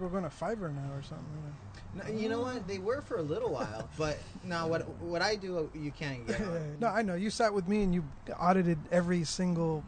[0.00, 1.26] We're going to Fiverr now or something.
[1.34, 2.04] You know?
[2.04, 2.66] No, you know what?
[2.68, 6.40] They were for a little while, but now what what I do, you can't get.
[6.80, 7.14] no, I know.
[7.14, 8.04] You sat with me and you
[8.38, 9.84] audited every single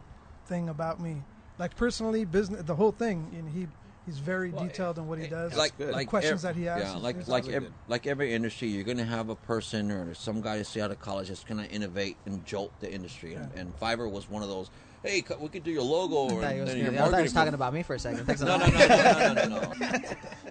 [0.47, 1.23] thing about me,
[1.59, 3.31] like personally, business, the whole thing.
[3.37, 3.69] And he
[4.11, 5.55] he's very Well, detailed in what he does.
[5.57, 5.93] like good.
[5.93, 7.75] like questions ev- that he asks Yeah, like like really ev- good.
[7.87, 11.29] like every industry, you're gonna have a person or some guy that's out of college
[11.29, 13.35] that's gonna innovate and jolt the industry.
[13.35, 14.71] And, and Fiverr was one of those.
[15.03, 17.33] Hey, we could do your logo I thought he was, gonna- I thought he was
[17.33, 18.27] talking about me for a second.
[18.41, 20.01] No, no, no, no, no, no, no,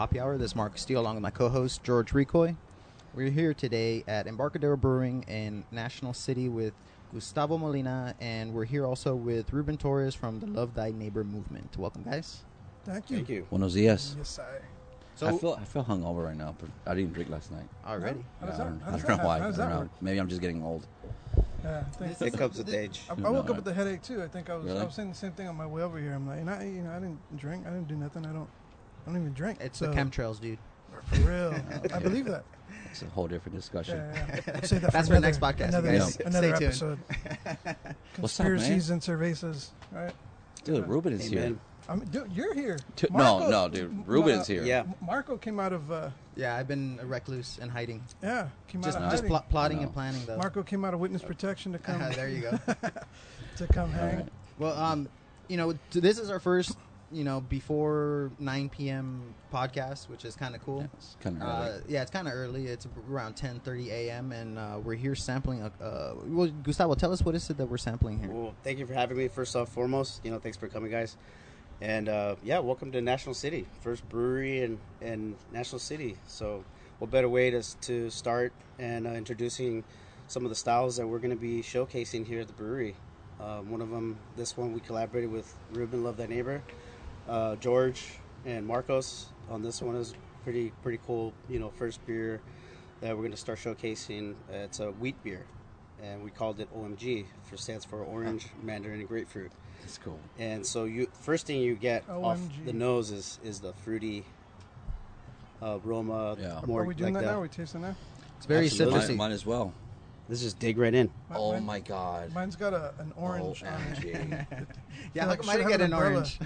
[0.02, 0.36] Hoppy Hour.
[0.36, 2.56] This is Mark Steele along with my co-host George Ricoy.
[3.14, 6.72] We're here today at Embarcadero Brewing in National City with
[7.14, 11.76] Gustavo Molina, and we're here also with Ruben Torres from the Love Thy Neighbor movement.
[11.78, 12.40] Welcome, guys.
[12.84, 13.16] Thank you.
[13.18, 13.46] Thank you.
[13.48, 14.16] Buenos dias.
[14.18, 14.58] Yes, I.
[15.14, 17.68] So I feel I feel hungover right now, but I didn't drink last night.
[17.86, 18.24] already.
[18.40, 19.34] How does I don't, how I don't that know why.
[19.34, 19.42] happen?
[19.42, 19.90] How does I don't know.
[20.00, 20.84] Maybe I'm just getting old.
[21.62, 23.02] Yeah, I It comes with age.
[23.08, 24.20] I, I No, woke up with a headache too.
[24.20, 26.14] I think I was I was saying the same thing on my way over here.
[26.14, 27.68] I'm like, and I, you know, I didn't drink.
[27.68, 28.26] I didn't do nothing.
[28.26, 28.48] I don't.
[29.06, 29.58] I don't even drink.
[29.60, 30.58] It's so, the chemtrails, dude.
[31.06, 31.54] For real,
[31.94, 32.44] I believe that.
[32.90, 33.96] It's a whole different discussion.
[33.96, 34.60] Yeah, yeah, yeah.
[34.70, 36.20] We'll that That's for for another, next podcast, Another, guys.
[36.20, 36.62] another Stay tuned.
[36.62, 36.98] episode.
[37.08, 37.96] What's up, man?
[38.14, 39.68] Conspiracies and cervezas.
[39.90, 40.12] Right.
[40.64, 41.56] Dude, Ruben is here.
[41.88, 42.78] I mean, dude, you're here.
[42.94, 44.06] T- no, no, dude.
[44.06, 44.62] Ruben is here.
[44.62, 44.84] Yeah.
[45.00, 48.04] Marco came out of uh, Yeah, I've been a recluse and hiding.
[48.22, 49.36] yeah, came Just out of just hiding.
[49.36, 49.82] pl- plotting No.
[49.84, 50.36] and planning though.
[50.36, 52.58] Marco came out of witness protection to come there you go.
[53.56, 54.16] to come hang.
[54.16, 54.28] right.
[54.58, 55.08] Well, um,
[55.48, 56.76] you know, this is our first,
[57.12, 59.34] you know, before 9 p.m.
[59.52, 60.80] podcast, which is kind of cool.
[60.80, 62.66] Yeah, it's kind of Uh, yeah, it's kind of early.
[62.66, 64.32] It's around 10:30 a.m.
[64.32, 65.62] and uh, we're here sampling.
[65.62, 68.30] A, uh, well, Gustavo, tell us what is it that we're sampling here?
[68.30, 69.28] Well, thank you for having me.
[69.28, 71.16] First off, foremost, you know, thanks for coming, guys.
[71.80, 76.16] And uh, yeah, welcome to National City, first brewery in, in National City.
[76.26, 76.64] So,
[76.98, 79.84] what better way to to start and uh, introducing
[80.28, 82.94] some of the styles that we're going to be showcasing here at the brewery.
[83.40, 86.62] Um, one of them, this one, we collaborated with Ruben Love That Neighbor,
[87.28, 88.04] uh, George,
[88.44, 89.26] and Marcos.
[89.50, 91.32] On this one is pretty pretty cool.
[91.48, 92.40] You know, first beer
[93.00, 94.34] that we're going to start showcasing.
[94.50, 95.44] It's a wheat beer,
[96.02, 99.52] and we called it OMG, for stands for Orange, Mandarin, and Grapefruit.
[99.84, 100.18] It's cool.
[100.38, 104.24] And so you first thing you get off the nose is is the fruity
[105.60, 106.36] uh, aroma.
[106.40, 106.60] Yeah.
[106.66, 107.38] More Are we doing like that the- now?
[107.38, 107.96] Are we tasting that?
[108.36, 108.98] It's very Absolutely.
[109.00, 109.08] citrusy.
[109.08, 109.72] Mine, might as well.
[110.28, 111.06] Let's just dig right in.
[111.30, 112.32] Mi- Oh mine- my god.
[112.32, 113.98] Mine's got a, an orange on it.
[113.98, 114.46] OMG.
[115.14, 116.38] yeah, feel like how come I I didn't get an an orange?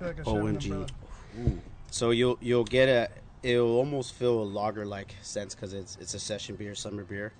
[0.00, 0.88] I like I an OMG.
[1.90, 3.08] So you'll you'll get a
[3.42, 7.32] it'll almost feel a lager like sense because it's it's a session beer, summer beer,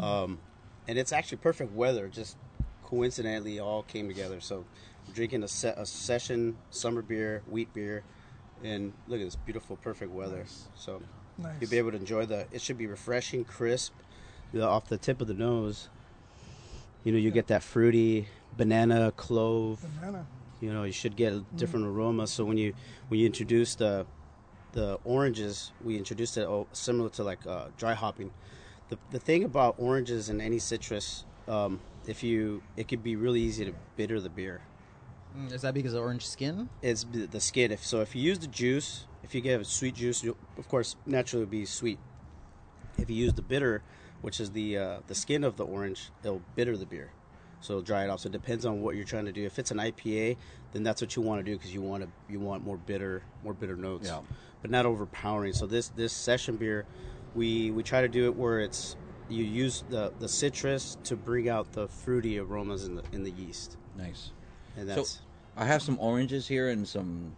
[0.00, 0.38] um,
[0.86, 2.08] and it's actually perfect weather.
[2.08, 2.36] Just
[2.84, 4.40] coincidentally, all came together.
[4.40, 4.64] So
[5.06, 8.02] I'm drinking a, se- a session summer beer, wheat beer,
[8.62, 10.44] and look at this beautiful, perfect weather.
[10.74, 11.00] So
[11.38, 11.54] Nice.
[11.60, 12.46] you'll be able to enjoy the.
[12.52, 13.92] It should be refreshing, crisp,
[14.52, 15.88] the, off the tip of the nose.
[17.04, 18.28] You know, you get that fruity
[18.58, 19.80] banana, clove.
[19.98, 20.26] Banana.
[20.60, 22.26] You know, you should get a different aroma.
[22.26, 22.74] So when you
[23.08, 24.06] when you introduce the
[24.72, 28.32] the oranges, we introduced it oh, similar to like uh, dry hopping.
[28.88, 33.40] The the thing about oranges and any citrus, um, if you it could be really
[33.40, 34.60] easy to bitter the beer.
[35.36, 36.68] Mm, Is that because of orange skin?
[36.82, 37.70] It's the the skin.
[37.70, 40.68] If so, if you use the juice, if you get a sweet juice, you'll, of
[40.68, 42.00] course, naturally it'll be sweet.
[42.98, 43.82] If you use the bitter,
[44.22, 47.10] which is the uh, the skin of the orange, it'll bitter the beer,
[47.60, 48.20] so it'll dry it off.
[48.20, 49.44] So it depends on what you're trying to do.
[49.44, 50.36] If it's an IPA,
[50.72, 53.22] then that's what you want to do because you want to you want more bitter
[53.44, 54.20] more bitter notes, Yeah.
[54.62, 55.52] but not overpowering.
[55.52, 56.86] So this this session beer,
[57.34, 58.96] we we try to do it where it's
[59.28, 63.30] you use the the citrus to bring out the fruity aromas in the in the
[63.32, 64.30] yeast, Nice.
[64.76, 65.20] and So that's.
[65.56, 67.34] I have some oranges here and some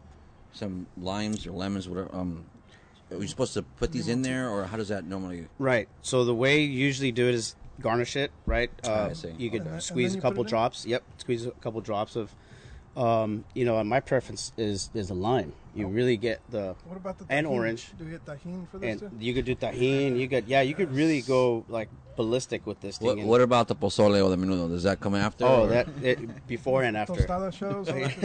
[0.52, 2.14] some limes or lemons, whatever.
[2.14, 2.44] Um,
[3.10, 5.46] are we supposed to put these in there, or how does that normally?
[5.58, 5.88] Right.
[6.02, 8.70] So the way you usually do it is garnish it, right?
[8.84, 9.32] Ah, I Uh, see.
[9.38, 10.50] You could And squeeze a couple it in?
[10.50, 10.86] drops.
[10.86, 12.34] Yep, squeeze a couple drops of.
[12.96, 15.52] Um, you know, my preference is is a lime.
[15.76, 15.90] You Oh.
[15.90, 17.50] really get the What about the And Tajín?
[17.50, 17.92] orange.
[17.96, 19.24] Do we get Tajín for this and too?
[19.24, 20.18] you could do Tajín.
[20.18, 21.88] You could yeah, you could really go like
[22.24, 23.06] ballistic with this thing.
[23.08, 24.68] What, what about the pozole or the menudo?
[24.68, 25.44] Does that come after?
[25.46, 27.14] oh, or- that it, before and after.
[27.14, 27.88] Tostada shows.
[27.88, 28.20] all that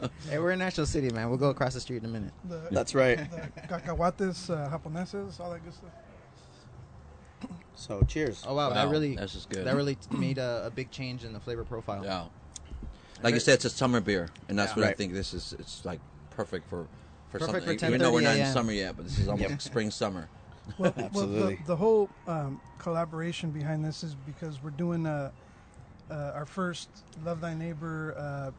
[0.00, 0.10] good.
[0.28, 1.28] Hey, we're in National City, man.
[1.28, 2.32] We'll go across the street in a minute.
[2.48, 3.18] The, That's right.
[3.30, 5.90] the cacahuates, uh, japoneses, all that good stuff.
[7.76, 8.42] So cheers.
[8.46, 9.64] Oh wow, Wow, that really that's just good.
[9.66, 12.02] that really made a, a big change in the flavor profile.
[12.04, 12.24] Yeah.
[13.22, 14.82] Like you said, it's a summer beer, and that's Yeah.
[14.82, 15.54] what I think this is.
[15.58, 16.00] It's like
[16.30, 16.86] perfect for
[17.30, 17.78] for Perfect something.
[17.78, 18.52] for even though we're not 10:30 in a.m.
[18.54, 19.60] summer yet, but this is almost Yep.
[19.62, 20.28] spring summer.
[20.78, 25.30] Well, well the, the whole um, collaboration behind this is because we're doing uh,
[26.10, 26.88] uh, our first
[27.24, 28.50] Love Thy Neighbor uh,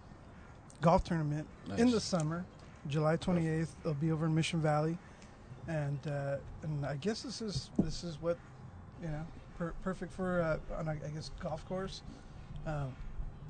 [0.82, 2.46] golf tournament in the summer,
[2.88, 3.70] July 28th.
[3.82, 4.98] It'll be over in Mission Valley.
[5.68, 8.38] and uh, and I guess this is this is what
[9.02, 9.26] you know
[9.58, 12.02] per- perfect for uh, on a, I guess golf course.
[12.66, 12.94] Um,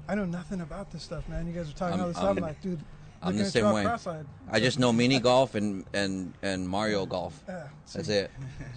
[0.08, 1.46] I know nothing about this stuff, man.
[1.48, 2.80] You guys are talking I'm- all this I'm- stuff, I'm like, dude.
[3.22, 3.84] I'm the same way.
[3.84, 4.26] cross-eyed.
[4.52, 7.44] I just know mini golf and and and Mario golf.
[7.48, 8.32] Yeah, That's it.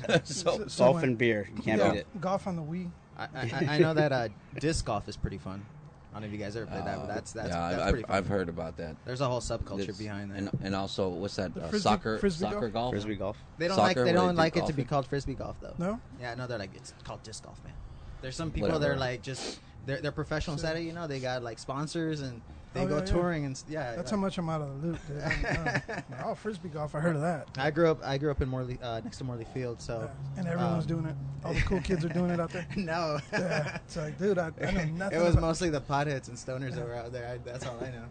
[0.08, 1.48] so so- so Golf and beer.
[1.56, 2.20] You can't yeah, beat it.
[2.20, 2.90] Golf on the Wii.
[3.18, 4.28] I, I, I know that uh,
[4.58, 5.64] disc golf is pretty fun.
[6.10, 7.90] I don't know if you guys ever played that, but that's that's, yeah, that's I've,
[7.90, 8.16] pretty fun.
[8.16, 8.96] I've heard about that.
[9.04, 10.38] There's a whole subculture It's- behind that.
[10.38, 12.72] and and also what's that uh, frisbee- soccer frisbee soccer golf?
[12.72, 12.92] golf?
[12.94, 13.36] Frisbee golf.
[13.58, 15.74] they don't soccer, like they don't do like it to be called frisbee golf though.
[15.78, 17.74] No, Yeah, no, they're like it's called disc golf, man.
[18.22, 20.80] There's some people that are like just they're they're professionals at it.
[20.82, 22.40] You know, they got like sponsors and
[22.72, 23.06] they Oh, go yeah, yeah.
[23.06, 23.96] touring and yeah.
[23.96, 24.98] that's like- how much I'm out of the loop.
[25.08, 25.20] Dude.
[25.22, 25.82] I-
[26.12, 26.94] I- oh, frisbee golf.
[26.94, 27.48] I heard of that.
[27.58, 27.98] I grew up.
[28.04, 29.80] I grew up in Morley, uh, next to Morley Field.
[29.80, 30.40] So, Yeah.
[30.40, 31.16] And everyone's um, doing it.
[31.44, 32.66] All the cool kids are doing it out there.
[32.76, 33.76] no, Yeah.
[33.84, 35.18] It's like, dude, I, I know nothing.
[35.18, 37.26] it was about- mostly the potheads and stoners that were out there.
[37.28, 38.04] I, that's all I know.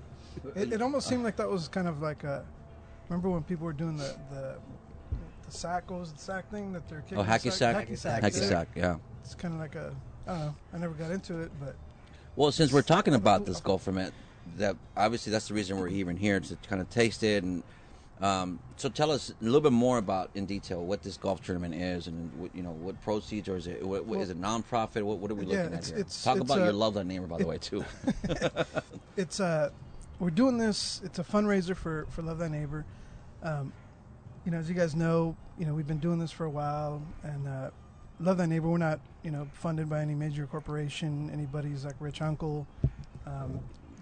[0.56, 2.46] It, it almost seemed like that was kind of like a.
[3.10, 4.56] Remember when people were doing the the,
[5.46, 5.90] the sack?
[5.90, 7.18] Was the sack thing that they're kicking?
[7.18, 7.88] Oh, hacky the sack.
[7.88, 8.22] Hacky sack.
[8.24, 8.48] Hacky yeah.
[8.48, 8.68] sack.
[8.76, 8.96] Yeah.
[9.24, 9.94] It's kind of like a.
[10.28, 10.56] I don't know.
[10.74, 11.76] I never got into it, but
[12.36, 14.14] Well, since we're talking about this golf format,
[14.58, 17.44] that obviously that's the reason we're even here to kind of taste it.
[17.44, 17.64] And
[18.22, 21.74] um, so, tell us a little bit more about in detail what this golf tournament
[21.74, 25.04] is, and what, you know what proceeds, or is it what, what, is it nonprofit?
[25.04, 26.00] What, what are we Yeah, looking it's- at here?
[26.02, 27.86] it's- Talk it's about a- your love that neighbor, by the it- way, too.
[29.18, 29.70] it's uh
[30.20, 31.00] we're doing this.
[31.06, 32.86] It's a fundraiser for for Love Thy Neighbor.
[33.42, 33.72] Um,
[34.46, 37.02] you know, as you guys know, you know we've been doing this for a while,
[37.24, 37.70] and uh,
[38.20, 38.68] Love Thy Neighbor.
[38.68, 42.68] We're not you know funded by any major corporation, anybody's like rich uncle.
[43.26, 43.60] Um,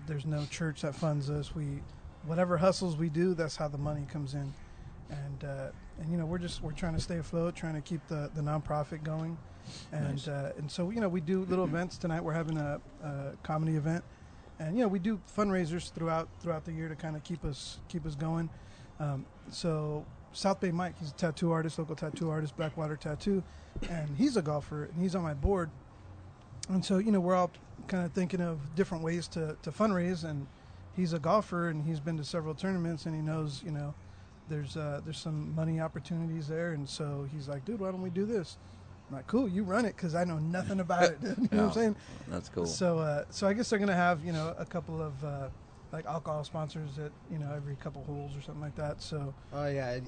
[0.07, 1.53] there's no church that funds us.
[1.55, 1.81] We
[2.25, 4.51] whatever hustles we do, that's how the money comes in,
[5.09, 5.67] and uh,
[5.99, 8.41] and you know we're just we're trying to stay afloat, trying to keep the the
[8.41, 9.37] nonprofit going,
[9.91, 10.27] and Nice.
[10.27, 12.23] uh, and so you know we do little events tonight.
[12.23, 14.03] We're having a, a comedy event
[14.59, 17.79] and you know we do fundraisers throughout throughout the year to kind of keep us
[17.89, 18.49] keep us going.
[18.99, 23.43] Um, so South Bay Mike, he's a tattoo artist, local tattoo artist, Blackwater Tattoo,
[23.89, 25.69] and he's a golfer and he's on my board.
[26.69, 27.51] And so you know we're all
[27.87, 30.47] kind of thinking of different ways to to fundraise, and
[30.95, 33.93] he's a golfer and he's been to several tournaments and he knows you know
[34.49, 38.09] there's uh, there's some money opportunities there, and so he's like, dude, why don't we
[38.09, 38.57] do this?
[39.09, 41.17] I'm like, cool, you run it because I know nothing about it.
[41.21, 41.95] you know what I'm saying?
[42.27, 42.65] that's cool.
[42.65, 45.49] So, uh, so I guess they're gonna have you know a couple of uh,
[45.91, 49.01] like alcohol sponsors at you know every couple holes or something like that.
[49.01, 49.99] So, Oh yeah,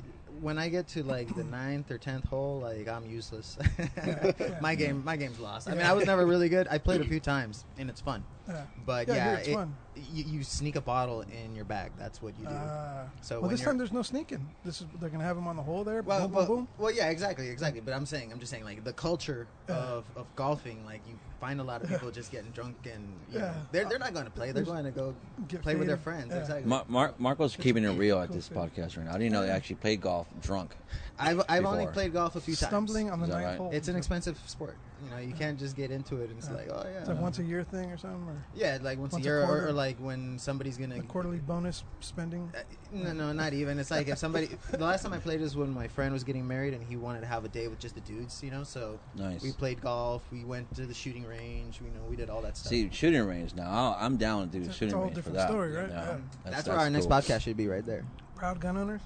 [0.42, 3.58] when I get to like the ninth or tenth hole, like I'm useless.
[3.98, 4.32] yeah.
[4.62, 5.68] my game, my game's lost.
[5.70, 6.68] I mean, I was never really good.
[6.70, 9.76] I played a few times and it's fun, yeah, but Yeah, yeah, it's it- fun.
[10.14, 11.92] You, you sneak a bottle in your bag.
[12.00, 12.54] That's what you do.
[12.54, 14.48] Uh, So well, this time there's no sneaking.
[14.64, 16.02] This is they're gonna have them on the hole there.
[16.04, 16.68] well, boom, well, boom, boom.
[16.78, 17.82] well, yeah, exactly, exactly.
[17.82, 19.76] But I'm saying, I'm just saying, like the culture Yeah.
[19.76, 23.40] of, of golfing, like you find a lot of people just getting drunk and you
[23.40, 23.54] know, Yeah.
[23.74, 24.54] they're they're not going to play.
[24.54, 25.14] They're going to go
[25.50, 26.32] Get play with their friends.
[26.32, 26.40] Yeah.
[26.40, 26.66] Exactly.
[26.70, 29.16] Mar- Mar- Marco's keeping it real at this podcast right now.
[29.16, 30.76] I didn't know they actually played golf drunk.
[31.18, 32.70] I've I've only played golf a few times.
[32.70, 33.58] Stumbling on the Is that ninth right?
[33.58, 33.70] hole.
[33.74, 34.76] It's an expensive sport.
[35.04, 36.56] You know, you can't just get into it and it's Yeah.
[36.56, 37.00] like, oh yeah.
[37.00, 39.32] It's like once a year thing or something, or yeah, like once, once a a
[39.32, 39.68] year, or, quarter.
[39.68, 42.52] or like when somebody's gonna a quarterly bonus spending.
[42.56, 42.60] Uh,
[42.92, 43.80] No, no, not even.
[43.80, 44.50] It's like if somebody.
[44.72, 47.22] the last time I played was when my friend was getting married and he wanted
[47.22, 48.64] to have a day with just the dudes, you know.
[48.64, 49.42] So Nice.
[49.44, 50.24] we played golf.
[50.32, 51.80] We went to the shooting range.
[51.82, 52.70] You know, we did all that stuff.
[52.70, 53.70] See, shooting range now.
[53.70, 55.50] I'll- I'm down to do It's a shooting whole range for different that.
[55.50, 55.90] story, right?
[55.90, 56.18] Yeah.
[56.46, 57.16] that's, where our next cool.
[57.18, 58.06] podcast should be right there.
[58.36, 59.02] Proud gun owners,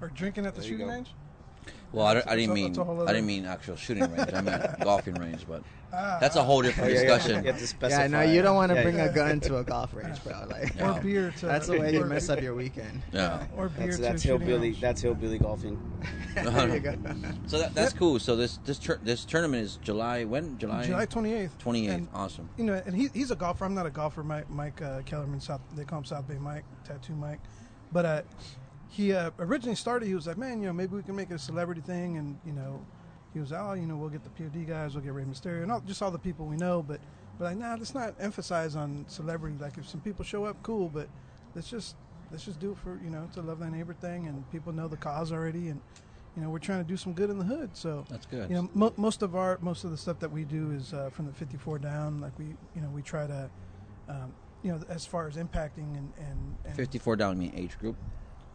[0.00, 1.14] or drinking at the There you shooting range.
[1.92, 4.32] Well, I, I didn't mean that's a whole I didn't mean actual shooting range.
[4.32, 5.62] I meant golfing range, but
[5.92, 7.44] Ah, that's a whole different yeah, yeah, discussion.
[7.44, 8.02] You have to specify.
[8.02, 9.04] Yeah, no, you don't want to Yeah, bring yeah.
[9.04, 10.46] a gun to a golf range, bro.
[10.50, 10.98] Like Yeah.
[10.98, 11.46] or beer to.
[11.46, 13.02] that's the way you mess up your weekend.
[13.12, 13.46] Yeah.
[13.56, 14.58] Or beer That's, to that's a hillbilly.
[14.70, 14.80] range.
[14.80, 15.80] That's hillbilly golfing.
[16.34, 16.96] there you go.
[17.46, 18.18] So that, that's cool.
[18.18, 21.58] So this this tur- this tournament is July when July July 28th.
[21.58, 22.08] twenty eighth.
[22.12, 22.48] Awesome.
[22.58, 23.64] You know, and he, he's a golfer.
[23.64, 24.22] I'm not a golfer.
[24.24, 27.40] Mike, Mike uh, Kellerman, South, they call him South Bay Mike, Tattoo Mike.
[27.92, 28.22] But uh,
[28.88, 31.34] he uh, originally started, he was like, man, you know, maybe we can make it
[31.34, 32.16] a celebrity thing.
[32.18, 32.84] And, you know,
[33.34, 35.72] he was, oh, you know, we'll get the POD guys, we'll get Rey Mysterio, and
[35.72, 36.82] all, just all the people we know.
[36.82, 37.00] But,
[37.38, 39.56] but like, nah, let's not emphasize on celebrity.
[39.60, 40.88] Like, if some people show up, cool.
[40.88, 41.08] But
[41.54, 41.96] let's just
[42.30, 44.26] let's just do it for, you know, it's a love thy neighbor thing.
[44.26, 45.68] And people know the cause already.
[45.68, 45.80] And,
[46.36, 47.70] you know, we're trying to do some good in the hood.
[47.76, 48.48] So, That's good.
[48.50, 51.10] you know, mo- most of our most of the stuff that we do is uh,
[51.10, 52.20] from the 54 down.
[52.20, 53.50] Like we, you know, we try to,
[54.08, 57.40] um, you know, as far as impacting and and, and Fifty four down.
[57.40, 57.96] You mean age group,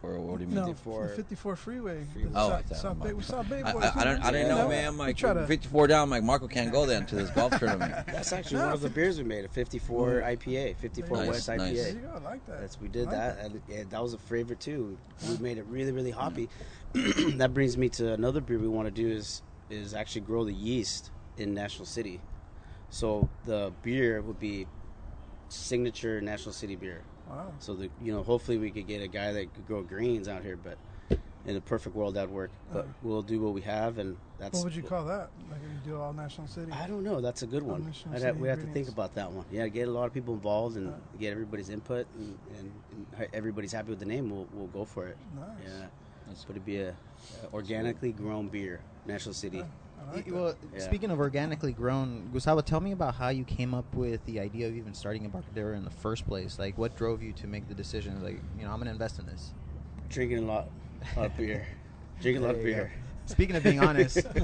[0.02, 0.56] or what do you mean?
[0.56, 2.04] No, 54 the 54 freeway.
[2.12, 2.30] Freeway.
[2.34, 3.84] Oh, South, I thought- South Bay, we South Bay I, boys.
[3.84, 4.24] I, I don't.
[4.24, 4.88] I didn't you know, man.
[4.88, 6.02] I'm like to- 54 down.
[6.02, 7.92] I'm like Marco can't go then to this golf tournament.
[8.06, 10.36] That's actually No, one of the beers we made, a 54 mm.
[10.36, 11.60] IPA, 54 Nice, West nice.
[11.60, 11.74] IPA.
[11.74, 12.12] There you go.
[12.14, 12.60] I like that.
[12.60, 14.98] That's we did I like that, and yeah, that was a favorite too.
[15.28, 16.48] We made it really, really hoppy.
[16.92, 20.52] that brings me to another beer we want to do is is actually grow the
[20.52, 22.20] yeast in National City.
[22.90, 24.66] So the beer would be
[25.48, 27.02] signature National City beer.
[27.32, 27.52] Wow.
[27.60, 30.42] So the you know hopefully we could get a guy that could grow greens out
[30.42, 30.76] here, but
[31.44, 32.50] in a perfect world that'd work.
[32.72, 32.88] But Uh.
[33.02, 34.54] we'll do what we have, and that's.
[34.58, 35.30] What would you call that?
[35.50, 36.70] Like you do all National City?
[36.70, 37.20] I don't know.
[37.20, 37.92] That's a good one.
[38.12, 39.44] I'd have, we have to think about that one.
[39.50, 40.96] Yeah, get a lot of people involved and Uh.
[41.18, 42.72] get everybody's input, and, and,
[43.18, 44.30] and everybody's happy with the name.
[44.30, 45.16] We'll we'll go for it.
[45.34, 45.46] Nice.
[45.64, 45.70] Yeah,
[46.26, 46.94] That's- but it'd be a, a
[47.54, 49.58] organically grown beer, National City.
[49.58, 50.34] Yeah, I like that.
[50.34, 50.80] well, Yeah.
[50.80, 54.66] speaking of organically grown, Gustavo, tell me about how you came up with the idea
[54.68, 56.58] of even starting Embarcadero in the first place.
[56.58, 58.22] Like, what drove you to make the decision?
[58.22, 59.52] Like, you know, I'm going to invest in this.
[60.08, 60.68] Drinking a lot,
[61.16, 61.66] a lot of beer.
[62.20, 62.76] Drinking a lot of There go.
[62.78, 62.92] beer.
[63.26, 64.16] Speaking of being honest,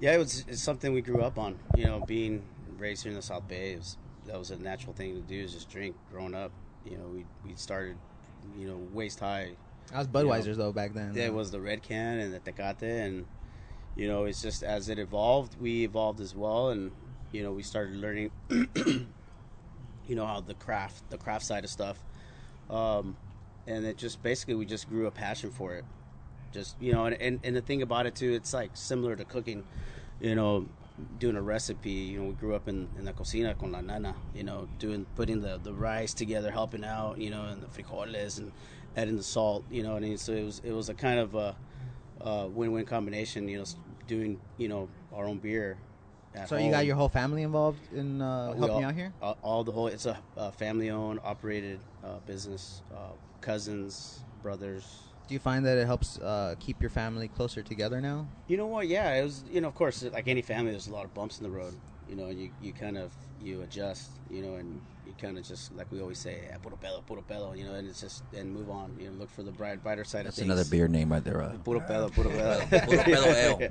[0.00, 1.58] yeah, it was it's something we grew up on.
[1.76, 2.42] You know, being
[2.78, 3.96] raised here in the South Bay, it was,
[4.26, 5.40] that was a natural thing to do.
[5.40, 5.94] Is just drink.
[6.10, 6.50] Growing up,
[6.84, 7.96] you know, we we started,
[8.58, 9.52] you know, waist high.
[9.92, 11.12] I was Budweiser's though back then.
[11.14, 13.26] Yeah, it was the red can and the Tecate, and
[13.96, 16.90] you know, it's just as it evolved, we evolved as well, and
[17.32, 19.06] you know, we started learning, you
[20.08, 21.98] know, how the craft, the craft side of stuff,
[22.70, 23.16] um,
[23.66, 25.84] and it just basically we just grew a passion for it.
[26.52, 29.24] Just you know, and, and and the thing about it too, it's like similar to
[29.24, 29.64] cooking,
[30.20, 30.66] you know,
[31.18, 31.90] doing a recipe.
[31.90, 34.14] You know, we grew up in, in the cocina con la nana.
[34.34, 37.18] You know, doing putting the, the rice together, helping out.
[37.18, 38.52] You know, and the frijoles and
[38.96, 39.64] adding the salt.
[39.70, 41.56] You know, and so it was it was a kind of a,
[42.20, 43.48] a win-win combination.
[43.48, 43.64] You know,
[44.06, 45.78] doing you know our own beer.
[46.46, 49.12] So you got your whole family involved in uh, Uh, helping all, out here?
[49.22, 49.86] All, all the whole.
[49.86, 52.82] It's a, a family-owned, operated uh, business.
[52.92, 54.98] Uh, cousins, brothers.
[55.28, 58.26] Do you find that it helps uh, keep your family closer together now?
[58.48, 58.88] You know what?
[58.88, 59.44] Yeah, it was.
[59.48, 61.74] You know, of course, like any family, there's a lot of bumps in the road.
[62.08, 64.10] You know, and you, you kind of you adjust.
[64.28, 67.22] You know, and you kind of just like we always say, yeah, puro pedo, puro
[67.22, 67.56] pedo.
[67.56, 68.96] You know, and it's just and move on.
[68.98, 70.52] You know, look for the bright, brighter side That's of things.
[70.52, 71.40] another beer name right there.
[71.42, 72.60] Uh, Puro pedo, puro pedo.
[72.86, 73.70] Puro pedo ale.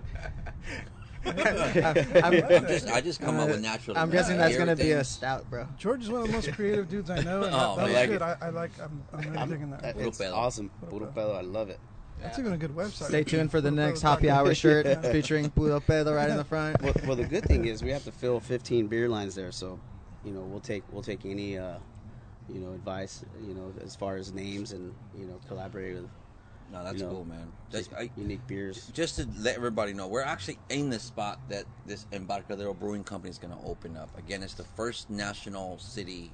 [1.25, 3.97] I'm, I'm just, I just come up Uh, with natural.
[3.97, 5.67] I'm guessing that's gonna be a stout, bro.
[5.77, 7.43] George is one of the most creative dudes I know.
[7.43, 7.85] And Oh, that, that man.
[7.85, 8.15] was Like good.
[8.15, 8.21] it.
[8.21, 8.71] I, I like.
[8.81, 9.81] I'm, I'm really digging that.
[9.81, 10.71] That- Puro it's awesome.
[10.89, 11.35] Puro pedo.
[11.37, 11.79] I love it.
[12.23, 13.07] That's even a good website.
[13.09, 15.01] Stay tuned for the next happy hour shirt Yeah.
[15.11, 16.81] featuring Puro Pedo right in the front.
[16.81, 19.79] well, well, the good thing is we have to fill 15 beer lines there, so
[20.23, 21.77] you know we'll take we'll take any uh,
[22.49, 26.09] you know advice you know as far as names and you know collaborate with
[26.71, 27.51] No, that's you know, cool, man.
[27.71, 28.87] just Just, I, unique beers.
[28.93, 33.29] just to let everybody know, we're actually in the spot that this Embarcadero Brewing Company
[33.31, 34.17] is going to open up.
[34.17, 36.31] Again, it's the first national city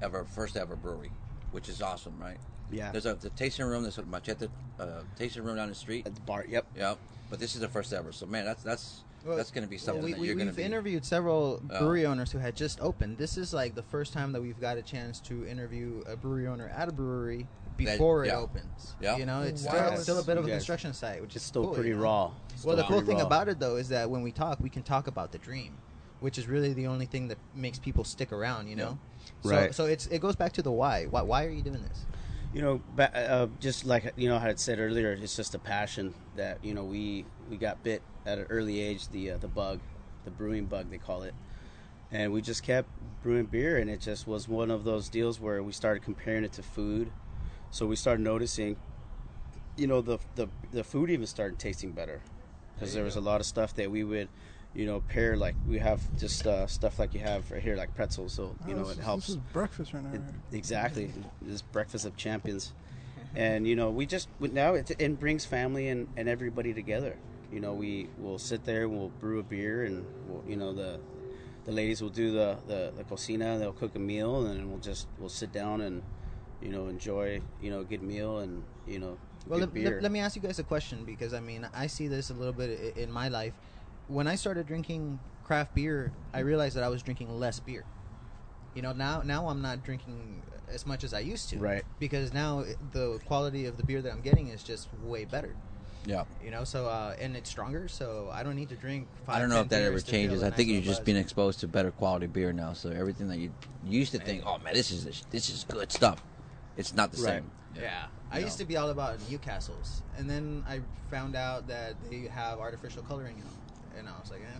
[0.00, 1.12] ever, first ever brewery,
[1.52, 2.38] which is awesome, right?
[2.72, 3.82] Yeah, There's a the tasting room.
[3.82, 4.48] There's a machete
[4.80, 4.86] uh,
[5.18, 6.06] tasting room down the street.
[6.06, 6.44] at the bar.
[6.48, 6.66] Yep.
[6.76, 6.98] Yep.
[7.30, 8.12] But this is the first ever.
[8.12, 10.50] So man, that's that's Well, that's going to be something we, that you're going to.
[10.52, 10.62] we've to be.
[10.64, 11.78] interviewed several Oh.
[11.80, 13.18] brewery owners who had just opened.
[13.18, 16.46] This is like the first time that we've got a chance to interview a brewery
[16.46, 18.32] owner at a brewery before yeah.
[18.32, 18.94] it opens.
[19.00, 19.16] Yeah.
[19.16, 19.72] You know, it's Wow.
[19.72, 21.90] still, it's still a bit of a construction site, which It's is still cool, pretty
[21.90, 22.02] you know?
[22.02, 22.30] raw.
[22.64, 23.26] Well, the cool thing raw.
[23.26, 25.76] about it though is that when we talk, we can talk about the dream,
[26.20, 28.68] which is really the only thing that makes people stick around.
[28.68, 28.98] You know,
[29.42, 29.74] so Right.
[29.74, 31.06] so it's it goes back to the why.
[31.06, 32.04] Why why are you doing this?
[32.52, 36.14] You know, uh, just like you know, I had said earlier, it's just a passion
[36.36, 39.80] that you know we we got bit at an early age the uh, the bug,
[40.24, 41.34] the brewing bug they call it,
[42.10, 42.88] and we just kept
[43.22, 46.52] brewing beer, and it just was one of those deals where we started comparing it
[46.52, 47.10] to food,
[47.70, 48.76] so we started noticing,
[49.76, 52.20] you know, the the the food even started tasting better,
[52.74, 54.28] because there was a lot of stuff that we would.
[54.74, 57.94] You know, pair like we have just uh, stuff like you have right here, like
[57.94, 58.32] pretzels.
[58.32, 59.26] So you Oh, know, this it is- helps.
[59.26, 60.12] This is breakfast right now.
[60.14, 62.72] It- exactly this breakfast of champions
[63.34, 67.16] and you know we just now it, it brings family and, and everybody together
[67.50, 70.74] you know we will sit there and we'll brew a beer and we'll, you know
[70.74, 71.00] the
[71.64, 74.78] the ladies will do the, the the cocina they'll cook a meal and then we'll
[74.80, 76.02] just we'll sit down and
[76.60, 79.90] you know enjoy you know a good meal and you know Well, good let, beer
[79.94, 82.34] let, let me ask you guys a question because I mean I see this a
[82.34, 83.54] little bit in my life.
[84.08, 87.84] When I started drinking craft beer, I realized that I was drinking less beer.
[88.74, 91.58] You know, now now I'm not drinking as much as I used to.
[91.58, 91.84] Right.
[91.98, 95.54] Because now the quality of the beer that I'm getting is just way better.
[96.06, 96.24] yeah.
[96.42, 99.08] You know, so uh, and it's stronger, so I don't need to drink.
[99.26, 100.42] Five, I don't know if that ever beers to feel changes.
[100.42, 101.04] I nice think you're just buzz.
[101.04, 102.72] being exposed to better quality beer now.
[102.72, 103.52] So everything that you
[103.84, 106.22] used to think, oh man, this is this is good stuff.
[106.76, 107.34] It's not the Right.
[107.34, 107.50] same.
[107.78, 108.06] Yeah.
[108.30, 108.44] I No.
[108.46, 110.80] used to be all about Newcastle's, and then I
[111.10, 113.52] found out that they have artificial coloring in them,
[113.98, 114.58] and I was like, eh,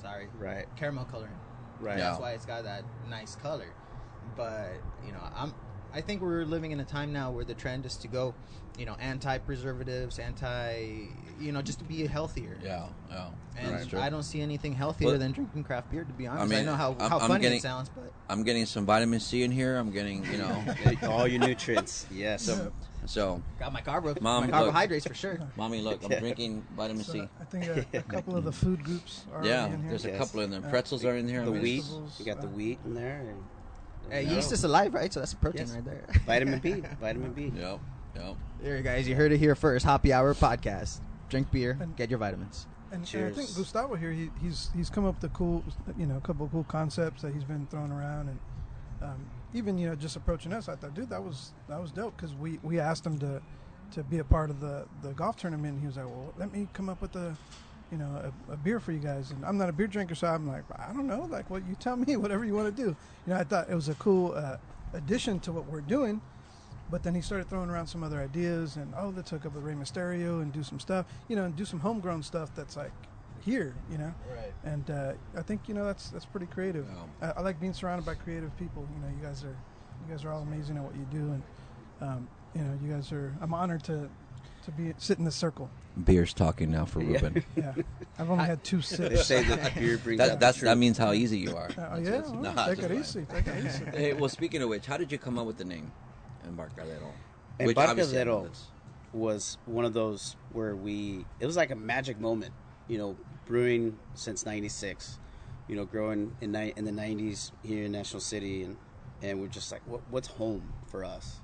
[0.00, 1.38] sorry, right caramel coloring.
[1.80, 3.72] right That's why it's got that nice color.
[4.36, 5.54] But you know, I'm.
[5.92, 8.34] I think we're living in a time now where the trend is to go,
[8.78, 11.06] you know, anti-preservatives, anti,
[11.40, 12.58] you know, just to be healthier.
[12.62, 13.28] Yeah, yeah.
[13.58, 13.98] And That's true.
[13.98, 16.04] I don't see anything healthier Well, than drinking craft beer.
[16.04, 18.12] To be honest, I, mean, know how, I'm- how I'm funny getting- it sounds, but
[18.28, 19.76] I'm getting some vitamin C in here.
[19.76, 20.64] I'm getting, you know,
[21.08, 22.72] all your nutrients yes so,
[23.06, 24.50] so got my carbo, Mom, my look.
[24.52, 25.40] carbohydrates for sure.
[25.56, 27.28] mommy, look, I'm drinking vitamin So C.
[27.40, 29.88] I think a, a couple of the food groups are Yeah, in here.
[29.88, 30.18] there's a Yes.
[30.18, 30.60] couple in there.
[30.64, 31.44] Uh, Pretzels are in here.
[31.44, 33.42] The wheat vegetables, you got the uh, wheat in there and
[34.10, 34.32] Hey, Yeah.
[34.34, 35.12] yeast is alive, right?
[35.12, 35.74] So that's a protein Yes.
[35.74, 36.04] right there.
[36.26, 37.80] vitamin b vitamin b Yep.
[38.16, 38.36] Yep.
[38.62, 39.84] There, you guys, you heard it here first.
[39.84, 41.00] Happy Hour podcast.
[41.28, 42.66] Drink beer, And- get your vitamins.
[42.90, 45.62] And, and I think Gustavo here, he, he's he's come up with a cool,
[45.98, 48.38] you know, a couple of cool concepts that he's been throwing around, and
[49.02, 50.70] um, even you know just approaching us.
[50.70, 53.42] I thought, dude, that was that was dope because we we asked him to
[53.90, 55.74] to be a part of the the golf tournament.
[55.74, 57.36] And he was like, well, let me come up with a
[57.90, 59.30] you know a, a beer for you guys.
[59.30, 61.74] And I'm not a beer drinker, so I'm like, I don't know, like what you
[61.74, 62.88] tell me, whatever you want to do.
[63.26, 64.56] You know, I thought it was a cool uh,
[64.92, 66.20] addition to what we're doing.
[66.90, 69.62] But then he started throwing around some other ideas, and oh, let's hook up with
[69.62, 72.92] Rey Mysterio and do some stuff, you know, and do some homegrown stuff that's like
[73.42, 74.14] here, you know.
[74.34, 74.52] Right.
[74.64, 76.86] And uh, I think you know that's that's pretty creative.
[77.20, 77.32] Yeah.
[77.36, 78.88] I, I like being surrounded by creative people.
[78.94, 79.56] You know, you guys are
[80.06, 81.42] you guys are all amazing at what you do, and
[82.00, 83.34] um, you know, you guys are.
[83.40, 84.08] I'm honored to
[84.70, 85.70] to be sit in the circle.
[86.04, 87.12] Beer's talking now for Yeah.
[87.20, 87.44] Ruben.
[87.56, 87.74] Yeah,
[88.18, 89.26] I've only I- had two They sips.
[89.26, 91.68] say that beer brings out That, the that's, that means how easy you are.
[91.76, 93.26] Uh, yeah, that's- well, nah, take just it easy.
[93.28, 93.84] Take it easy.
[93.92, 95.90] Hey, well, speaking of which, how did you come up with the name
[96.46, 97.12] Embarcadero?
[97.58, 97.90] Embarcadero.
[97.90, 98.66] obviously I know that's-
[99.12, 102.52] was one of those where we it was like a magic moment
[102.88, 105.18] you know brewing since 96
[105.66, 108.76] you know growing in ni- in the 90s here in national city and
[109.22, 111.40] and we're just like what, what's home for us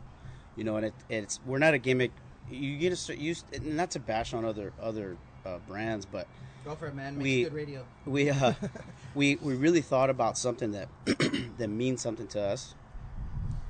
[0.57, 2.13] you know and it, it's we're not a gimmick
[2.51, 6.27] you get to start used not to bash on other other uh, brands but
[6.65, 7.19] Go for it, man.
[7.19, 7.85] Makes We- good radio.
[8.07, 8.55] we uh,
[9.15, 10.89] we we really thought about something that
[11.59, 12.75] that means something to us,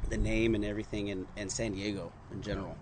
[0.09, 2.76] the name and everything, and, and San Diego in general.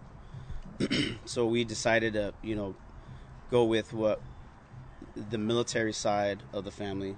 [1.24, 2.74] so we decided to you know
[3.50, 4.20] go with what
[5.30, 7.16] the military side of the family,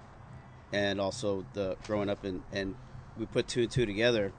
[0.72, 2.76] and also the growing up and and
[3.18, 4.32] we put two and two together.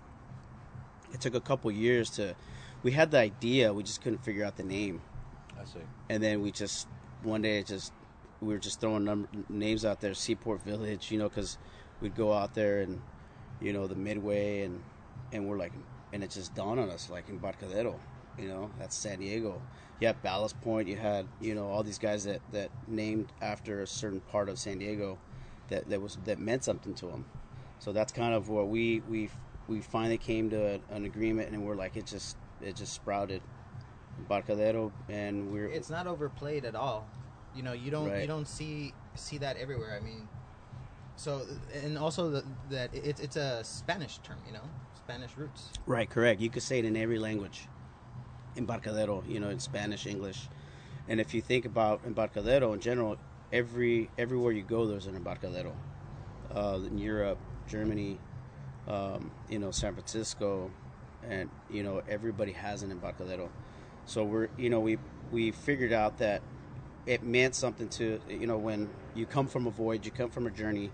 [1.13, 2.35] It took a couple years to.
[2.85, 5.01] We had the idea, we just couldn't figure out the name.
[5.59, 5.79] I see.
[6.07, 6.87] and then we just
[7.23, 7.91] one day it just
[8.41, 11.57] we were just throwing number, names out there seaport village you know because
[12.01, 13.01] we'd go out there and
[13.59, 14.83] you know the midway and
[15.31, 15.71] and we're like
[16.13, 17.99] and it just dawned on us like embarcadero
[18.37, 19.59] you know that's san diego.
[19.99, 23.81] You had ballast point you had you know all these guys that that named after
[23.81, 25.17] a certain part of san diego
[25.69, 27.25] that that was that meant something to them
[27.79, 29.31] so that's kind of what we we
[29.67, 33.41] we finally came to an agreement and we're like it just it just sprouted
[34.17, 37.07] embarcadero and we're It's not overplayed at all.
[37.55, 39.97] You know, you don't you don't see see that everywhere.
[39.99, 40.27] I mean,
[41.15, 41.43] so
[41.83, 44.37] and also the, that it's it's a Spanish term.
[44.45, 44.63] You know,
[44.95, 45.69] Spanish roots.
[45.85, 46.41] Right, correct.
[46.41, 47.67] You could say it in every language.
[48.57, 50.47] Embarcadero, you know, in Spanish, English.
[51.07, 53.17] And if you think about embarcadero in general,
[53.51, 55.75] every everywhere you go, there's an embarcadero.
[56.53, 57.37] Uh, in Europe,
[57.67, 58.19] Germany,
[58.87, 60.71] um, you know, San Francisco,
[61.29, 63.49] and you know, everybody has an embarcadero.
[64.05, 64.97] So we're, you know, we
[65.31, 66.41] we figured out that
[67.05, 70.47] it meant something to, you know, when you come from a voyage, you come from
[70.47, 70.91] a journey,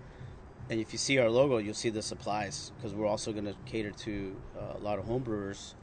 [0.70, 3.54] and if you see our logo, you'll see the supplies because we're also going to
[3.66, 5.74] cater to uh, a lot of home brewers,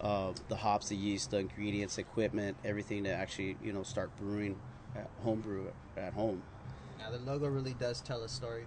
[0.00, 4.58] uh, the hops, the yeast, the ingredients, equipment, everything to actually you know start brewing
[4.96, 6.42] at home brew at home.
[6.98, 8.64] Now the logo really does tell a story.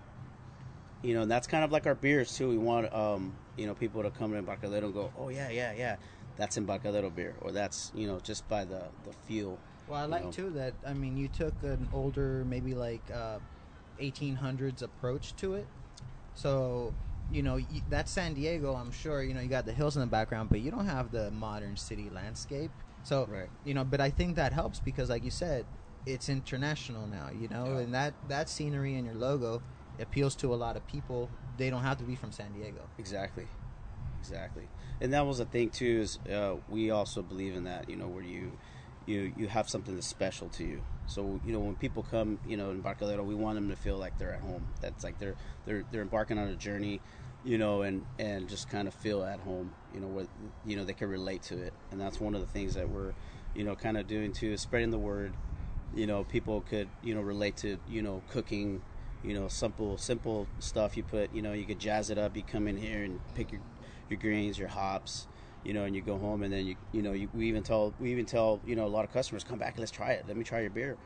[1.04, 2.48] You know, and that's kind of like our beers too.
[2.50, 5.74] We want um, you know people to come to Embarcadero and go, oh yeah, yeah,
[5.74, 5.98] yeah,
[6.38, 9.60] that's Embarcadero beer, or that's you know just by the the feel.
[9.88, 10.32] Well, I like know.
[10.32, 13.40] too that I mean you took an older, maybe like uh,
[14.02, 15.68] 1800s approach to it.
[16.36, 16.94] So
[17.32, 18.74] you know that's San Diego.
[18.74, 21.12] I'm sure you know you got the hills in the background, but you don't have
[21.12, 22.72] the modern city landscape.
[23.04, 23.50] So Right.
[23.66, 25.66] you know, but I think that helps because, like you said,
[26.06, 27.30] it's international now.
[27.38, 27.80] You know, Yeah.
[27.80, 29.62] and that that scenery and your logo
[30.00, 31.30] appeals to a lot of people.
[31.58, 32.82] They don't have to be from San Diego.
[32.98, 33.48] Exactly,
[34.20, 34.68] exactly.
[35.02, 36.02] And that was the thing too.
[36.02, 37.90] Is uh, we also believe in that.
[37.90, 38.54] You know, where you
[39.06, 40.82] you you have something that's special to you.
[41.06, 44.18] So you know, when people come, you know, Embarcadero, we want them to feel like
[44.18, 44.66] they're at home.
[44.82, 47.02] That's like they're they're they're embarking on a journey,
[47.44, 49.74] you know, and and just kind of feel at home.
[49.94, 50.28] You know, what
[50.66, 53.14] you know they can relate to it, and that's one of the things that we're,
[53.54, 55.34] you know, kind of doing too, is spreading the word.
[55.94, 58.82] You know, people could you know relate to you know cooking
[59.24, 62.44] you know simple simple stuff you put you know you could jazz it up you
[62.44, 63.62] come in here and pick your
[64.10, 65.28] your grains your hops
[65.64, 67.94] you know and you go home and then you you know you, we even tell
[68.00, 70.36] we even tell you know a lot of customers come back let's try it let
[70.36, 70.98] me try your beer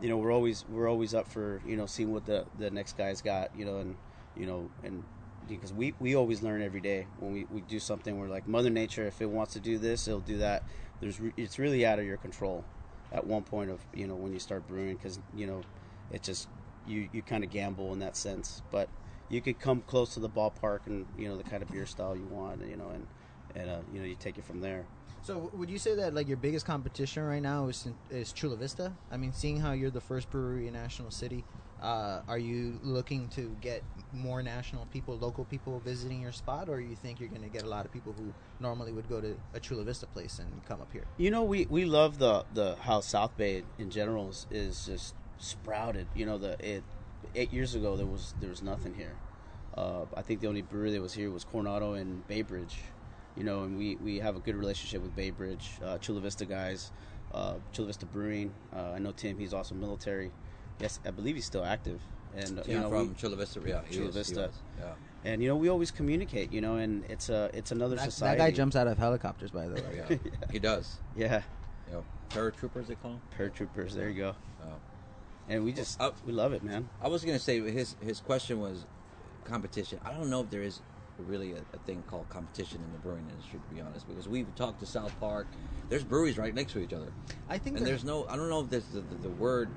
[0.00, 2.96] you know we're always we're always up for you know seeing what the the next
[2.96, 3.96] guy's got you know and
[4.36, 5.02] you know and
[5.48, 8.70] because we we always learn every day when we, we do something we're like mother
[8.70, 10.62] nature if it wants to do this it'll do that
[11.00, 12.64] there's it's really out of your control
[13.12, 15.60] at one point of you know when you start brewing because you know
[16.10, 16.48] it just
[16.86, 18.88] you you kind of gamble in that sense but
[19.28, 22.16] you could come close to the ballpark and you know the kind of beer style
[22.16, 23.06] you want you know and
[23.54, 24.84] and uh, you know you take it from there
[25.22, 28.92] So, would you say that like your biggest competition right now is is Chula Vista?
[29.10, 31.44] I mean, seeing how you're the first brewery in National City,
[31.80, 36.78] uh, are you looking to get more national people, local people visiting your spot, or
[36.78, 39.34] you think you're going to get a lot of people who normally would go to
[39.54, 41.06] a Chula Vista place and come up here?
[41.16, 45.14] You know, we, we love the, the how South Bay in general is, is just
[45.44, 46.06] sprouted.
[46.14, 46.82] You know, the it
[47.34, 49.14] eight years ago there was there was nothing here.
[49.76, 52.74] Uh, I think the only brewery that was here was Coronado and Baybridge.
[53.36, 56.92] You know, and we, we have a good relationship with Baybridge, uh, Chula Vista guys,
[57.32, 58.54] uh, Chula Vista Brewing.
[58.72, 60.30] Uh, I know Tim; he's also military.
[60.80, 62.00] Yes, I believe he's still active.
[62.36, 63.60] And uh, Yeah, you know, from we- Chula Vista.
[63.66, 64.50] Yeah, Chula is, Vista.
[64.78, 64.92] Yeah.
[65.24, 66.52] and you know we always communicate.
[66.52, 68.38] You know, and it's a it's another That, society.
[68.38, 70.06] that guy jumps out of helicopters, by the way.
[70.08, 70.16] Yeah,
[70.52, 70.98] he does.
[71.16, 71.42] Yeah,
[71.88, 73.20] You know, paratroopers they call him.
[73.36, 73.94] paratroopers.
[73.94, 74.34] There you go.
[75.48, 76.88] And we just we love it, man.
[77.02, 78.86] I was gonna say his his question was
[79.44, 80.00] competition.
[80.04, 80.80] I don't know if there is
[81.18, 84.52] really a, a thing called competition in the brewing industry, to be honest, because we've
[84.56, 85.46] talked to South Park.
[85.88, 87.12] There's breweries right next to each other,
[87.48, 88.26] I think and there's no.
[88.28, 89.68] I don't know if there's the, the, the word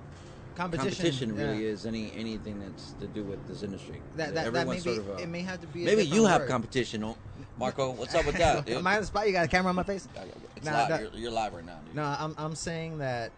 [0.55, 1.71] competition, really yeah.
[1.71, 4.01] is any anything that's to do with this industry.
[4.15, 5.83] That, that, that maybe sort of a- it may have to be.
[5.83, 6.49] A maybe you have word.
[6.49, 7.17] competition, oh,
[7.57, 7.91] Marco.
[7.91, 8.67] What's up with that?
[8.69, 9.27] Am I on the spot?
[9.27, 10.07] You got a camera on my face?
[10.55, 10.89] It's Nah, live.
[10.89, 11.79] that- you're, you're live right now.
[11.85, 11.95] Dude.
[11.95, 13.31] No, I'm I'm saying that.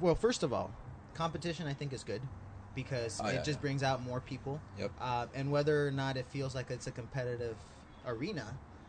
[0.00, 0.70] Well, first of all,
[1.16, 2.22] competition I think is good
[2.74, 3.62] because Oh, it yeah, just yeah.
[3.62, 4.60] brings out more people.
[4.78, 4.90] Yep.
[5.00, 7.56] Uh, and whether or not it feels like it's a competitive
[8.06, 8.44] arena,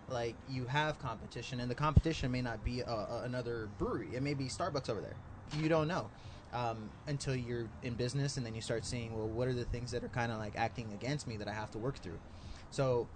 [0.09, 4.09] like you have competition, and the competition may not be uh uh another brewery.
[4.13, 5.15] It may be Starbucks over there.
[5.61, 6.09] You don't know
[6.53, 9.91] um, until you're in business, and then you start seeing, well, what are the things
[9.91, 12.19] that are kind of like acting against me that I have to work through.
[12.71, 13.07] So,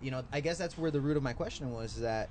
[0.00, 2.30] you know, I guess that's where the root of my question was that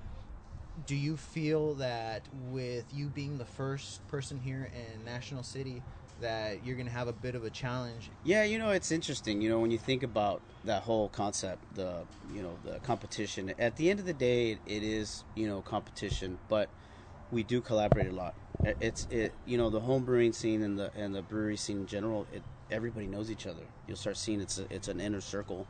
[0.85, 2.21] do you feel that
[2.51, 5.81] with you being the first person here in National City
[6.21, 8.09] that you're going to have a bit of a challenge?
[8.23, 9.41] Yeah, you know, it's interesting.
[9.41, 13.53] You know, when you think about that whole concept, the you know the competition.
[13.59, 16.69] At the end of the day, it, is you know competition, but
[17.31, 18.35] we do collaborate a lot.
[18.81, 21.87] It's it you know the home brewing scene and the and the brewery scene in
[21.87, 22.27] general.
[22.33, 23.63] It everybody knows each other.
[23.87, 25.65] You'll start seeing it's a, it's an inner circle.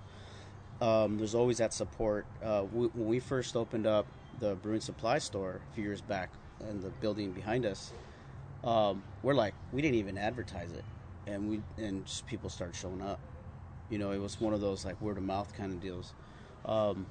[0.82, 2.26] Um, there's always that support.
[2.44, 4.06] Uh, when we first opened up
[4.40, 6.30] the brewing supply store a few years back
[6.62, 7.94] in the building behind us,
[8.64, 10.86] um, we're like we didn't even advertise it,
[11.28, 13.20] and we and just people started showing up.
[13.90, 16.14] You know, it was one of those like word of mouth kind of deals.
[16.66, 17.06] Um,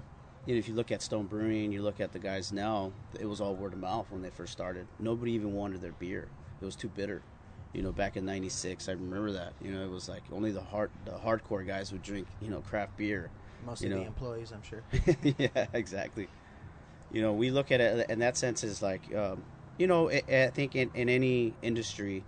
[0.47, 3.27] you know, if you look at Stone Brewing, you look at the guys now, it
[3.27, 4.87] was all word of mouth when they first started.
[4.99, 6.29] Nobody even wanted their beer;
[6.61, 7.23] it was too bitter.
[7.73, 9.53] You know, back in '96, I remember that.
[9.61, 12.61] You know, it was like only the hard, the hardcore guys would drink, you know,
[12.61, 13.31] craft beer.
[13.65, 13.99] Most of know.
[13.99, 14.83] the employees, I'm sure.
[15.39, 16.29] yeah, exactly.
[17.11, 19.43] You know, we look at it in that sense as like, um,
[19.79, 22.25] you know, I, I think in, in any industry,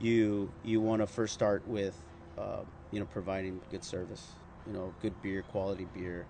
[0.00, 1.96] you you want to first start with,
[2.38, 4.26] uh, you know, providing good service.
[4.66, 6.24] You know, good beer, quality beer,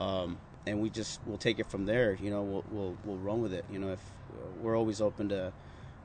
[0.00, 2.18] um, and we just we'll take it from there.
[2.20, 3.64] You know, we'll we'll we'll run with it.
[3.70, 4.00] You know, if
[4.32, 5.52] uh, we're always open to.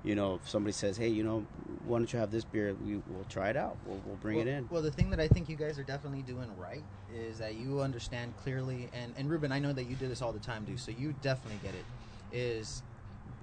[0.06, 1.46] You know, if somebody says, "Hey, you know,
[1.86, 3.78] why don't you have this beer?" We will try it out.
[3.86, 4.68] We'll, we'll bring well, it in.
[4.70, 6.84] Well, the thing that I think you guys are definitely doing right
[7.16, 10.34] is that you understand clearly, and, and Ruben, I know that you do this all
[10.34, 11.86] the time, dude, so you definitely get it,
[12.34, 12.84] is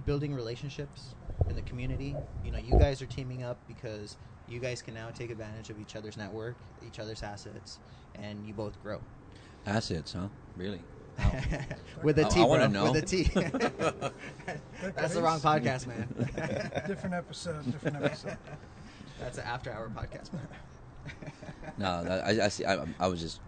[0.05, 1.15] building relationships
[1.49, 2.15] in the community.
[2.43, 5.79] You know, you guys are teaming up because you guys can now take advantage of
[5.79, 7.79] each other's network, each other's assets,
[8.15, 9.01] and you both grow.
[9.65, 10.27] Assets, huh?
[10.57, 10.81] Really?
[12.03, 12.85] with a I- T, I wanna bro.
[12.85, 12.91] know.
[12.91, 13.23] With a T.
[14.95, 16.07] That's the wrong podcast, man.
[16.87, 18.37] different episode, different episode.
[19.19, 20.47] That's an after-hour podcast, man.
[21.77, 22.65] No, that, I, I see.
[22.65, 23.39] I, I was just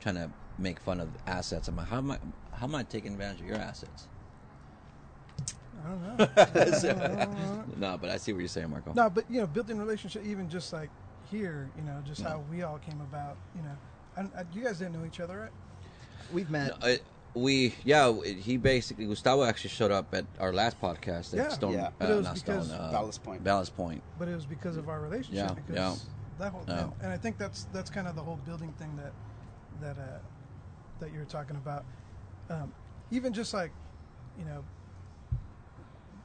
[0.00, 1.68] trying to make fun of assets.
[1.68, 2.18] I'm like, how am I?
[2.52, 4.06] How am I taking advantage of your assets?
[5.40, 5.46] I don't know.
[5.46, 5.69] I don't know.
[7.78, 8.92] no, but I see what you're saying, Marco.
[8.92, 10.90] No, but you know, building relationship, even just like
[11.30, 12.28] here, you know, just No.
[12.30, 13.36] how we all came about.
[13.56, 13.76] You know,
[14.16, 15.50] and, uh, you guys didn't know each other, right?
[16.32, 16.80] We've met.
[16.80, 17.00] No, I-
[17.32, 18.12] we yeah.
[18.24, 21.48] He basically Gustavo actually showed up at our last podcast at Yeah.
[21.48, 21.74] Stone.
[21.74, 21.90] Yeah.
[22.00, 22.80] Uh, it was not because- Stone.
[22.80, 23.44] Uh, Ballast Point.
[23.44, 24.02] Ballast Point.
[24.18, 25.48] But it was because of our relationship.
[25.48, 25.94] Yeah, because yeah.
[26.38, 26.82] that whole Yeah.
[26.84, 29.12] and, and I think that's that's kind of the whole building thing that
[29.80, 30.18] that uh,
[30.98, 31.84] that you were talking about.
[32.50, 32.72] Um,
[33.12, 33.70] even just like,
[34.38, 34.64] you know,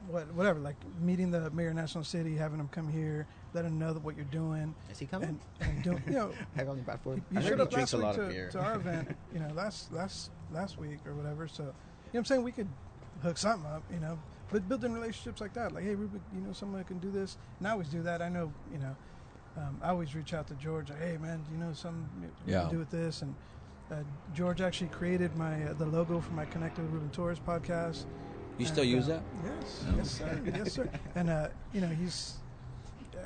[0.08, 3.78] what whatever, like meeting the mayor of National City, having him come here, letting him
[3.78, 5.40] know that what you're doing, Is he coming?
[5.60, 7.14] and, and doing, you know, I've only brought four.
[7.16, 8.48] he, I he heard showed up drinks last a week lot of to, beer.
[8.52, 11.48] to our event, you know, last last last week or whatever.
[11.48, 11.72] So, you know,
[12.12, 12.68] what I'm saying we could
[13.22, 14.18] hook something up, you know,
[14.52, 17.36] but building relationships like that, like, hey, Ruben, you know, someone that can do this,
[17.58, 18.22] and I always do that.
[18.22, 18.94] I know, you know,
[19.56, 22.06] um, I always reach out to George, like, hey, man, do you know something
[22.46, 22.62] we Yeah.
[22.62, 23.22] can do with this?
[23.22, 23.34] And
[23.90, 23.94] uh,
[24.34, 28.04] George actually created my uh, the logo for my Connected with Ruben Torres podcast.
[28.58, 29.22] You still And, use uh, that?
[29.44, 29.96] Yes, No.
[29.96, 30.90] yes, sir, yes, sir.
[31.14, 32.36] And uh, you know, he's.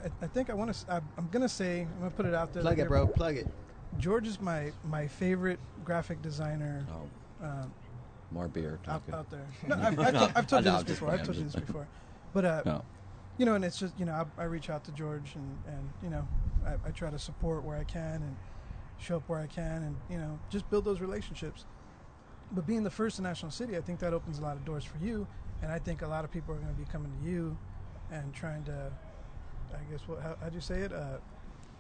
[0.04, 1.02] I, I think I want to.
[1.16, 1.82] I'm gonna say.
[1.82, 2.62] I'm gonna put it out there.
[2.62, 3.06] Plug it, bro.
[3.06, 3.46] Plug it.
[3.98, 7.72] George is my my favorite graphic designer Oh, um,
[8.30, 8.78] More beer.
[8.88, 9.14] out, talking.
[9.14, 9.46] out there.
[9.66, 11.10] No, I've, I've, to- I've told No, you this before.
[11.10, 11.86] I've told you this before.
[12.32, 12.84] But uh, No.
[13.38, 15.90] you know, and it's just you know, I, I reach out to George and and
[16.02, 16.26] you know,
[16.66, 18.36] I, I try to support where I can and
[18.98, 21.64] show up where I can and you know, just build those relationships.
[22.52, 24.84] But being the first in National City, I think that opens a lot of doors
[24.84, 25.26] for you,
[25.62, 27.56] and I think a lot of people are going to be coming to you
[28.10, 28.90] and trying to,
[29.72, 30.92] I guess, what how, how'd you say it?
[30.92, 31.18] Uh,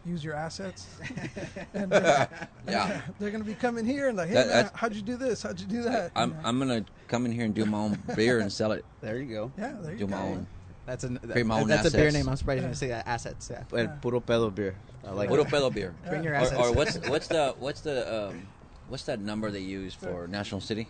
[0.06, 0.86] use your assets,
[1.74, 2.26] and uh,
[2.68, 3.00] Yeah.
[3.18, 5.42] they're going to be coming here and like, hey That- man, how'd you do this?
[5.42, 6.12] How'd you do that?
[6.16, 6.40] I'm You know?
[6.44, 8.84] I'm gonna come in here and do my own beer and sell it.
[9.00, 9.52] There you go.
[9.58, 10.16] yeah, there you Do go.
[10.16, 10.46] my own.
[10.86, 12.28] That's a Create my own that's a beer name.
[12.28, 13.06] I'm surprised you didn't say that.
[13.06, 13.50] Assets.
[13.50, 13.62] Yeah.
[13.72, 13.86] Yeah.
[14.00, 14.74] puro pedo beer.
[15.06, 15.48] I like Puro it.
[15.48, 15.94] pedo beer.
[16.08, 16.40] Bring your Yeah.
[16.40, 16.60] Or, assets.
[16.60, 18.46] or what's what's the what's the um,
[18.90, 20.88] what's that number they use for National City?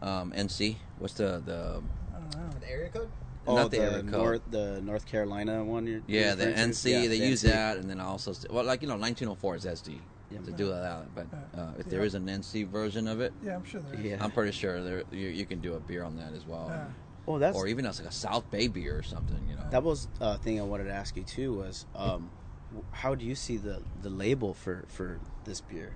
[0.00, 0.76] Um, NC.
[0.98, 1.82] What's the the
[2.14, 2.58] I don't know.
[2.60, 3.10] The area code?
[3.46, 4.10] Oh, not the, the, area code.
[4.10, 5.86] North, the North Carolina one.
[5.86, 6.46] You're, yeah, you're the?
[6.46, 6.90] NC.
[6.90, 7.48] Yeah, they the use NC.
[7.50, 9.98] that, and then also well, like you know, 1904 is SD
[10.30, 10.40] Yeah.
[10.40, 11.14] to do that.
[11.14, 11.60] But Yeah.
[11.60, 12.06] uh, if there Yeah.
[12.06, 14.04] is an NC version of it, Yeah, I'm sure there is.
[14.04, 14.24] Yeah.
[14.24, 16.86] I'm pretty sure there you, you can do a beer on that as well, Yeah.
[17.28, 19.38] Oh, that's or even as like a South Bay beer or something.
[19.48, 21.54] You know, that was a thing I wanted to ask you too.
[21.54, 22.30] Was um,
[22.90, 25.94] how do you see the the label for for this beer?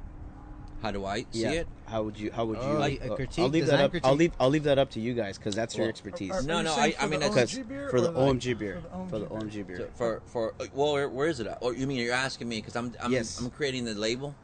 [0.87, 1.51] How do I see yeah.
[1.51, 1.69] it?
[1.87, 2.31] How would you?
[2.31, 2.63] How would you?
[2.65, 4.07] Oh, like, a uh, critique, I'll leave that design up.
[4.07, 4.33] I'll leave.
[4.39, 6.31] I'll leave that up to you guys because that's your expertise.
[6.31, 7.59] Are- are No, you no, I- I mean, the it's-
[7.91, 8.81] for the OMG beer.
[8.81, 9.89] For For the the OMG OMG beer.
[9.97, 11.59] For for uh, well, where, where is it at?
[11.61, 13.41] Oh, you mean you're asking me because I'm I'm, Yes.
[13.41, 14.35] I'm creating the label.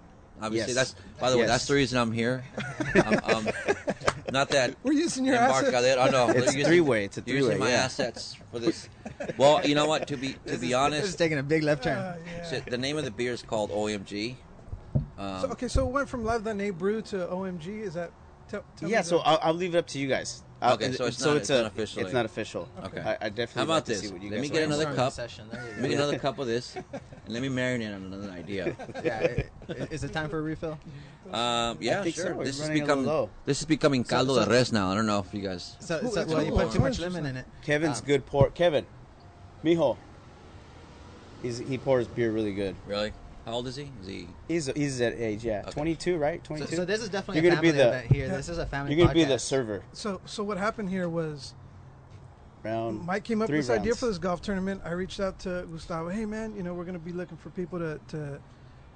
[0.41, 0.93] Obviously, Yes.
[0.95, 2.45] that's by the way, that's the reason I'm here.
[3.07, 3.49] um, um,
[4.33, 6.01] not that We're using your Embarcadero.
[6.01, 6.01] assets.
[6.01, 7.85] I know It's using- three-way, it's a using three-way, my yeah.
[7.85, 8.89] assets for this.
[9.39, 10.09] Well, you know what?
[10.09, 11.97] To be to This be is- This is honest, taking a big left turn.
[11.97, 12.43] Uh, yeah.
[12.45, 14.35] so the name of the beer is called OMG.
[15.23, 17.83] Um, So, okay, so it went from Love That Nate Brew to OMG.
[17.83, 18.11] Is that?
[18.49, 20.43] Tell, tell yeah, me so I'll, I'll leave it up to you guys.
[20.61, 22.69] I'll- Okay, so it's so not- it's, it's a, not officially- It's not official.
[22.85, 23.01] Okay.
[23.01, 24.01] I, I definitely How about like to this?
[24.03, 25.13] see what you Let guys me get another cup.
[25.13, 25.47] Session.
[25.53, 26.85] Let me get another cup of this, and
[27.29, 28.77] let me marinate on another idea.
[29.05, 29.19] yeah.
[29.69, 30.79] i- i- Is it time for a refill?
[31.33, 32.25] Um, yeah, think so.
[32.35, 32.45] sure.
[32.45, 34.91] This is running a little becoming this is becoming caldo so- de res now.
[34.91, 35.77] I don't know if you guys.
[35.79, 37.47] So, Ooh, so that's well, you put too much lemon in it.
[37.63, 38.51] Kevin's Um, good pour.
[38.51, 38.85] Kevin,
[39.65, 39.97] mijo.
[41.41, 42.75] He's, he pours beer really good.
[42.87, 43.13] Really?
[43.45, 43.91] How old is he?
[44.03, 44.29] Is he?
[44.49, 45.63] He's he's that age, yeah.
[45.63, 45.73] Okay.
[45.73, 46.43] 22, right?
[46.45, 46.77] 22.
[46.77, 48.27] so this is definitely You're a gonna be the- event here.
[48.27, 48.37] Yeah.
[48.37, 48.95] This is a family.
[48.97, 49.83] You're gonna be the server.
[49.93, 51.55] so so what happened here was
[52.63, 53.05] Round.
[53.05, 54.83] Mike came up with this idea for this golf tournament.
[54.85, 56.09] I reached out to Gustavo.
[56.11, 58.39] Hey man, you know we're going to be looking for people to to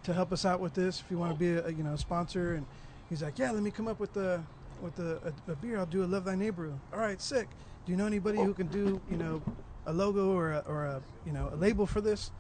[0.05, 1.01] to help us out with this.
[1.01, 2.65] If you want to be a, you know a sponsor, and
[3.09, 4.41] he's like, yeah, let me come up with the
[4.81, 5.79] with the a, a beer.
[5.79, 6.73] I'll do a Love Thy Neighbor.
[6.93, 7.49] All right, sick.
[7.85, 9.43] Do you know anybody who can do you know
[9.87, 12.31] a logo or a, or a you know a label for this?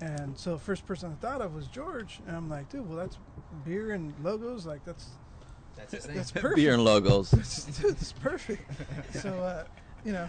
[0.00, 3.16] And so first person I thought of was George, and I'm like, dude, well that's
[3.64, 4.66] beer and logos.
[4.66, 5.08] Like that's
[5.76, 6.16] That's his name.
[6.16, 6.56] that's perfect.
[6.56, 7.30] Beer and logos.
[7.80, 8.62] Dude, it's perfect.
[9.20, 9.64] So uh,
[10.04, 10.28] you know,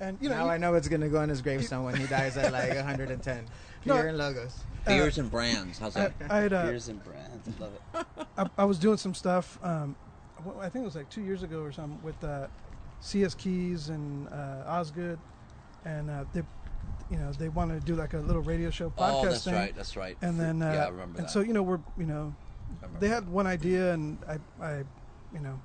[0.00, 2.06] and you know, now you- I know what's gonna go on his gravestone when he
[2.06, 3.44] dies at like 110.
[3.86, 4.54] No, Beer and logos.
[4.86, 5.78] Beers and brands.
[5.78, 6.14] How's that?
[6.30, 7.46] I had uh, Beers and brands.
[7.60, 8.06] Love it.
[8.38, 9.58] I, I was doing some stuff.
[9.62, 9.94] Um,
[10.58, 12.46] I think it was like two years ago or something with uh,
[13.00, 15.18] CS Keys and uh, Osgood,
[15.84, 16.42] and uh, they,
[17.14, 19.54] you know, they wanted to do like a little radio show podcast Oh, that's thing.
[19.54, 19.76] right.
[19.76, 20.16] That's right.
[20.20, 21.30] And then, uh, yeah, I remember and that.
[21.30, 22.34] so you know, we're you know,
[22.98, 23.14] they that.
[23.14, 24.78] had one idea, and I, I,
[25.32, 25.60] you know,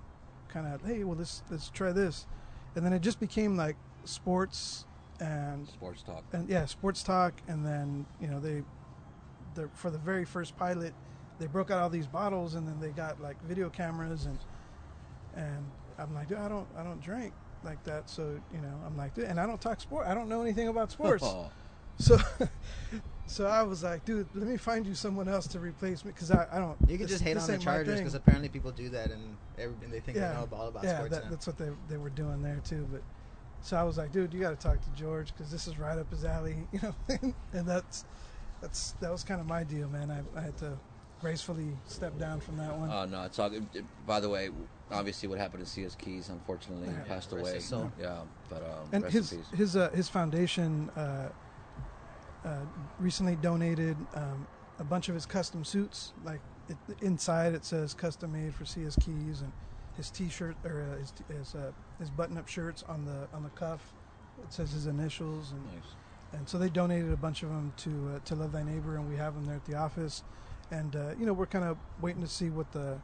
[0.47, 2.27] kind of, hey, well, let's let's try this,
[2.75, 4.85] and then it just became like sports
[5.19, 6.23] and sports talk.
[6.33, 8.61] and yeah, sports talk, and then you know they,
[9.55, 10.93] the for the very first pilot,
[11.39, 14.37] they broke out all these bottles, and then they got like video cameras, and
[15.35, 15.65] and
[15.97, 19.13] I'm like, dude, I don't I don't drink like that, so you know I'm like,
[19.13, 21.51] dude, and I don't talk sport, I don't know anything about sports, Oh,
[21.97, 22.17] so.
[23.29, 26.31] So I was like, dude, let me find you someone else to replace me because
[26.31, 26.75] I, I don't.
[26.87, 29.75] You could this- just hate on the Chargers because apparently people do that and, every,
[29.83, 31.97] and they think yeah, they know all about yeah, sports that, that's what they they
[31.97, 32.87] were doing there too.
[32.91, 33.03] But
[33.61, 35.95] so I was like, dude, you got to talk to George because this is right
[35.97, 36.95] up his alley, you know.
[37.53, 38.03] and that's
[38.61, 40.09] that's that was kind of my deal, man.
[40.09, 40.79] I, I had to
[41.21, 42.89] gracefully step down from that one.
[42.91, 43.51] oh no, it's all.
[44.07, 44.49] By the way,
[44.91, 46.29] obviously, what happened to CS Keys?
[46.29, 47.03] Unfortunately, he Yeah.
[47.03, 47.59] passed away.
[47.59, 47.91] soul.
[47.99, 51.29] Yeah, but um, and his his uh, his foundation uh,
[52.45, 52.59] uh,
[52.99, 54.47] recently donated um,
[54.79, 56.13] a bunch of his custom suits.
[56.23, 59.51] Like it, inside, it says "custom made for CS Keys," and
[59.97, 63.93] his T-shirt or uh, his his, uh, his button-up shirts on the on the cuff.
[64.43, 65.83] It says his initials, and Nice.
[66.33, 69.09] and so they donated a bunch of them to uh, to Love Thy Neighbor, and
[69.09, 70.23] we have them there at the office.
[70.71, 72.99] And uh, you know, we're kind of waiting to see what the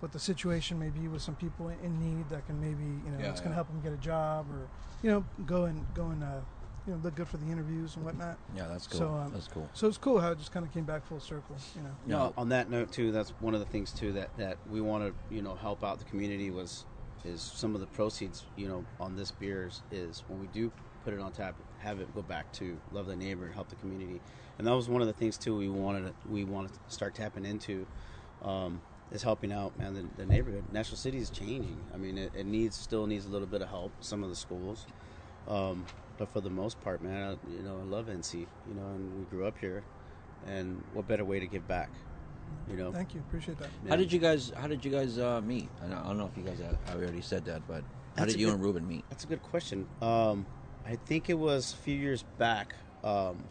[0.00, 3.18] what the situation may be with some people in need that can maybe you know
[3.18, 3.54] Yeah, it's going to yeah.
[3.54, 4.68] help them get a job or
[5.02, 6.40] you know go and go and uh,
[6.86, 8.36] you know look good for the interviews and whatnot.
[8.54, 8.98] Yeah, that's cool.
[8.98, 9.68] So, um, that's cool.
[9.72, 11.56] So it's cool how it just kind of came back full circle.
[11.74, 11.88] You know.
[12.06, 12.18] You No.
[12.18, 15.04] know, on that note too, that's one of the things too that that we want
[15.04, 16.84] to you know help out the community was
[17.24, 20.70] is some of the proceeds you know on this beers is when we do
[21.04, 23.76] put it on tap, have it go back to love the neighbor and help the
[23.76, 24.20] community,
[24.58, 27.14] and that was one of the things too we wanted to, we wanted to start
[27.14, 27.86] tapping into.
[28.42, 28.80] Um,
[29.12, 29.94] is helping out, man.
[29.94, 31.78] The, the neighborhood, National City is changing.
[31.94, 33.92] I mean, it, it needs still needs a little bit of help.
[34.00, 34.86] Some of the schools,
[35.48, 35.84] um,
[36.18, 38.34] but for the most part, man, I, you know, I love NC.
[38.34, 39.82] You know, and we grew up here,
[40.46, 41.90] and what better way to give back?
[42.70, 43.20] You know, Thank you.
[43.20, 43.68] Appreciate that.
[43.88, 44.52] How did you guys?
[44.56, 45.68] How did you guys uh, meet?
[45.84, 47.82] I don't, I don't know if you guys have, have already said that, but
[48.16, 49.04] how That's did you good- and Ruben meet?
[49.10, 49.86] That's a good question.
[50.00, 50.46] Um,
[50.86, 52.74] I think it was a few years back.
[53.02, 53.42] Um,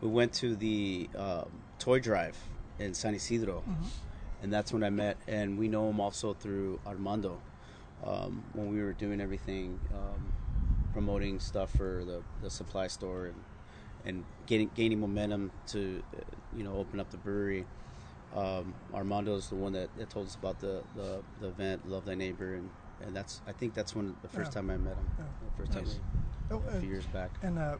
[0.00, 2.36] we went to the um, toy drive
[2.80, 3.62] in San Ysidro,
[4.44, 5.16] and that's when I met.
[5.26, 7.40] And we know him also through Armando
[8.04, 10.32] um, when we were doing everything, um,
[10.92, 13.34] promoting stuff for the, the supply store and
[14.06, 16.20] and getting gaining momentum to uh,
[16.54, 17.64] you know open up the brewery.
[18.36, 22.04] Um, Armando is the one that, that told us about the, the, the event, Love
[22.04, 22.68] Thy Neighbor, and,
[23.00, 24.60] and that's I think that's when the first Yeah.
[24.60, 25.06] time I met him.
[25.18, 25.24] Yeah.
[25.56, 25.94] The first Nice.
[25.94, 26.02] time
[26.50, 27.30] Oh, a few and, years back.
[27.42, 27.76] and uh,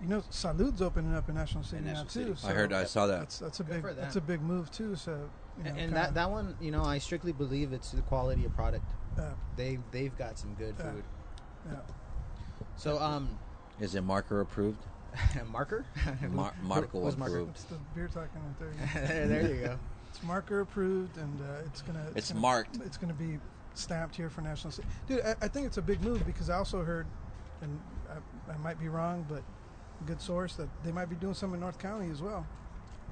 [0.00, 2.34] you know, Salud's opening up in National City In now National too.
[2.36, 2.72] So I heard.
[2.72, 3.20] I saw that.
[3.20, 4.96] That's that's a Good big for that's a big move too.
[4.96, 8.02] So you know, and kinda, that that one, you know, I strictly believe it's the
[8.02, 8.84] quality of product.
[9.18, 10.90] uh, They they've got some good Yeah.
[10.92, 11.04] food.
[11.70, 11.76] yeah.
[12.76, 13.38] So um,
[13.80, 14.82] Is it marker approved?
[15.50, 15.84] marker.
[16.30, 17.22] Mar- Who- Markle marker?
[17.24, 17.50] approved.
[17.50, 18.58] It's the beer talking right
[18.94, 19.06] there.
[19.06, 19.78] there, there you go.
[20.08, 22.06] It's marker approved, and uh, it's gonna.
[22.14, 22.76] It's gonna, marked.
[22.84, 23.38] It's gonna be
[23.74, 24.86] stamped here for National City.
[25.06, 27.06] Dude, I, I think it's a big move because I also heard,
[27.62, 29.42] and I, I might be wrong, but
[30.06, 32.46] good source that they might be doing some in North County as well.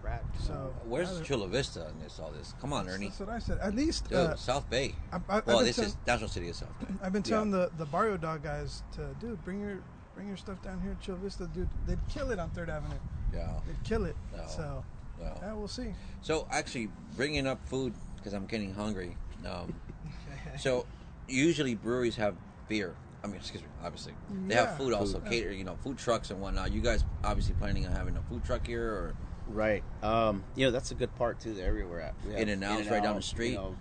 [0.03, 0.21] Rad.
[0.39, 2.19] So Where's yeah, Chula Vista in this?
[2.19, 2.55] All this?
[2.61, 3.09] Come on, Ernie.
[3.09, 3.59] that's what I said.
[3.61, 4.95] At least Dude, uh, South Bay.
[5.13, 6.87] I, I, Well, this tell- is National City is South Bay.
[7.03, 9.79] I've been telling the the Barrio Dog guys to, dude, bring your
[10.15, 11.69] bring your stuff down here Chula Vista, dude.
[11.87, 12.95] They'd kill it on Third Avenue.
[13.35, 13.53] Yeah.
[13.67, 14.17] They'd kill it.
[14.37, 14.45] No.
[14.49, 14.85] So
[15.21, 15.39] Well.
[15.43, 15.95] yeah, we'll see.
[16.23, 19.17] So actually, bringing up food because I'm getting hungry.
[19.49, 19.75] Um,
[20.59, 20.87] so
[21.29, 22.35] usually breweries have
[22.69, 22.95] beer.
[23.23, 23.69] I mean, excuse me.
[23.85, 24.15] Obviously,
[24.47, 24.67] they Yeah.
[24.67, 25.31] have food also, Food.
[25.31, 25.53] cater.
[25.53, 26.73] You know, food trucks and whatnot.
[26.73, 29.15] You guys obviously planning on having a food truck here, or
[29.53, 29.83] Right.
[30.03, 31.55] Um, you know, that's a good part too.
[31.55, 32.15] The area we're at.
[32.27, 33.51] We In-N-Outs right down the street.
[33.51, 33.77] You know,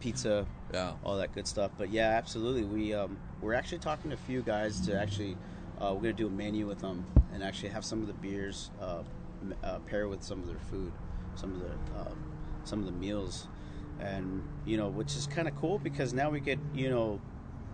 [0.00, 0.92] pizza, yeah.
[1.04, 1.72] all that good stuff.
[1.76, 2.64] But yeah, absolutely.
[2.64, 5.36] We um, we're actually talking to a few guys to actually
[5.80, 8.70] uh, we're gonna do a menu with them and actually have some of the beers
[8.80, 9.02] uh,
[9.62, 10.92] uh, pair with some of their food,
[11.34, 12.18] some of the um,
[12.64, 13.48] some of the meals,
[14.00, 17.20] and you know, which is kind of cool because now we could you know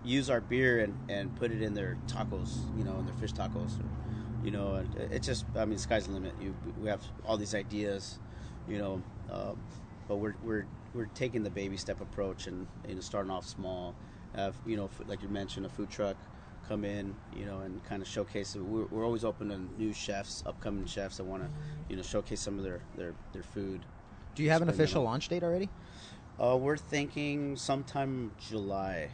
[0.03, 3.33] use our beer and, and put it in their tacos, you know, in their fish
[3.33, 3.79] tacos.
[3.79, 3.85] Or,
[4.45, 6.33] you know, and it's just, I mean, sky's the limit.
[6.39, 8.19] You, we have all these ideas,
[8.69, 9.57] you know, um,
[10.07, 13.95] but we're, we're, we're taking the baby step approach and, you know, starting off small.
[14.35, 16.15] Have, you know, like you mentioned, a food truck
[16.67, 18.59] come in, you know, and kind of showcase it.
[18.59, 21.49] We're, we're always open to new chefs, upcoming chefs that want to,
[21.89, 23.81] you know, showcase some of their, their, their food.
[24.35, 25.69] Do you have an official launch date already?
[26.39, 29.09] Uh, we're thinking sometime July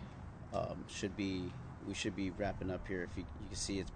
[0.54, 1.52] um, should be
[1.88, 3.08] we should be wrapping up here.
[3.10, 3.92] If you, you can see, it's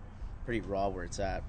[0.46, 1.44] pretty raw where it's at.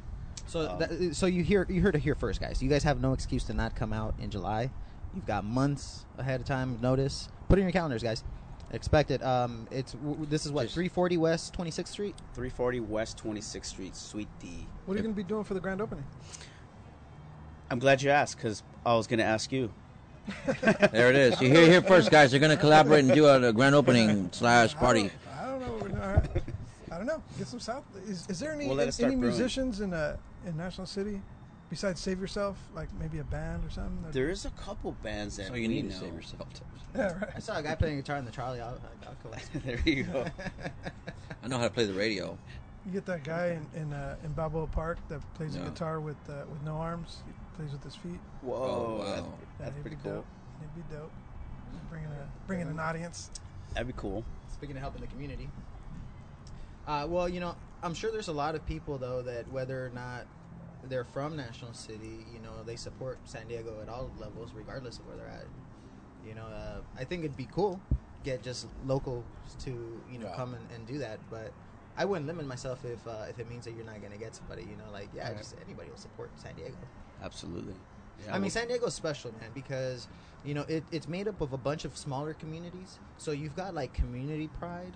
[0.46, 2.62] So, Um, that, so you hear you heard it here first, guys.
[2.62, 4.70] You guys have no excuse to not come out in July.
[5.14, 7.28] You've got months ahead of time notice.
[7.48, 8.24] Put it in your calendars, guys.
[8.72, 9.22] Expect it.
[9.22, 12.14] Um, it's w- w- this is what 340 West 26th Street.
[12.34, 14.66] 340 West 26th Street, Suite D.
[14.86, 16.04] What are you going to be doing for the grand opening?
[17.70, 19.70] I'm glad you asked because I was going to ask you.
[20.92, 21.40] There it is.
[21.40, 22.30] You hear it here first, guys.
[22.32, 25.10] They're going to collaborate and do a, a grand opening slash party.
[25.40, 26.22] I don't, I don't know.
[26.98, 27.38] We're gonna- I don't know.
[27.38, 27.84] Get some South.
[28.06, 29.20] Is, is there any We'll let any brewing.
[29.20, 31.20] musicians in uh, in National City
[31.70, 32.56] besides Save Yourself?
[32.74, 34.02] Like maybe a band or something?
[34.02, 36.46] that- There is a couple bands that So you we need to save yourself.
[36.94, 37.30] Yeah, right.
[37.36, 38.60] I saw a guy playing guitar in the trolley.
[38.60, 39.16] I'll, I'll
[39.64, 40.24] there you go.
[41.42, 42.38] I know how to play the radio.
[42.86, 45.64] You get that guy in in, uh, in Balboa Park that plays Yeah.
[45.64, 47.22] the guitar with uh, with no arms.
[47.26, 48.20] He plays with his feet.
[48.42, 49.04] Whoa, Oh, wow.
[49.04, 49.26] that's, Yeah,
[49.58, 50.12] that's he'd pretty be cool.
[50.14, 50.26] Dope.
[50.60, 51.10] He'd be dope.
[51.90, 53.30] Bringing a bringing an audience.
[53.74, 54.24] That'd be cool.
[54.52, 55.50] Speaking of helping the community.
[56.86, 59.90] Uh, well, you know, I'm sure there's a lot of people though that whether or
[59.90, 60.26] not
[60.84, 65.06] they're from National City, you know, they support San Diego at all levels, regardless of
[65.06, 65.46] where they're at.
[66.26, 67.80] You know, uh, I think it'd be cool
[68.24, 69.22] get just locals
[69.60, 69.70] to
[70.10, 70.34] you know Yeah.
[70.34, 71.52] come and, and do that, but
[71.96, 74.62] I wouldn't limit myself if uh, if it means that you're not gonna get somebody.
[74.62, 75.38] You know, like yeah, Right.
[75.38, 76.74] just anybody will support San Diego.
[77.22, 77.74] Absolutely.
[78.24, 80.08] Yeah, I mean, San Diego's special, man, because
[80.44, 82.98] you know it, it's made up of a bunch of smaller communities.
[83.16, 84.92] So you've got like community pride,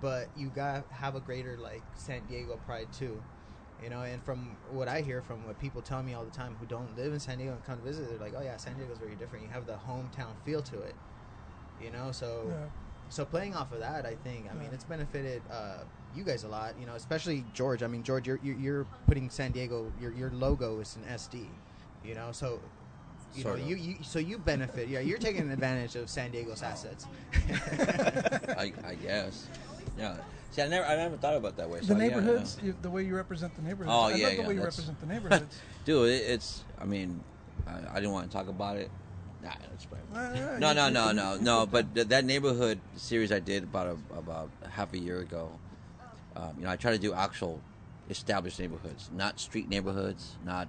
[0.00, 3.20] but you got have a greater like San Diego pride too.
[3.82, 6.56] You know, and from what I hear from what people tell me all the time
[6.58, 8.98] who don't live in San Diego and come visit, they're like, "Oh yeah, San Diego's
[8.98, 9.44] very different.
[9.44, 10.94] You have the hometown feel to it."
[11.80, 12.66] You know, so Yeah.
[13.08, 15.84] so playing off of that, I think, I mean, it's benefited uh,
[16.14, 16.74] you guys a lot.
[16.80, 17.84] You know, especially George.
[17.84, 19.92] I mean, George, you're you're, you're putting San Diego.
[20.00, 21.46] Your your logo is an SD.
[22.04, 22.60] You know, so
[23.34, 24.88] you Sort know you, you so you benefit.
[24.88, 27.06] Yeah, you're taking advantage of San Diego's assets.
[28.58, 29.46] I, I guess.
[29.98, 30.16] Yeah.
[30.50, 31.80] See, I never, I never thought about it that way.
[31.80, 32.72] The so, yeah, neighborhoods, yeah.
[32.80, 33.90] the way you represent the neighborhoods.
[33.92, 35.60] Oh, I yeah, love the yeah, way you represent the neighborhoods.
[35.84, 36.64] Dude, it, it's.
[36.80, 37.22] I mean,
[37.66, 38.90] I, I didn't want to talk about it,
[39.42, 40.58] Nah, that's fine.
[40.60, 41.66] No, no, no, no, no.
[41.66, 45.50] But th- that neighborhood series I did about a, about half a year ago.
[46.34, 47.60] Um, you know, I try to do actual
[48.10, 50.36] established neighborhoods, not street neighborhoods.
[50.44, 50.68] Not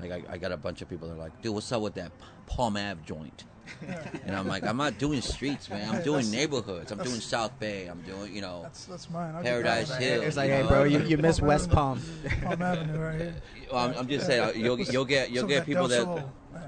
[0.00, 1.94] like I, I got a bunch of people that are like, dude, what's up with
[1.94, 2.12] that
[2.46, 3.44] Palm Ave joint?
[4.26, 5.88] And I'm like, I'm not doing streets, man.
[5.88, 6.90] I'm Hey, doing neighborhoods.
[6.92, 7.86] I'm doing South Bay.
[7.86, 9.34] I'm doing, you know, That's that's mine.
[9.34, 10.00] I'll Paradise that.
[10.00, 10.22] Hill.
[10.22, 10.68] It's like, you hey, know?
[10.68, 11.74] bro, you, you missed Palm West Avenue.
[11.74, 12.02] Palm.
[12.42, 13.36] Palm Avenue right here.
[13.72, 16.24] Well, I'm, I'm just saying, uh, you'll you'll get you'll get people that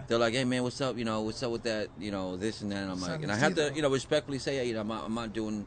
[0.08, 0.96] they're like, hey man, what's up?
[0.98, 1.90] You know, what's up with that?
[1.98, 2.78] You know, this and that.
[2.82, 4.88] And I'm like, and I have to, you know, respectfully say, hey, you know, I'm
[4.88, 5.66] not, I'm not doing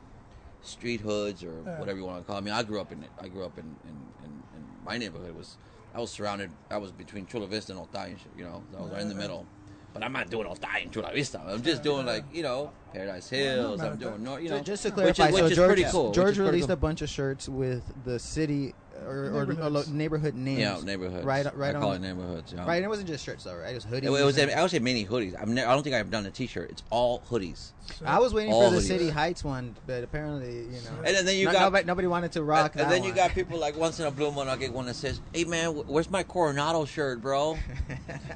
[0.61, 1.79] street hoods or Yeah.
[1.79, 2.39] whatever you want to call it.
[2.39, 3.11] I mean, I grew up in it.
[3.21, 5.57] I grew up in in, in, in my neighborhood was
[5.93, 6.51] I was surrounded.
[6.69, 8.31] I was between Chula Vista and Otay and shit.
[8.35, 9.21] You know, I was right in the Yeah.
[9.21, 9.47] middle.
[9.93, 11.41] But I'm not doing Otay and Chula Vista.
[11.45, 13.81] I'm just doing like you know Paradise Hills.
[13.81, 14.19] I'm doing that.
[14.21, 14.43] North.
[14.43, 16.11] You know, just to which clarify, is, which so is George, pretty cool.
[16.11, 16.73] George released cool.
[16.73, 18.73] a bunch of shirts with the city
[19.05, 20.59] or, or, or neighborhood names.
[20.59, 21.25] yeah neighborhoods.
[21.25, 21.95] Right, right I call on.
[21.97, 22.53] it neighborhoods.
[22.53, 22.65] Yeah.
[22.65, 23.71] Right, and it wasn't just shirts though, right?
[23.71, 24.03] It was hoodies.
[24.03, 24.39] It, it was.
[24.39, 25.39] I would say many hoodies.
[25.39, 26.69] I've ne- I don't think I've done a T-shirt.
[26.71, 27.71] It's all hoodies.
[27.97, 28.81] So- I was waiting for the hoodies.
[28.87, 32.43] City Heights one, but apparently, you know, And then you got nobody, nobody wanted to
[32.43, 32.73] rock.
[32.73, 33.15] And, and then you one.
[33.17, 35.71] got people like once in a blue moon, I get one that says, "Hey man,
[35.71, 37.57] where's my Coronado shirt, bro?"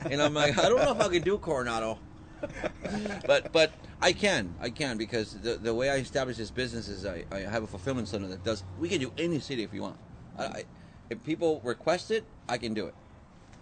[0.09, 1.99] and I'm like, I don't know if I can do Coronado,
[3.25, 7.05] but but I can, I can because the the way I establish this business is
[7.05, 8.63] I, I have a fulfillment center that does.
[8.79, 9.97] We can do any city if you want.
[10.37, 10.63] I, I,
[11.09, 12.95] if people request it, I can do it.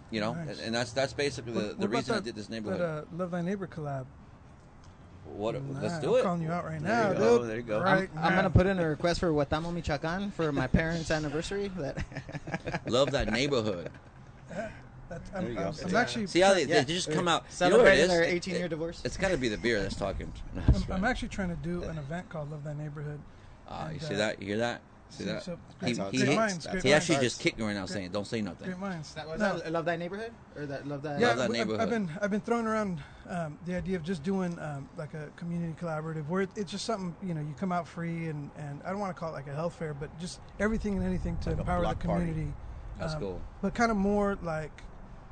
[0.10, 0.50] You know, Nice.
[0.58, 2.80] and, and that's that's basically the, What- the what about reason I did this neighborhood.
[2.82, 4.06] That, uh, Love Thy Neighbor collab.
[5.36, 5.56] what?
[5.82, 6.24] let's do I'm it.
[6.24, 7.50] calling you out right There now, you go, dude.
[7.50, 7.80] there you go.
[7.80, 11.72] I'm- I'm gonna put in a request for Watamo Michoacan for my parents' anniversary.
[11.78, 12.04] That
[12.88, 13.90] Love that neighborhood.
[14.50, 15.68] That's, There I'm, you go.
[15.82, 16.28] I'm, I'm actually.
[16.28, 16.82] See how they, Yeah.
[16.84, 17.46] they just come out.
[17.62, 18.10] You know what it celebrating is?
[18.10, 19.02] their It- 18 year it- divorce.
[19.06, 20.32] It's got to be the beer that's talking.
[20.56, 23.20] No, I'm, that's I'm actually trying to do an event called Love That Neighborhood.
[23.70, 24.42] Ah, you see uh, that?
[24.42, 24.82] You hear that?
[25.12, 25.44] See See, that?
[25.44, 27.10] so- He, he, great he- minds, great he minds.
[27.10, 29.14] actually just kicked me right now, saying, "Don't say nothing." Great minds.
[29.14, 29.58] That was No.
[29.60, 31.20] that Love That Neighborhood or that Love That.
[31.20, 31.82] yeah, Love that I've- neighborhood.
[31.82, 35.28] I've been I've been throwing around um, the idea of just doing um, like a
[35.36, 38.82] community collaborative where it, it's just something you know you come out free and, and
[38.86, 41.38] I don't want to call it like a health fair, but just everything and anything
[41.40, 42.26] to Like empower the block party.
[42.28, 42.54] community.
[42.98, 43.42] That's Um, cool.
[43.62, 44.82] But kind of more like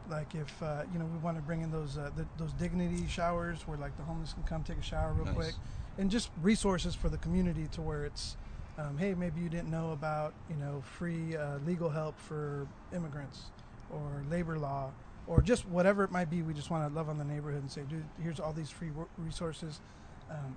[0.09, 3.07] like if uh, you know we want to bring in those uh, the, those dignity
[3.07, 5.35] showers where like the homeless can come take a shower real Nice.
[5.35, 5.55] quick,
[5.97, 8.35] and just resources for the community to where it's.
[8.79, 13.51] Um, hey, maybe you didn't know about you know free uh, legal help for immigrants,
[13.89, 14.91] or labor law,
[15.27, 16.41] or just whatever it might be.
[16.41, 18.91] We just want to love on the neighborhood and say, dude, here's all these free
[19.17, 19.81] resources.
[20.29, 20.55] Um,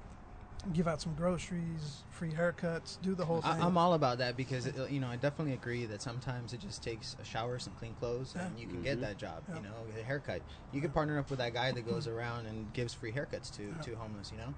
[0.73, 3.61] give out some groceries, free haircuts, do the whole thing.
[3.61, 6.83] I'm all about that because it, you know I definitely agree that sometimes it just
[6.83, 9.43] takes a shower, some clean clothes, and you can get that job.
[9.49, 9.57] Yeah.
[9.57, 10.43] You know, a haircut.
[10.71, 13.75] You can partner up with that guy that goes around and gives free haircuts to
[13.91, 14.31] to homeless.
[14.31, 14.55] You know.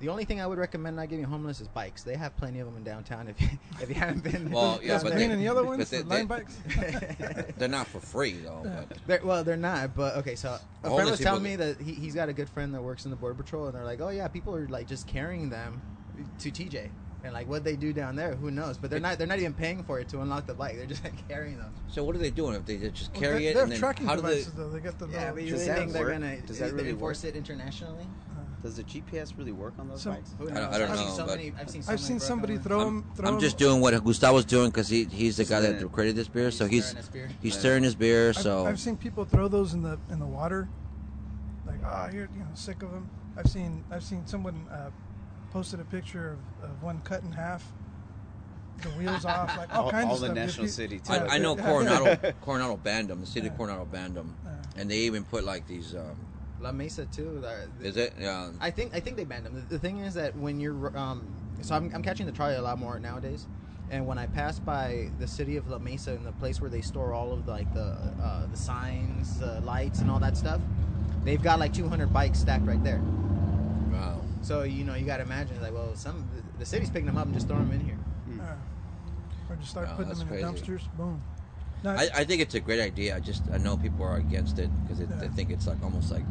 [0.00, 2.02] The only thing I would recommend not giving homeless is bikes.
[2.04, 3.28] They have plenty of them in downtown.
[3.28, 3.48] If you,
[3.82, 6.08] if you haven't been, Well, yeah, but green they- and yellow but ones, they- the
[6.08, 6.56] Lime they- bikes.
[7.58, 8.62] They're not for free though.
[8.64, 9.94] But They're, well, they're not.
[9.94, 12.72] But okay, so a friend was telling me that he, he's got a good friend
[12.74, 15.06] that works in the border patrol, and they're like, "Oh yeah, people are like just
[15.06, 15.82] carrying them
[16.38, 16.88] to TJ,
[17.24, 18.78] and like what they do down there, who knows?
[18.78, 19.18] But they're not.
[19.18, 20.76] They're not even paying for it to unlock the bike.
[20.76, 21.74] They're just like carrying them.
[21.88, 23.54] so what are they doing if they just Well, carry they, it?
[23.54, 24.28] they and have then tracking how do they?
[24.36, 24.70] devices though.
[24.70, 27.34] They got the Yeah, but you really think they're gonna Does that really enforce work?
[27.34, 28.06] it internationally?
[28.62, 30.34] Does the GPS really work on those So- bikes?
[30.38, 30.74] Who I don't- knows?
[30.74, 32.26] I don't I've know, Seen so but- many, I've seen, so I've many seen broken
[32.28, 32.66] somebody ones.
[32.66, 33.10] throw I'm, them.
[33.16, 35.92] Throw I'm 'em- just doing what Gustavo's doing because he he's the guy that it.
[35.92, 36.50] created this beer.
[36.50, 37.28] So He's he's stirring his beer.
[37.40, 38.28] he's stirring his beer.
[38.30, 40.68] I've, So I've seen people throw those in the in the water,
[41.66, 43.08] like ah, you're you know sick of them.
[43.36, 44.90] I've seen I've seen someone uh,
[45.52, 47.64] posted a picture of, of one cut in half,
[48.82, 50.36] the wheels off, like all, All- kinds all of the stuff.
[50.36, 51.12] Just National be- City, too.
[51.14, 53.20] I, I know Coronado Coronado banned them.
[53.20, 54.50] The city of Coronado banned them, Yeah.
[54.76, 55.94] and they even put like these.
[55.94, 56.26] Um,
[56.60, 57.38] La Mesa too.
[57.40, 58.14] they're- is it?
[58.18, 58.50] Yeah.
[58.60, 59.54] I think I think they banned them.
[59.54, 61.26] The, the thing is that when you're um,
[61.62, 63.46] so I'm, I'm catching the trolley a lot more nowadays,
[63.90, 66.80] and when I pass by the city of La Mesa and the place where they
[66.80, 70.60] store all of the, like the uh, the signs, the lights, and all that stuff,
[71.24, 73.00] they've got like 200 bikes stacked right there.
[73.92, 74.20] Wow.
[74.42, 77.24] So you know you got to imagine like well some the city's picking them up
[77.26, 77.98] and just throwing them in here.
[78.36, 78.54] Yeah.
[79.48, 80.82] Or just start Wow, putting them in that's the dumpsters.
[80.96, 81.22] Boom.
[81.82, 83.16] No, I, I think it's a great idea.
[83.16, 86.22] I just I know people are against it because they think it's like almost like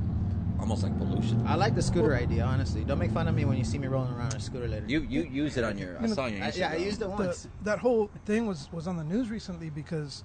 [0.59, 1.43] almost like pollution.
[1.47, 2.83] I like the scooter idea honestly.
[2.83, 4.85] Don't make fun of me when you see me rolling around on a scooter later.
[4.87, 5.97] You you use it on your.
[5.97, 6.57] I You know, saw on your I, Instagram.
[6.57, 7.47] yeah, I used it the, once.
[7.63, 10.23] that whole thing was was on the news recently because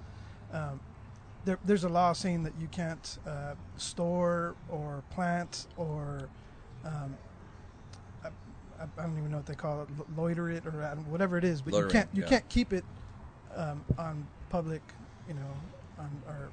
[0.51, 0.79] um,
[1.45, 6.29] there, there's a law saying that you can't uh, store or plant or
[6.83, 7.15] um,
[8.23, 8.29] I,
[8.83, 11.43] I don't even know what they call it, lo- loiter it or uh, whatever it
[11.43, 12.29] is, but Loitering, you can't you yeah.
[12.29, 12.83] can't keep it
[13.55, 14.81] um, on public,
[15.27, 15.53] you know,
[15.99, 16.49] on or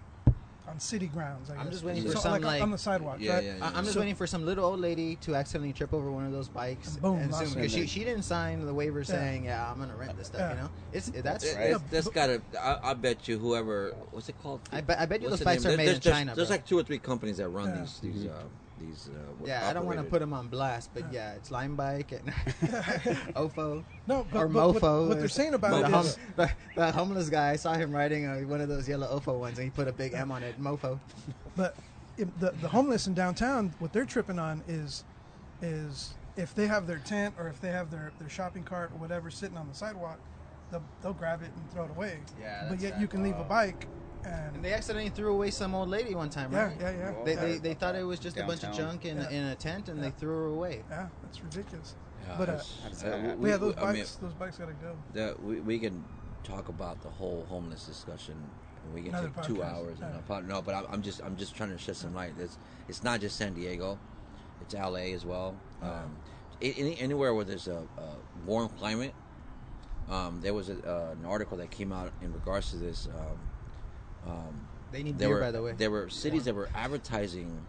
[0.68, 1.50] on city grounds.
[1.50, 1.72] I I'm guess.
[1.72, 3.44] just waiting for So, some, like, like- on the sidewalk, Yeah, right?
[3.44, 3.64] yeah, yeah.
[3.64, 6.24] I- I'm just So- waiting for some little old lady to accidentally trip over one
[6.24, 6.92] of those bikes.
[6.94, 9.96] And boom, and soon, because she, she didn't sign the waiver saying, "Yeah, I'm gonna
[9.96, 10.50] rent this stuff." Yeah.
[10.50, 11.44] You know, it's that's.
[11.44, 11.64] It- Right.
[11.70, 12.40] it's- that's gotta.
[12.60, 13.92] I, I bet you whoever.
[14.12, 14.60] What's it called?
[14.70, 15.74] I bet I bet you What's those bikes name?
[15.74, 16.34] are made there's, in there's, China.
[16.36, 16.54] There's bro.
[16.54, 17.80] like two or three companies that run Yeah.
[17.80, 18.42] these these uh,
[18.82, 19.08] these.
[19.08, 21.76] Uh, w- Yeah, I don't want to put them on blast, but yeah, it's Lime
[21.76, 22.28] Bike and
[23.34, 25.08] Ofo No, but, or but what- Mofo.
[25.08, 26.06] What, they're saying about the, it hom-
[26.36, 27.50] the, the homeless guy.
[27.50, 29.92] I saw him riding uh, one of those yellow Ofo ones, and he put a
[29.92, 30.98] big M on it, Mofo.
[31.56, 31.76] but
[32.18, 35.04] if the the homeless in downtown, what they're tripping on is,
[35.62, 38.98] is if they have their tent or if they have their, their shopping cart or
[38.98, 40.18] whatever sitting on the sidewalk,
[40.70, 42.18] they'll, they'll grab it and throw it away.
[42.40, 43.00] Yeah, but yet sad.
[43.00, 43.86] you can leave a bike,
[44.24, 46.76] and, And they accidentally threw away some old lady one time, yeah, right?
[46.80, 49.04] yeah, yeah, Well, They, yeah, they, they thought it was just a bunch of junk
[49.04, 49.30] in, Yeah.
[49.30, 50.04] in a tent, and Yeah.
[50.04, 50.82] they threw her away.
[50.90, 51.94] yeah, that's ridiculous.
[52.26, 54.96] Yeah, But, uh, uh, we- yeah, those I mean, bikes, those bikes gotta go.
[55.14, 56.04] that we, we can
[56.44, 58.36] talk about the whole homeless discussion.
[58.84, 59.98] and We can Another take two podcast, hours.
[60.00, 60.06] yeah.
[60.08, 62.32] And a pod, no, but I'm, I'm just I'm just trying to shed some light.
[62.38, 62.58] It's
[62.88, 63.98] it's not just San Diego,
[64.60, 65.54] it's LA as well.
[65.80, 66.16] Um,
[66.60, 68.16] any, anywhere where there's a, a
[68.46, 69.14] warm climate.
[70.08, 73.06] Um, there was a, uh, an article that came out in regards to this.
[73.08, 73.38] Um,
[74.26, 75.72] um, They need there beer, were by the way.
[75.76, 77.64] there were cities that were advertising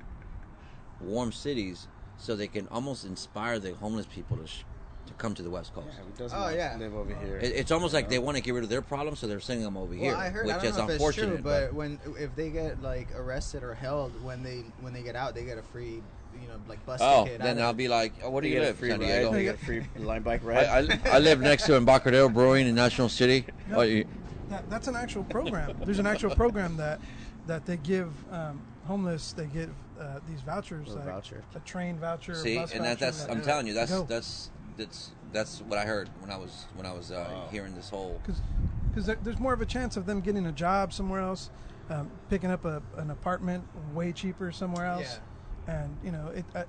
[1.02, 1.88] warm cities
[2.18, 4.64] so they can almost inspire the homeless people to sh-
[5.08, 5.88] to come to the West Coast.
[5.98, 6.78] Yeah, who doesn't Oh, yeah.
[6.80, 7.38] live over here?
[7.38, 9.42] It, it's almost like You they want to get rid of their problems, so they're
[9.42, 10.46] sending them over here, I heard.
[10.46, 11.34] which I don't is know if it's unfortunate.
[11.34, 15.18] true, but when if they get like arrested or held when they when they get
[15.18, 16.02] out, they get a free,
[16.42, 17.42] you know, like bus oh, ticket.
[17.42, 19.06] then I'll of- be like, oh, where do You you get live, free San ride.
[19.08, 19.34] Diego?
[19.34, 21.00] You get a free Lime bike I, ride.
[21.06, 23.46] I, I live next to Embarcadero Brewing in National City.
[23.70, 23.80] No.
[23.80, 24.06] Oh, you-
[24.54, 25.76] That, that's an actual program.
[25.84, 27.00] There's an actual program that
[27.48, 29.34] that they give um, homeless.
[29.34, 31.44] They give uh, these vouchers, A like voucher.
[31.56, 32.36] a train voucher.
[32.36, 34.04] see, bus and that, that's that- I'm telling you, that's go.
[34.04, 37.48] that's that's that's what I heard when I was when I was uh, Wow.
[37.52, 38.22] hearing this whole.
[38.24, 41.50] because there, there's more of a chance of them getting a job somewhere else,
[41.90, 45.20] um, picking up a, an apartment way cheaper somewhere else,
[45.68, 46.46] and you know it.
[46.54, 46.64] Uh,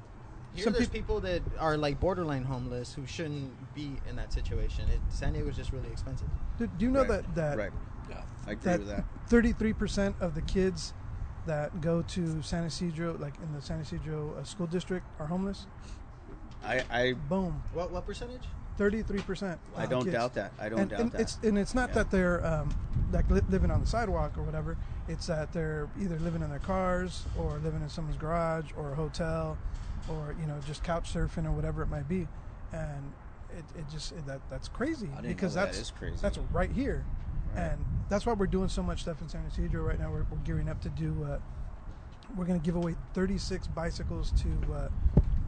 [0.54, 4.32] Here, some there's people, people that are like borderline homeless who shouldn't be in that
[4.32, 4.88] situation.
[4.88, 6.28] It, San Diego is just really expensive.
[6.58, 7.72] do, do you know Right, that that right.
[8.08, 8.22] Yeah.
[8.46, 9.04] I agree that with that.
[9.30, 10.92] 33% of the kids
[11.46, 15.66] that go to San Ysidro, like in the San Ysidro uh, school district, are homeless?
[16.64, 18.42] I, I, Boom, What what percentage?
[18.78, 19.58] 33%.
[19.76, 20.12] I don't kids.
[20.14, 20.52] doubt that.
[20.58, 21.20] I don't and, doubt and that.
[21.20, 21.94] It's and it's not Yeah.
[21.96, 22.74] that they're um,
[23.12, 24.76] like li- living on the sidewalk or whatever.
[25.08, 28.94] It's that they're either living in their cars or living in someone's garage or a
[28.94, 29.56] hotel,
[30.08, 32.26] or you know just couch surfing or whatever it might be,
[32.72, 33.12] and
[33.50, 36.16] it, it just it, that that's crazy because that's That crazy.
[36.20, 37.04] that's right here,
[37.54, 37.64] Right.
[37.72, 40.10] and that's why we're doing so much stuff in San Ysidro right now.
[40.10, 41.26] We're, we're gearing up to do.
[41.28, 41.38] Uh,
[42.36, 44.88] we're going to give away 36 bicycles to uh,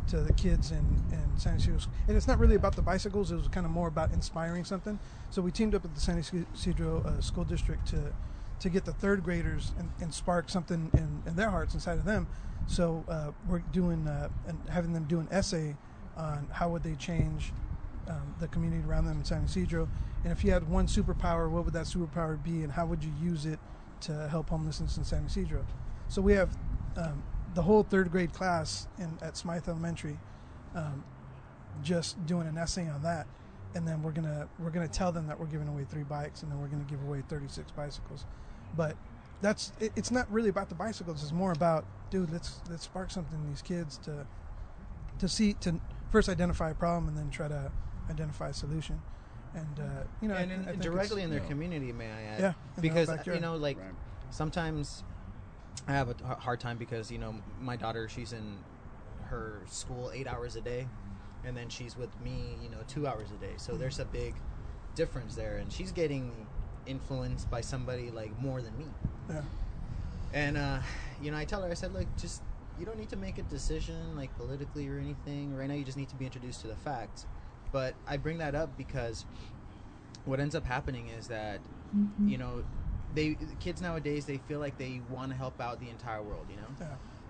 [0.08, 0.78] to the kids in,
[1.10, 1.78] in San Ysidro.
[2.06, 3.32] And it's not really about the bicycles.
[3.32, 4.98] It was kind of more about inspiring something.
[5.30, 6.18] So we teamed up with the San
[6.54, 8.12] Ysidro uh, School District to
[8.58, 12.04] to get the third graders and, and spark something in, in their hearts inside of
[12.06, 12.26] them.
[12.66, 15.76] So uh, we're doing uh, and having them do an essay
[16.16, 17.52] on how would they change
[18.08, 19.88] um, the community around them in San Ysidro.
[20.24, 23.12] And if you had one superpower, what would that superpower be, and how would you
[23.22, 23.58] use it
[24.02, 25.64] to help homelessness in San Ysidro?
[26.08, 26.56] So we have
[26.96, 27.22] um,
[27.54, 30.18] the whole third grade class in at Smythe Elementary
[30.74, 31.04] um,
[31.82, 33.26] just doing an essay on that,
[33.74, 36.50] and then we're gonna we're gonna tell them that we're giving away three bikes, and
[36.50, 38.24] then we're gonna give away 36 bicycles.
[38.76, 38.96] But
[39.40, 41.22] that's it, it's not really about the bicycles.
[41.22, 44.26] It's more about dude, let's let's spark something in these kids to
[45.18, 45.80] to see to
[46.10, 47.70] first identify a problem and then try to
[48.10, 49.00] identify a solution.
[49.54, 49.82] And uh,
[50.20, 51.46] you know, I- and in, I think directly in their Yeah.
[51.46, 52.40] community, may I add?
[52.40, 53.94] Yeah, because you know, like Right.
[54.30, 55.02] sometimes
[55.88, 58.58] I have a hard time because you know my daughter, she's in
[59.24, 60.88] her school eight hours a day,
[61.44, 63.54] and then she's with me, you know, two hours a day.
[63.56, 63.80] So Mm-hmm.
[63.80, 64.34] there's a big
[64.94, 66.46] difference there, and she's getting
[66.86, 68.86] influenced by somebody like more than me.
[69.28, 69.42] Yeah.
[70.32, 70.78] And uh,
[71.22, 72.42] you know, I tell her, I said, look, just
[72.78, 75.56] you don't need to make a decision like politically or anything.
[75.56, 77.26] Right now, you just need to be introduced to the facts.
[77.72, 79.24] But I bring that up because
[80.24, 81.60] what ends up happening is that
[82.26, 82.64] you know,
[83.14, 86.46] they kids nowadays they feel like they want to help out the entire world.
[86.50, 86.86] You know, Yeah.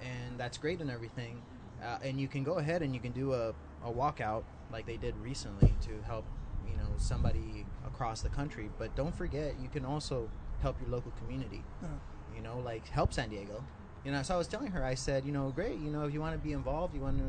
[0.09, 1.43] and that's great and everything.
[1.83, 3.51] Uh, and you can go ahead and you can do a,
[3.85, 6.25] a walkout like they did recently to help
[6.69, 8.71] you know somebody across the country.
[8.79, 10.29] But don't forget, you can also
[10.63, 11.89] help your local community Yeah.
[12.35, 13.65] you know, like help San Diego.
[14.05, 16.15] You know, so I was telling her, I said, you know, great, you know, if
[16.15, 17.25] you want to be involved, you want to,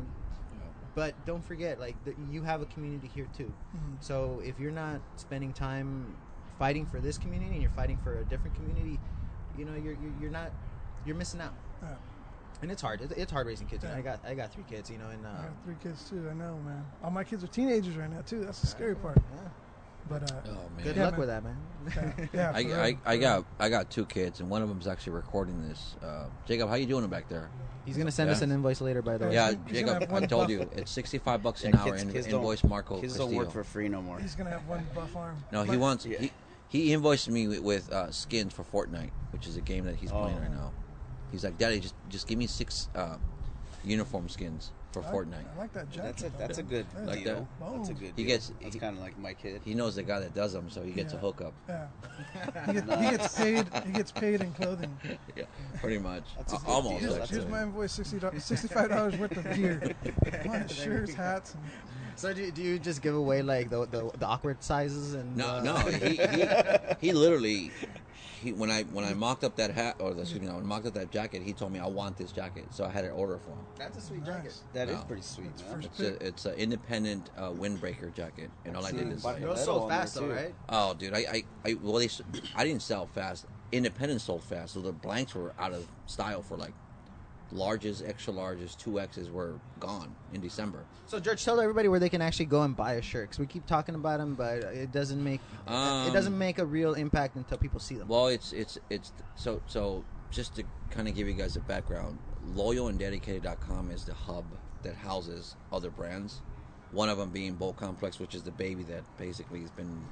[0.94, 3.52] but don't forget, like, the, you have a community here too.
[3.76, 4.00] Mhm.
[4.02, 6.16] So if you're not spending time
[6.58, 8.98] fighting for this community and you're fighting for a different community,
[9.56, 10.50] you know, you're you're, you're not,
[11.04, 11.54] you're missing out.
[11.82, 11.94] Yeah.
[12.62, 13.00] And it's hard.
[13.16, 13.84] It's hard raising kids.
[13.84, 13.96] Yeah.
[13.96, 14.90] I got I got three kids.
[14.90, 16.26] You know, and uh, I got three kids too.
[16.28, 16.84] I know, man.
[17.04, 18.44] All my kids are teenagers right now too.
[18.44, 19.18] That's the scary part.
[19.34, 19.48] Yeah.
[20.08, 20.84] But uh, Oh man.
[20.84, 21.20] Good Yeah, luck man.
[21.20, 21.56] with that, man.
[22.32, 22.74] yeah, yeah, I, for
[23.08, 23.44] I, I got.
[23.58, 25.96] I got two kids and one of them's actually recording this.
[26.02, 27.50] Uh, Jacob, how you doing back there?
[27.84, 28.36] He's gonna send Yeah.
[28.36, 29.34] us an invoice later, by the way.
[29.34, 32.12] Yeah, he's Jacob, I told you it's sixty five bucks Yeah, an hour kids- in,
[32.12, 33.28] kids invoice Marco Kids Castillo.
[33.30, 34.18] don't work for free no more.
[34.18, 35.42] He's gonna have one buff arm.
[35.52, 36.18] no, he wants Yeah.
[36.20, 36.32] he,
[36.68, 40.10] he invoiced me with, with uh, skins for Fortnite, which is a game that he's
[40.10, 40.40] playing Oh.
[40.42, 40.72] right now.
[41.32, 43.16] He's like, Daddy, just just give me six uh,
[43.84, 44.70] uniform skins
[45.02, 45.44] for I Fortnite.
[45.54, 46.04] I like that jacket.
[46.04, 46.38] That's a though.
[46.38, 47.34] that's a good That's Like deal.
[47.60, 47.72] that?
[47.76, 48.02] That's a Boom.
[48.02, 48.12] good.
[48.16, 49.62] He gets- That's kind of like my kid.
[49.64, 51.20] He knows the guy that does them, so he gets a Yeah.
[51.20, 51.54] hookup.
[51.68, 51.86] Yeah.
[52.66, 53.66] he, gets, he gets paid.
[53.86, 54.96] He gets paid in clothing.
[55.36, 55.44] Yeah,
[55.80, 56.24] pretty much.
[56.36, 56.90] That's a Uh, good almost.
[56.90, 56.98] deal.
[57.00, 59.94] Here's, That's here's a- my invoice: sixty-five dollars worth of gear,
[60.44, 61.54] My shirts, hats.
[61.54, 61.62] And,
[62.18, 65.46] So do, do you just give away like the the, the awkward sizes and No,
[65.58, 65.76] uh, no.
[65.84, 66.44] He, he,
[67.00, 67.70] he literally,
[68.40, 70.60] he when I when I mocked up that hat or the, excuse me, when I
[70.62, 73.12] mocked up that jacket, he told me I want this jacket, so I had an
[73.12, 73.66] order for him.
[73.76, 74.34] That's a sweet Nice.
[74.34, 74.60] jacket.
[74.72, 75.04] That is No.
[75.04, 75.74] pretty sweet, That's man.
[75.74, 79.36] first It's a, it's an independent uh, windbreaker jacket, and all I did is But
[79.36, 80.56] It Yeah, was that so fast though, right?
[80.70, 82.08] oh, dude, I I, I well they
[82.56, 83.46] I didn't sell fast.
[83.70, 86.74] Independent sold fast, so the blanks were out of style for like
[87.52, 90.84] larges, extra larges, two X's were gone in December.
[91.06, 93.30] So George, tell everybody where they can actually go and buy a shirt.
[93.30, 96.66] Cause we keep talking about them, but it doesn't make it Um, doesn't make a
[96.66, 98.08] real impact until people see them.
[98.08, 100.04] Well, it's it's it's so so.
[100.30, 102.18] Just to kind of give you guys a background,
[102.54, 104.44] loyalanddedicated.com is the hub
[104.82, 106.42] that houses other brands.
[106.92, 110.04] One of them being Bolt Complex, which is the baby that basically has been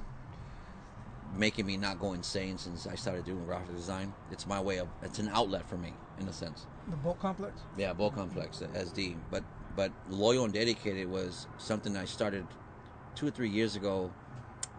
[1.35, 4.11] making me not go insane since I started doing graphic design.
[4.31, 6.65] It's my way of it's an outlet for me in a sense.
[6.89, 7.61] the Bolt Complex.
[7.77, 9.15] Yeah, Bolt Complex, SD.
[9.29, 9.43] But
[9.75, 12.45] but loyal and dedicated was something I started
[13.15, 14.11] two or three years ago.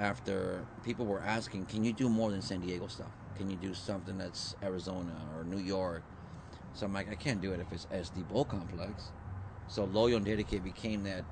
[0.01, 3.11] After people were asking, "Can you do more than San Diego stuff?
[3.37, 6.03] Can you do something that's Arizona or New York?"
[6.75, 9.11] So I'm like, I can't do it if it's SD Bolt Complex.
[9.67, 11.25] So loyal and dedicated became that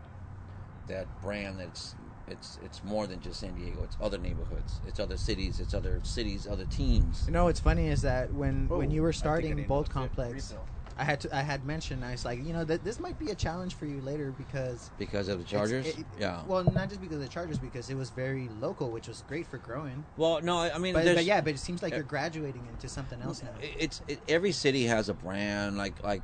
[0.88, 1.94] that brand that's
[2.28, 3.82] it's it's more than just San Diego.
[3.84, 4.80] It's other neighborhoods.
[4.86, 5.60] It's other cities.
[5.60, 6.46] It's other cities.
[6.46, 7.24] Other teams.
[7.26, 9.68] You know what's funny is that when when you were I think I starting need
[9.68, 10.66] Bolt Complex, refill.
[10.98, 13.30] I had to I had mentioned I was like, you know, that this might be
[13.30, 16.42] a challenge for you later because Because of the Chargers, it- yeah.
[16.46, 19.46] Well, not just because of the Chargers, because it was very local, which was great
[19.46, 20.04] for growing.
[20.16, 22.66] Well, no, I I mean, But, but yeah, but it seems like uh, you're graduating
[22.66, 23.50] into something else now.
[23.60, 25.76] It's it, every city has a brand.
[25.76, 26.22] Like like,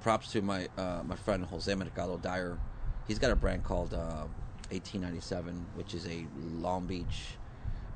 [0.00, 2.58] props to my uh, my friend Jose Mercado Dyer.
[3.06, 4.24] He's got a brand called uh,
[4.70, 6.26] 1897, which is a
[6.60, 7.36] Long Beach.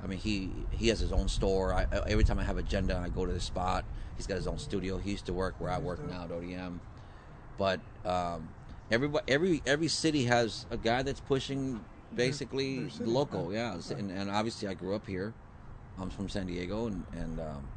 [0.03, 1.73] I mean, he he has his own store.
[1.73, 3.85] I, every time I have agenda, I go to the spot.
[4.17, 4.99] He's got his own studio.
[4.99, 6.79] He used to work where I work now at ODM.
[7.57, 8.49] But um,
[8.91, 11.81] everybody, every every city has a guy that's pushing
[12.15, 13.53] basically local.
[13.53, 15.33] Yeah, and, and obviously I grew up here.
[15.99, 17.69] I'm from San Diego, and and um,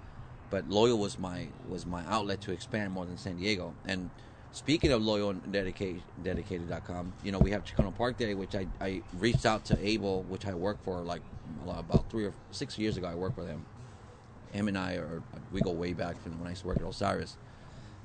[0.49, 3.73] but loyal was my was my outlet to expand more than San Diego.
[3.85, 4.09] And
[4.55, 8.65] speaking of loyal and dedicated dedicated.com, you know we have Chicano Park Day, which I
[8.81, 11.21] I reached out to Abel, which I worked for like
[11.67, 13.07] about three or six years ago.
[13.07, 13.65] I worked with him.
[14.53, 16.83] Him and I are we go way back from when I used to work at
[16.87, 17.37] Osiris,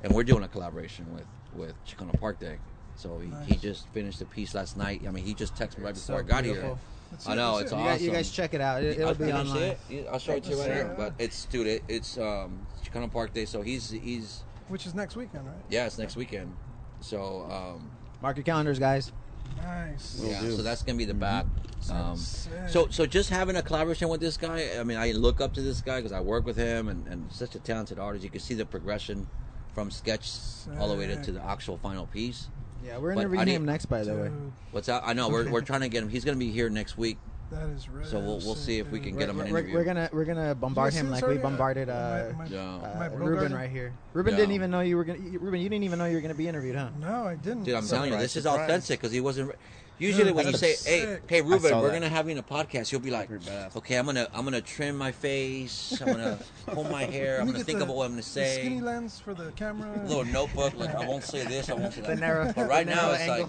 [0.03, 2.59] and we're doing a collaboration with with Chicano Park Day.
[2.96, 5.03] So he, he just finished a piece last night.
[5.07, 6.70] I mean, he just texted me right before so I got beautiful.
[6.70, 6.78] here.
[7.26, 7.80] I know it's You it.
[7.80, 8.07] guys, awesome.
[8.07, 8.82] you guys check it out.
[8.82, 9.76] It, it'll I'll, be online.
[9.88, 10.07] it?
[10.12, 10.90] I'll show it to you right Let's see now.
[10.92, 10.96] it.
[10.96, 15.16] But it's dude, it, it's um, Chicano Park Day, so he's he's Which is next
[15.16, 15.56] weekend, right?
[15.68, 16.54] yeah, it's next weekend.
[17.00, 17.90] So um,
[18.22, 19.12] Mark your calendars, guys.
[19.56, 20.20] Nice.
[20.22, 21.44] yeah, so that's gonna be the back.
[21.90, 25.54] Um, so so just having a collaboration with this guy, I mean, I look up
[25.54, 28.22] to this guy because I work with him and, and such a talented artist.
[28.22, 29.26] You can see the progression
[29.74, 30.30] from sketch
[30.78, 32.48] all the way to, to the actual final piece.
[32.84, 34.30] Yeah, we're But I interviewing him next, by the way.
[34.70, 35.02] What's that?
[35.04, 36.08] I know we're, we're trying to get him.
[36.08, 37.18] He's gonna be here next week,
[37.51, 39.74] that is really so we'll we'll see if we can get him an we're, interview.
[39.74, 42.76] we're gonna we're gonna bombard him like we bombarded Uh, uh, my- my- Yeah.
[42.76, 43.92] uh, my bro Ruben right here.
[44.12, 44.38] Ruben Yeah.
[44.40, 45.18] didn't even know you were gonna.
[45.18, 46.90] Ruben, you didn't even know you were gonna be interviewed, huh?
[47.01, 47.64] No, I didn't.
[47.64, 49.55] Dude, I'm telling you, Surprise, this is authentic because he wasn't.
[50.01, 51.92] Usually, Dude, when you say, "Hey, hey, Ruben, we're that.
[51.92, 53.28] gonna have you in a podcast," you'll be like,
[53.76, 56.01] "Okay, I'm gonna, I'm gonna trim my face.
[56.01, 57.38] I'm gonna comb my hair.
[57.38, 60.03] I'm gonna think the- about what I'm gonna say." skinny lens for the camera.
[60.07, 62.18] Little notebook, like I won't say this, I won't say The that.
[62.18, 62.51] narrow.
[62.53, 63.46] But right the now, it's like.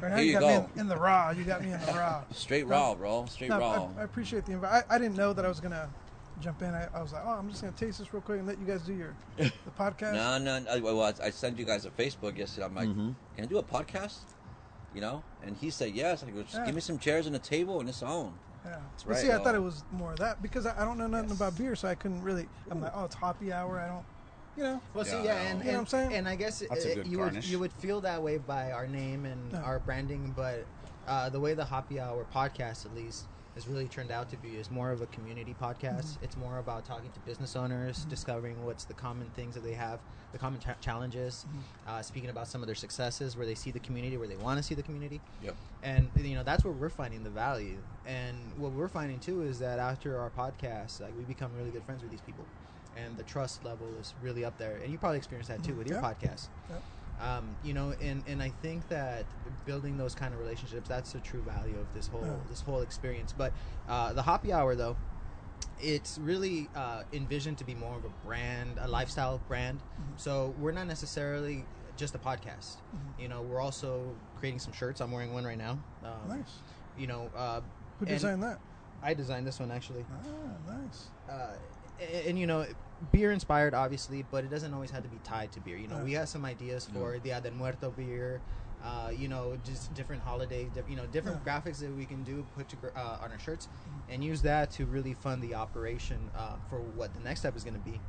[0.00, 0.70] Right Here you you got me go.
[0.74, 1.30] in, in the raw.
[1.32, 2.24] You got me in the raw.
[2.32, 3.26] straight raw, bro.
[3.26, 3.88] Straight No, raw.
[3.98, 4.84] I, I appreciate the invite.
[4.88, 5.90] I, I didn't know that I was gonna
[6.40, 6.72] jump in.
[6.74, 8.64] I, I was like, oh, I'm just gonna taste this real quick and let you
[8.64, 10.14] guys do your the podcast.
[10.14, 10.80] No, no, no.
[10.82, 12.64] Well, I- I sent you guys a Facebook yesterday.
[12.64, 13.14] I'm like, Mhm.
[13.36, 14.16] "Can I do a podcast?"
[14.94, 16.22] You know, and he said yes.
[16.24, 16.66] I go, "Just Yeah.
[16.66, 18.34] give me some chairs and a table, and it's on."
[18.64, 18.76] Yeah.
[18.98, 19.18] But right.
[19.18, 21.28] see, I So- thought it was more of that because I, I don't know nothing
[21.30, 21.36] Yes.
[21.38, 22.48] about beer, so I couldn't really.
[22.70, 23.78] I'm like, oh, it's happy hour.
[23.78, 24.04] I don't,
[24.56, 24.80] you know.
[24.92, 25.58] Well, see, Yeah, yeah, I and.
[25.60, 26.12] You know what I'm and, saying?
[26.14, 28.86] and I guess That's a good you would you would feel that way by our
[28.86, 29.62] name and Yeah.
[29.62, 30.66] our branding, but
[31.06, 33.24] uh, the way the Hoppy Hour podcast, at least,
[33.54, 36.14] has really turned out to be is more of a community podcast.
[36.14, 36.24] Mm-hmm.
[36.24, 39.98] It's more about talking to business owners, discovering what's the common things that they have,
[40.32, 41.90] the common cha- challenges, Mm-hmm.
[41.90, 44.58] uh, speaking about some of their successes, where they see the community, where they want
[44.58, 45.56] to see the community Yep.
[45.82, 49.58] and you know that's where we're finding the value and what we're finding too is
[49.58, 52.44] that after our podcast like we become really good friends with these people
[52.96, 55.88] and the trust level is really up there and you probably experienced that too with
[55.88, 56.82] your podcast Yep.
[57.20, 59.24] Um, you know and, and i think that
[59.66, 62.32] building those kind of relationships that's the true value of this whole Yeah.
[62.48, 63.52] this whole experience but
[63.88, 64.96] uh, the happy hour though
[65.82, 69.78] it's really uh, envisioned to be more of a brand, a lifestyle brand.
[69.78, 70.12] Mm-hmm.
[70.16, 71.64] So we're not necessarily
[71.96, 72.76] just a podcast.
[73.18, 75.00] You know, we're also creating some shirts.
[75.00, 75.78] I'm wearing one right now.
[76.04, 76.58] Um, Nice.
[76.98, 77.60] You know, uh,
[77.98, 78.58] Who designed that?
[79.02, 80.04] I designed this one actually.
[80.12, 81.08] Ah, nice.
[81.30, 81.54] uh,
[82.00, 82.66] and, and, you know,
[83.12, 85.76] beer inspired, obviously, but it doesn't always have to be tied to beer.
[85.76, 86.04] You know, Yeah.
[86.04, 88.40] we have some ideas for Dia del Muerto beer.
[88.82, 91.60] Uh, you know, just different holidays, di- you know, different Yeah.
[91.60, 93.68] graphics that we can do put to, gr- uh, on our shirts,
[94.08, 97.62] and use that to really fund the operation uh, for what the next step is
[97.62, 98.00] going to be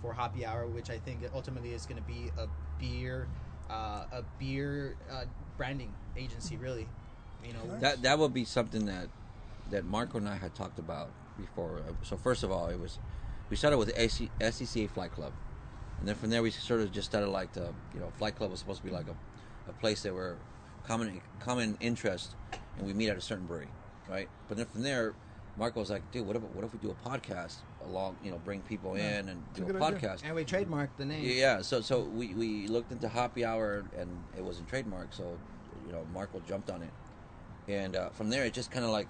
[0.00, 2.46] for Hoppy Hour, which I think ultimately is going to be a
[2.78, 3.26] beer,
[3.68, 5.24] uh, a beer uh,
[5.56, 6.86] branding agency, really.
[7.44, 9.08] You know, That that would be something that
[9.70, 11.78] that Marco and I had talked about before.
[11.80, 13.00] Uh, So first of all, it was
[13.50, 15.32] we started with the AC, SCCA Flight Club,
[15.98, 18.50] and then from there we sort of just started like the you know Flight Club
[18.50, 20.36] was supposed to be like a, a place that were
[20.84, 22.34] common common interest,
[22.76, 23.68] and we meet at a certain brewery,
[24.08, 24.28] right?
[24.48, 25.14] But then from there,
[25.56, 28.38] Marco was like, dude, what if what if we do a podcast along you know
[28.38, 30.08] bring people in and It's a do a good idea.
[30.08, 30.20] podcast?
[30.24, 31.24] and we trademarked the name.
[31.24, 35.36] Yeah, so so we, we looked into Hoppy Hour and it wasn't trademark, so
[35.84, 36.92] you know Marco jumped on it,
[37.68, 39.08] and uh, from there it just kind of like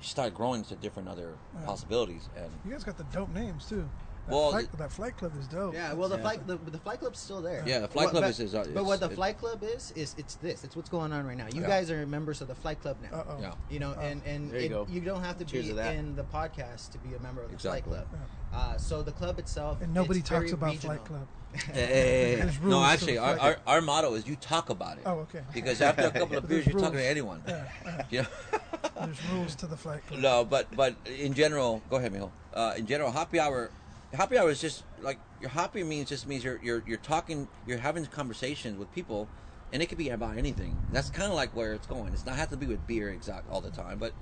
[0.00, 1.66] started growing to different other Yeah.
[1.66, 2.28] possibilities.
[2.36, 3.88] And You guys got the dope names too.
[4.26, 5.74] That Well, flight, the- that flight club is dope.
[5.74, 6.22] Yeah, well, the Yeah.
[6.22, 7.62] flight the, the flight club's still there.
[7.66, 9.62] Yeah, the flight What- club but, is- is, uh, but what the it- flight club
[9.62, 10.64] is is it's this.
[10.64, 11.46] It's what's going on right now.
[11.52, 11.66] You Yeah.
[11.66, 13.18] guys are members of the flight club now.
[13.18, 13.38] Uh oh.
[13.42, 14.86] yeah, You know, and and There you it- go.
[14.88, 17.48] you don't have to Cheers be to in the podcast to be a member of
[17.48, 17.92] the Exactly.
[17.92, 18.20] flight club.
[18.54, 20.96] Uh, so the club itself, And nobody it's talks very about regional.
[20.96, 21.26] Flight Club.
[21.68, 25.04] no, There's rules to actually, our, our, our motto is you talk about it.
[25.06, 25.42] Oh, okay.
[25.54, 27.10] Because after a couple of beers, there's you're talking to rules.
[27.10, 27.42] anyone.
[27.46, 28.02] Yeah, yeah.
[28.10, 28.60] You know?
[29.06, 30.20] There's rules to the flight club.
[30.20, 32.30] No, but but in general, go ahead, Mijo.
[32.52, 33.70] Uh, in general, happy hour,
[34.12, 37.78] happy hour is just like your happy means just means you're you're you're talking, you're
[37.78, 39.28] having conversations with people,
[39.72, 40.76] and it could be about anything.
[40.92, 42.12] That's kind of like where it's going.
[42.12, 44.12] It's not have to be with beer exact all the time, but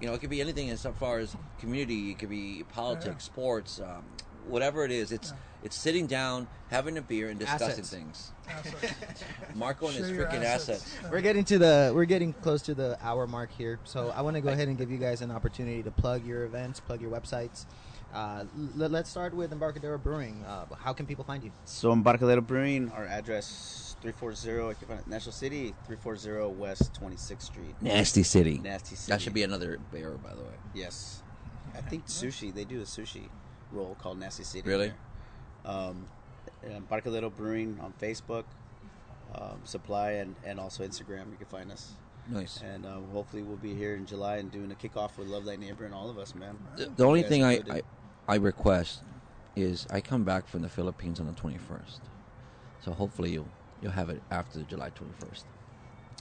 [0.00, 2.10] you know, it could be anything as far as community.
[2.10, 4.04] It could be politics, sports, um,
[4.48, 5.12] whatever it is.
[5.12, 5.32] It's
[5.62, 7.90] it's sitting down, having a beer, and discussing Assets.
[7.90, 8.32] things.
[8.48, 9.24] Assets.
[9.54, 10.94] Marco and his Share your freaking assets.
[11.10, 14.36] We're getting to the we're getting close to the hour mark here, so I want
[14.36, 17.10] to go ahead and give you guys an opportunity to plug your events, plug your
[17.10, 17.66] websites.
[18.14, 18.44] Uh,
[18.78, 20.42] l- let's start with Embarcadero Brewing.
[20.44, 21.50] Uh, how can people find you?
[21.64, 27.42] So Embarcadero Brewing, our address 340, I can find it, National City, 340 West 26th
[27.42, 27.74] Street.
[27.82, 28.58] Nasty City.
[28.58, 29.10] Nasty City.
[29.10, 30.54] That should be another beer, by the way.
[30.74, 31.22] Yes.
[31.74, 33.28] I think sushi, they do a sushi
[33.72, 34.68] roll called Nasty City.
[34.68, 34.92] Really?
[35.64, 36.06] Um,
[37.36, 38.44] Brewing on Facebook,
[39.34, 41.30] um, Supply, and, and also Instagram.
[41.30, 41.92] You can find us.
[42.28, 42.60] Nice.
[42.62, 45.56] And uh, hopefully we'll be here in July and doing a kickoff with Love Thy
[45.56, 46.58] Neighbor and all of us, man.
[46.76, 47.60] The, the only thing I.
[47.70, 47.82] I,
[48.28, 49.02] I request
[49.54, 52.00] is I come back from the Philippines on the 21st.
[52.80, 53.48] So hopefully you'll
[53.80, 55.44] you'll have it after July 21st.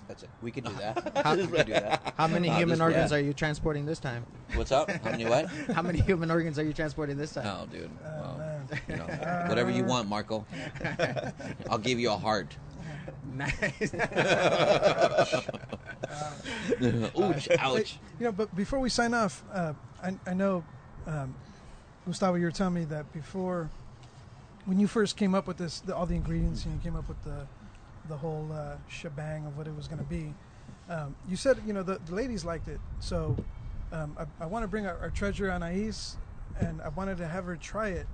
[0.08, 0.30] That's it.
[0.42, 1.24] We can do that.
[1.24, 2.14] How- we could do that.
[2.18, 3.18] How many Uh, human this- organs yeah.
[3.18, 4.26] are you transporting this time?
[4.54, 4.90] What's up?
[4.92, 5.46] How many what?
[5.74, 7.46] How many human organs are you transporting this time?
[7.48, 7.90] Oh, dude.
[8.06, 8.68] Oh, Well, man.
[8.88, 9.06] you know,
[9.50, 10.46] whatever you want, Marco.
[11.70, 12.56] I'll give you a heart.
[13.34, 13.94] nice.
[17.18, 17.98] ouch, ouch.
[18.20, 20.64] you know, but before we sign off, uh, I, I know,
[21.08, 21.36] um,
[22.06, 23.70] Gustavo, you were telling me that before,
[24.66, 27.08] when you first came up with this, the, all the ingredients, and you came up
[27.08, 27.48] with the,
[28.08, 30.34] the whole uh, shebang of what it was going to be.
[30.90, 33.36] Um, you said, you know, the, the ladies liked it, so
[33.92, 36.16] um, I, I want to bring our, our treasure Anais,
[36.60, 38.08] and I wanted to have her try it,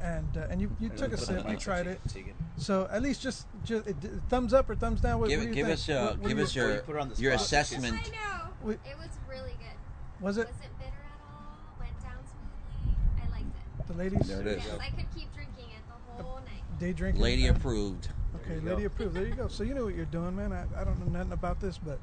[0.00, 2.34] and uh, and you, you took a sip, the you tried it, so you can-
[2.58, 3.96] so at least just just it,
[4.28, 5.20] thumbs up or thumbs down.
[5.20, 5.78] What, Give what it- do you give think?
[5.78, 7.94] us, uh, What- what give you- us your- you put her on the your assessment.
[7.94, 8.50] I know.
[8.62, 8.78] Wait.
[8.84, 9.78] It was really good.
[10.24, 11.56] Was it Wasn't bitter at all.
[11.80, 12.96] Went down smoothly.
[13.24, 13.86] I liked it.
[13.86, 14.28] the ladies?
[14.28, 14.64] There it is.
[14.66, 16.78] Yes, I could keep drinking it the whole night.
[16.78, 17.22] Day drinking.
[17.22, 18.08] Lady approved.
[18.36, 19.14] Okay, lady approved.
[19.14, 19.48] There you go.
[19.48, 20.52] So you know what you're doing, man.
[20.52, 21.98] I, I don't know nothing about this, but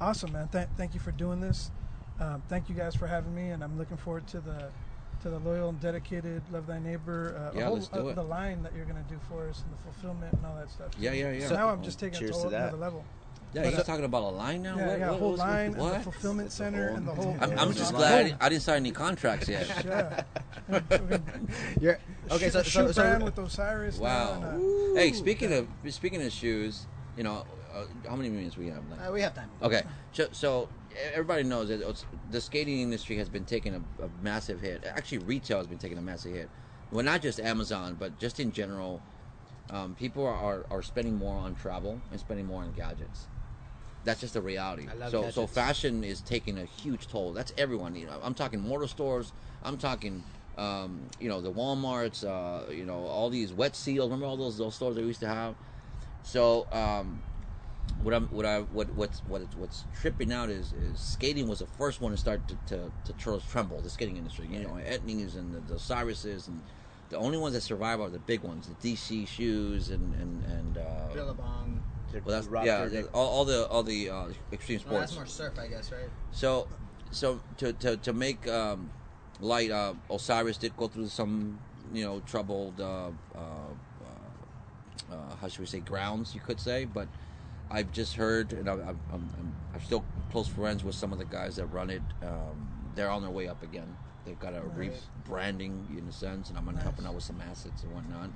[0.00, 0.48] awesome, man.
[0.48, 1.70] Th- thank you for doing this.
[2.20, 4.70] Um, thank you guys for having me, and I'm looking forward to the
[5.22, 7.34] to the loyal and dedicated love thy neighbor.
[7.36, 8.14] Uh, Yeah, whole, let's do uh, it.
[8.14, 10.88] The line that you're gonna do for us and the fulfillment and all that stuff.
[10.98, 11.48] Yeah, yeah, yeah.
[11.48, 13.04] So now I'm just taking it to to another level.
[13.52, 14.76] Yeah, he's talking about a line now?
[14.76, 15.92] Yeah, What- yeah, what- whole what's- line what?
[15.94, 17.36] and the fulfillment center whole- and the whole.
[17.40, 19.66] I'm, I'm just glad I didn't, I didn't sign any contracts yet.
[20.70, 20.78] Yeah.
[21.80, 21.98] You're,
[22.30, 23.98] okay, Shoe- so, shoe so, so brand with Osiris.
[23.98, 24.42] now Wow.
[24.54, 26.86] and, uh, Hey, speaking of speaking of shoes,
[27.16, 27.44] you know,
[27.74, 29.08] uh, how many minutes we have left?
[29.08, 29.50] uh, we have time.
[29.62, 29.82] Okay,
[30.12, 30.68] so, so
[31.12, 34.84] everybody knows that the skating industry has been taking a, a massive hit.
[34.86, 36.48] Actually, retail has been taking a massive hit.
[36.92, 39.00] Well, not just Amazon, but just in general,
[39.70, 43.26] um, people are, are, are spending more on travel and spending more on gadgets.
[44.04, 44.86] That's just the reality.
[44.90, 47.32] I love so, so fashion is taking a huge toll.
[47.32, 47.94] That's everyone.
[47.94, 49.32] You know, I'm talking mortar stores.
[49.62, 50.24] I'm talking,
[50.56, 52.24] um, you know, the WalMarts.
[52.24, 54.08] Uh, you know, all these wet seals.
[54.08, 55.54] Remember all those those stores they used to have.
[56.22, 57.22] So, um,
[58.02, 61.66] what I'm what I what what's what what's tripping out is is skating was the
[61.66, 64.46] first one to start to to, to tr- tremble the skating industry.
[64.50, 66.62] You know, Etnies and the, the Cyruses and
[67.10, 70.78] the only ones that survive are the big ones, the DC shoes and and and.
[70.78, 71.82] Uh, Billabong.
[72.12, 75.58] Well, that's Rock yeah, all, all the all the uh, extreme Well, that's more surf,
[75.58, 76.08] I guess, right?
[76.32, 76.68] So,
[77.10, 78.90] so to to, to make um,
[79.40, 81.58] light, uh, Osiris did go through some,
[81.92, 86.84] you know, troubled, uh, uh, uh, uh, how should we say, grounds, you could say.
[86.84, 87.08] But
[87.70, 91.24] I've just heard, and I'm, I'm, I'm, I'm still close friends with some of the
[91.24, 92.02] guys that run it.
[92.22, 93.96] Um, they're on their way up again.
[94.24, 94.92] They've got a Right.
[95.26, 96.84] rebranding in a sense, and I'm gonna Nice.
[96.84, 98.30] helping out with some assets and whatnot.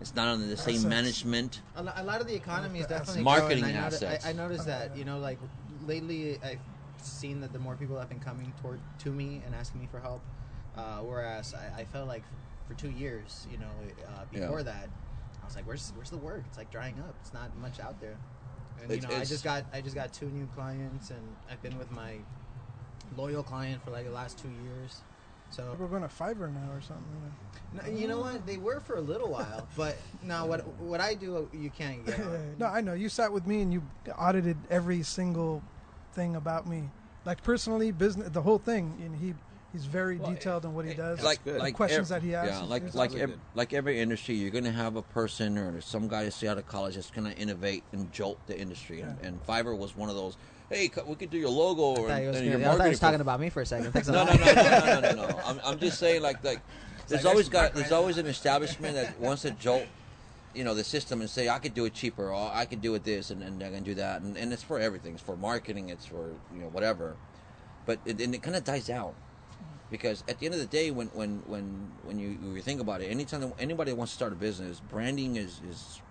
[0.00, 0.84] It's not under the same Assets.
[0.88, 1.60] management.
[1.74, 3.76] A lot of the economy is definitely Marketing growing.
[3.76, 4.26] I, noti- assets.
[4.26, 5.38] I, I noticed that you know, like
[5.86, 6.60] lately, I've
[6.98, 9.98] seen that the more people have been coming toward to me and asking me for
[9.98, 10.22] help,
[10.76, 12.22] uh, whereas I, I felt like
[12.68, 13.70] for two years, you know,
[14.06, 14.40] uh, Yeah.
[14.40, 14.88] before that,
[15.42, 16.44] I was like, "Where's where's the work?
[16.46, 17.14] It's like drying up.
[17.20, 18.16] It's not much out there."
[18.80, 21.76] And you know, I just got I just got two new clients, and I've been
[21.76, 22.18] with my
[23.16, 25.02] loyal client for like the last two years.
[25.50, 27.04] So We're going to Fiverr now or something.
[27.74, 27.86] You know?
[27.92, 28.46] no, you know what?
[28.46, 32.20] They were for a little while, but now what what I do, you can't get.
[32.20, 32.54] on.
[32.58, 32.94] no, I know.
[32.94, 33.82] You sat with me and you
[34.16, 35.62] audited every single
[36.12, 36.84] thing about me,
[37.24, 38.94] like personally, business, the whole thing.
[39.04, 39.34] And he
[39.72, 41.22] he's very Well, detailed in what he eh, does.
[41.22, 41.58] like good.
[41.60, 44.50] like questions ev- that he asks Yeah, is- like like ev- like every industry, you're
[44.50, 47.36] going to have a person or some guy straight out of college that's going to
[47.38, 49.00] innovate and jolt the industry.
[49.00, 50.36] And, and Fiverr was one of those.
[50.70, 53.00] Hey, we could do your logo I or thought he was, and gonna- I was
[53.00, 53.94] talking about me for a second.
[54.08, 55.40] No, no, no, no, no, no.
[55.46, 56.60] I'm, I'm just saying, like, like
[57.08, 59.84] there's always got there's always an establishment that wants to jolt,
[60.54, 62.94] you know, the system and say I could do it cheaper or I could do
[62.94, 65.14] it this and, and I can do that and, and it's for everything.
[65.14, 65.88] It's for marketing.
[65.88, 67.16] It's for you know whatever,
[67.86, 69.14] but it, and it kind of dies out
[69.90, 72.82] because at the end of the day, when when when when you, when you think
[72.82, 76.02] about it, anytime anybody wants to start a business, branding is is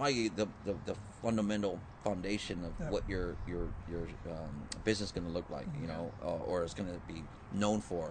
[0.00, 2.90] probably the, the, the fundamental foundation of Yeah.
[2.90, 4.48] what your your your um,
[4.82, 7.22] business is going to look like, you know, uh, or is going to be
[7.52, 8.10] known for.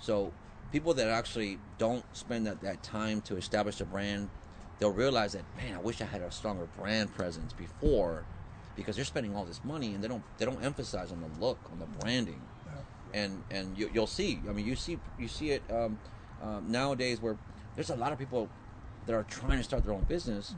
[0.00, 0.32] So
[0.72, 4.30] people that actually don't spend that, that time to establish a brand,
[4.78, 8.24] they'll realize that man, I wish I had a stronger brand presence before,
[8.74, 11.58] because they're spending all this money and they don't they don't emphasize on the look,
[11.70, 12.40] on the branding
[13.12, 14.40] and and you, you'll see.
[14.48, 15.98] I mean, you see you see it um,
[16.42, 17.36] um, nowadays where
[17.74, 18.48] there's a lot of people
[19.04, 20.54] that are trying to start their own business,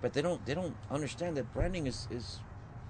[0.00, 2.40] but they don't they don't understand that branding is is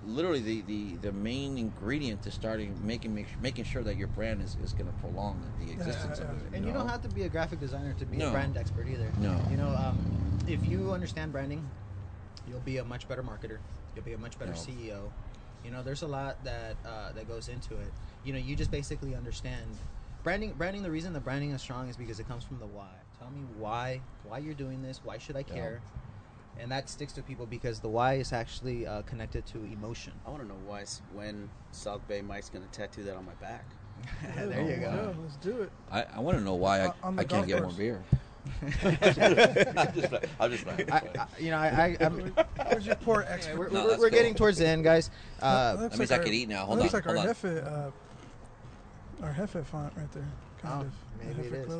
[0.04, 4.40] literally the, the, the main ingredient to starting making make, making sure that your brand
[4.42, 6.54] is, is going to prolong the existence of it.
[6.54, 8.28] And you don't have to be a graphic designer to be No.
[8.28, 9.10] a brand expert either.
[9.18, 9.36] No.
[9.50, 9.98] You know, um,
[10.46, 11.68] if you understand branding,
[12.46, 13.58] you'll be a much better marketer.
[13.96, 14.56] You'll be a much better No.
[14.58, 15.10] CEO.
[15.64, 17.92] You know, there's a lot that uh, that goes into it.
[18.22, 19.66] You know, you just basically understand
[20.22, 20.52] branding.
[20.52, 20.82] Branding.
[20.82, 22.90] The reason the branding is strong is because it comes from the why.
[23.18, 24.02] Tell me why.
[24.22, 25.00] Why you're doing this?
[25.02, 25.80] Why should I care?
[26.58, 30.12] And that sticks to people because the why is actually uh, connected to emotion.
[30.26, 30.84] I want to know why
[31.14, 33.64] when South Bay Mike's gonna tattoo that on my back.
[34.36, 35.14] there you Yeah, go.
[35.22, 35.70] let's do it.
[35.90, 38.02] I, I want to know why I, On- on I can't golf get more beer.
[38.84, 40.24] I'm just playing.
[40.38, 40.90] I'm just playing.
[40.92, 42.32] I, I, you know, I, I, I'm,
[42.68, 43.50] Where's your poor expert?
[43.52, 44.10] Anyway, we're, No, we're, we're cool.
[44.10, 45.10] getting towards the end, guys.
[45.42, 46.60] Uh, That looks that means like I our- could eat now.
[46.60, 47.34] that Hold looks on, like our hold on.
[47.34, 50.24] Hefe, uh, our Hefe font right there.
[50.62, 50.92] Kind Oh, of.
[51.36, 51.74] maybe Hefe it is.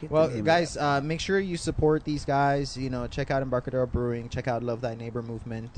[0.00, 0.34] Clothing, huh?
[0.36, 2.76] Well, guys, uh, make sure you support these guys.
[2.76, 4.28] You know, check out Embarcadero Brewing.
[4.28, 5.70] Check out Love Thy Neighbor movement.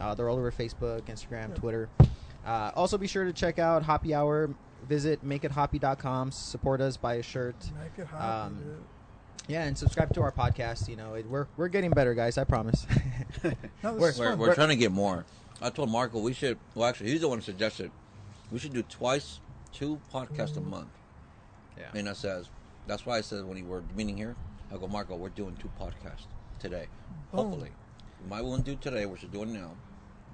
[0.00, 1.54] Uh, they're all over Facebook, Instagram, Yeah.
[1.54, 1.88] Twitter.
[2.44, 4.50] Uh, also, be sure to check out Hoppy Hour.
[4.88, 6.32] Visit makeithoppy.com.
[6.32, 6.96] Support us.
[6.96, 7.54] Buy a shirt.
[7.80, 8.46] Make it hot.
[8.46, 8.58] Um,
[9.48, 10.88] Yeah, and subscribe to our podcast.
[10.88, 12.38] You know, it, we're we're getting better, guys.
[12.38, 12.86] I promise.
[13.82, 15.24] no, this we're- We're, we're trying to get more.
[15.60, 16.58] I told Marco we should.
[16.74, 17.90] Well, actually, he's the one who suggested
[18.50, 19.38] we should do twice,
[19.72, 20.88] two podcasts a month.
[21.78, 21.86] yeah.
[21.94, 22.48] And I says,
[22.86, 24.34] that's why I said when we were meeting here,
[24.72, 26.26] I go, Marco, we're doing two podcasts
[26.58, 26.86] today.
[27.32, 27.44] Boom.
[27.44, 27.70] Hopefully,
[28.22, 29.72] we might want to do today, which we're doing now,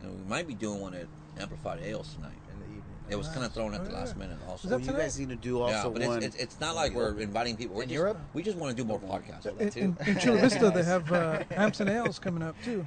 [0.02, 1.06] and we might be doing one at
[1.38, 2.32] Amplified Ales tonight.
[2.52, 2.82] In the evening.
[3.10, 4.64] It was kind of thrown at Oh, the last minute, also.
[4.64, 4.98] Is that Well, you tonight?
[5.02, 6.16] guys need to do yeah, also but one.
[6.22, 7.76] it's, it's, it's not like we're inviting people.
[7.76, 8.18] We're In just, Europe?
[8.34, 9.46] We just want to do more podcasts.
[9.76, 12.86] in, in, in Chula Vista, they have uh, Amps and Ales coming up too.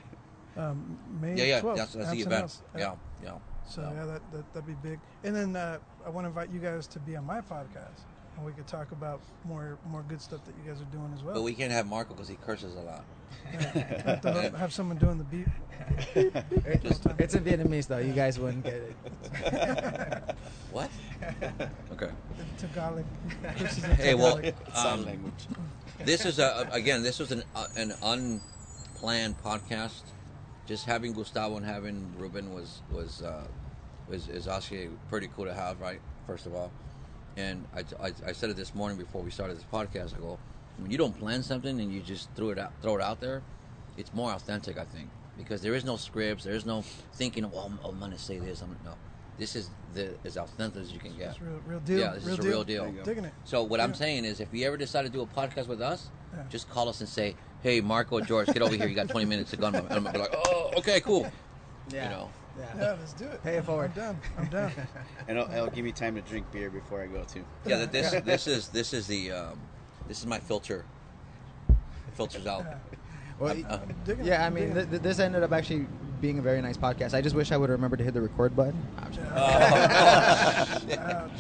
[0.57, 2.41] Um, May Yeah, yeah, 12th, that's, that's the event.
[2.41, 2.62] Ales.
[2.78, 3.32] Yeah, yeah.
[3.68, 3.93] So Yeah.
[3.93, 4.99] yeah, that, that that'd be big.
[5.24, 8.01] And then uh, I want to invite you guys to be on my podcast,
[8.38, 11.24] and we could talk about more more good stuff that you guys are doing as
[11.24, 11.34] well.
[11.36, 13.04] But we can't have Marco because he curses a lot.
[13.54, 13.60] Yeah.
[14.04, 15.48] have, to have- have someone doing the beat.
[16.16, 17.98] It's, it's in Vietnamese though.
[17.98, 20.36] You guys wouldn't get it.
[20.72, 20.90] What?
[21.92, 22.10] okay.
[22.58, 23.04] The Tagalog.
[23.58, 24.76] Chris is in Hey, well, Tagalog.
[24.76, 25.48] sign um, language.
[26.06, 27.04] this is a again.
[27.04, 30.02] This was an uh, an unplanned podcast.
[30.68, 33.44] Just having Gustavo and having Ruben was was uh,
[34.08, 36.00] was is actually pretty cool to have, right?
[36.26, 36.72] First of all,
[37.38, 40.16] and I, I, I said it this morning before we started this podcast.
[40.16, 40.38] I go,
[40.78, 43.42] when you don't plan something and you just throw it out, throw it out there,
[43.98, 47.60] it's more authentic, I think, because there is no scripts, there is no thinking, oh,
[47.60, 48.62] I'm, I'm going to say this.
[48.62, 48.94] I'm no.
[49.38, 51.32] this is the as authentic as you can get.
[51.32, 52.00] It's real, real deal.
[52.00, 52.52] Yeah, this real is a deal.
[52.52, 52.84] real deal.
[52.84, 53.04] There you go.
[53.04, 53.34] Digging it.
[53.44, 56.10] So what I'm saying is, if you ever decide to do a podcast with us,
[56.34, 56.44] Yeah.
[56.50, 58.88] just call us and say, "Hey, Marco, George, get over here.
[58.88, 61.30] You got 20 minutes to gun." And I'm gonna be like, "Oh, okay, cool."
[61.90, 62.06] Yeah.
[62.06, 62.30] You know.
[62.62, 62.82] Yeah.
[62.82, 63.41] Yeah, let's do it.
[63.43, 63.91] Pay it forward.
[63.97, 64.20] I'm down.
[64.38, 64.72] I'm down.
[65.28, 67.43] And it'll, it'll give me time to drink beer before I go too.
[67.66, 69.59] Yeah, that this this is this is the um,
[70.07, 70.86] this is my filter.
[71.70, 71.76] It
[72.16, 72.66] filters out.
[72.66, 72.78] Yeah.
[73.39, 74.45] Well, I'm- uh, Digging yeah.
[74.45, 75.88] I mean, th- th- this ended up actually
[76.22, 77.14] being a very nice podcast.
[77.16, 78.80] I just wish I would have remembered to hit the record button.
[78.99, 79.32] I'm just-
[80.99, 81.32] Ouch.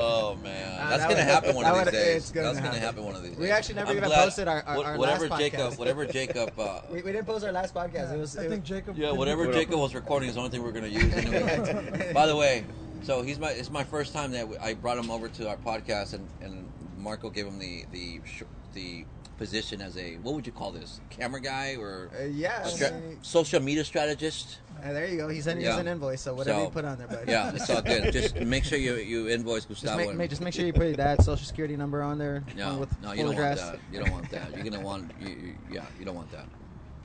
[0.00, 2.30] Oh man, Uh, that's that gonna would- happen one of these days.
[2.32, 2.80] gonna that's gonna happen.
[2.82, 3.40] happen one of these days.
[3.40, 5.78] We actually never I'm even glad- posted our- our- what- our whatever last Jacob, podcast.
[5.78, 6.58] whatever Jacob.
[6.58, 8.12] Uh, we, we didn't post our last podcast.
[8.14, 8.36] It was.
[8.36, 8.96] I it think was Jacob.
[8.98, 11.12] yeah, whatever the- Jacob was recording is the only thing we're gonna use.
[11.14, 12.12] Anyway.
[12.14, 12.64] By the way,
[13.02, 16.14] so he's my it's my first time that I brought him over to our podcast,
[16.14, 18.42] and, and Marco gave him the the sh-
[18.74, 19.04] the
[19.38, 22.68] position as a what would you call this camera guy or uh, yeah.
[22.68, 24.58] I mean, social media strategist?
[24.84, 25.28] uh, there you go.
[25.28, 25.74] He's sending Yeah.
[25.74, 27.30] us an invoice, so whatever So, you put on there, buddy.
[27.30, 28.12] Yeah, it's all good.
[28.20, 29.96] Just make sure you you invoice Just Gustavo.
[29.98, 32.42] make, and- make, just make sure you put dad's social security number on there.
[32.56, 33.60] no, with no, you don't address.
[33.60, 33.80] want that.
[33.92, 34.54] You don't want that.
[34.56, 36.46] You're gonna want, you, you, yeah, you don't want that.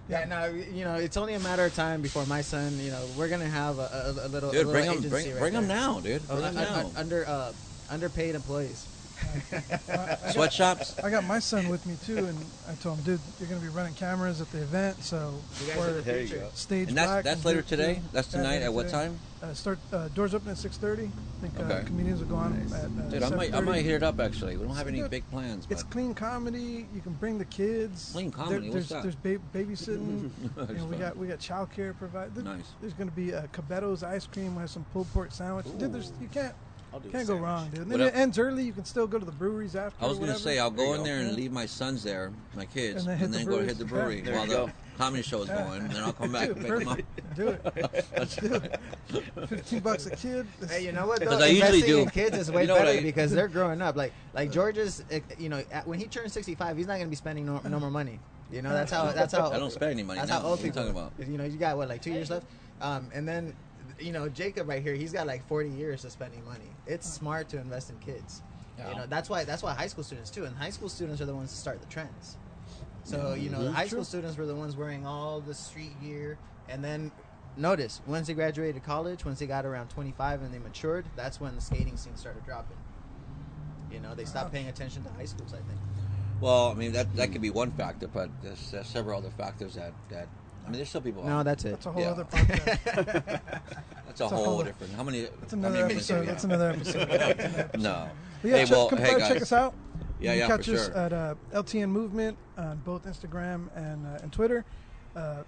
[0.10, 2.78] Yeah, no, you know, it's only a matter of time before my son.
[2.80, 4.50] You know, we're gonna have a, a, a little.
[4.50, 6.22] a little bring him, agency bring, right bring him now, dude.
[6.30, 6.80] Oh, Bring un- him now.
[6.80, 7.54] un- under uh,
[7.90, 8.86] underpaid employees.
[10.32, 11.00] Sweatshops.
[11.04, 12.38] I got my son with me too, and
[12.70, 15.68] I told him, dude, you're going to be running cameras at the event, so You
[15.68, 16.42] guys are the There you future.
[16.44, 16.50] go.
[16.54, 17.94] stage And that's black that's and later do- today.
[17.96, 18.54] do- That's yeah, tonight.
[18.56, 18.92] later At what today.
[18.92, 19.20] time?
[19.42, 21.10] Uh, start uh, doors open at 6:30.
[21.10, 21.84] I think uh, Okay.
[21.86, 22.74] comedians will go on Nice.
[22.74, 22.86] at.
[22.86, 23.66] Uh, Dude, I might I 7:30.
[23.66, 24.56] might hit it up actually.
[24.56, 25.68] We don't have any Dude, big plans.
[25.70, 26.88] It's clean comedy.
[26.96, 28.12] You can bring the kids.
[28.14, 28.70] Clean There- comedy?
[28.70, 29.04] there's What's that?
[29.04, 30.30] there's ba- babysitting.
[30.70, 32.42] You know, we got we got childcare provided.
[32.46, 32.72] Nice.
[32.80, 34.56] There's going to be uh, Cabeto's ice cream.
[34.56, 35.66] Has some pulled pork sandwich.
[35.78, 36.56] Dude, there's you can't
[36.94, 37.82] I'll do can't go wrong, dude.
[37.82, 38.14] And What then up?
[38.14, 38.64] it ends early.
[38.64, 40.04] You can still go to the breweries after.
[40.04, 40.40] I was gonna whatever.
[40.50, 43.32] say I'll There go in there and leave my sons there, my kids, And then
[43.32, 44.26] hit the go hit the brewery breweries.
[44.26, 44.72] There while you the go.
[44.98, 45.64] comedy show is Yeah.
[45.64, 47.00] going, and then I'll come back Dude, and pick them up.
[47.36, 47.64] Do it.
[48.16, 48.80] That's Do it.
[49.50, 50.46] Fifteen bucks a kid.
[50.70, 51.20] Hey, you know what?
[51.20, 51.46] Because though?
[51.46, 52.02] I usually Investing do.
[52.04, 53.96] in kids is way You know what better I- because they're growing up.
[53.96, 57.10] Like like George's, eh, you know, at, when he turns sixty five, he's not gonna
[57.10, 58.20] be spending no, no more money.
[58.52, 59.50] You know, that's how that's how.
[59.52, 60.42] I don't spend any money That's now.
[60.42, 60.92] how old What are you people.
[60.94, 61.28] talking about?
[61.28, 62.46] You know, you got what like two years left,
[62.82, 63.56] um, and then
[64.00, 66.70] you know Jacob right here, he's got like forty years of spending money.
[66.86, 67.20] It's mm.
[67.20, 68.42] smart to invest in kids.
[68.78, 68.90] Yeah.
[68.90, 71.26] You know, that's why that's why high school students too, and high school students are
[71.26, 72.38] the ones that start the trends.
[73.04, 76.38] So you know, the high school students were the ones wearing all the street gear,
[76.70, 77.12] and then
[77.58, 81.56] notice once they graduated college, once they got around 25 and they matured, that's when
[81.56, 82.78] the skating scene started dropping.
[83.92, 85.54] You know, they stopped paying attention to high schools.
[85.54, 85.80] I think.
[86.42, 89.76] Well, I mean that that could be one factor, but there's, there's several other factors
[89.76, 90.28] that that
[90.66, 91.24] I mean there's still people.
[91.24, 91.46] No, out.
[91.46, 91.70] that's it.
[91.72, 92.10] That's a whole Yeah.
[92.12, 93.42] other podcast.
[94.08, 94.94] that's a a whole whole- different.
[94.94, 95.22] How many?
[95.22, 96.20] That's how another many minutes do episode.
[96.22, 96.52] we That's have?
[96.52, 97.10] another episode.
[97.10, 97.82] That's another episode.
[97.82, 98.10] No.
[98.42, 99.28] But yeah, hey, check, well, come hey by, guys.
[99.30, 99.74] check us out.
[100.20, 100.98] Yeah, you yeah, can for catch us sure.
[100.98, 104.64] at uh, LTN Movement on both Instagram and uh, and Twitter,
[105.16, 105.44] uh,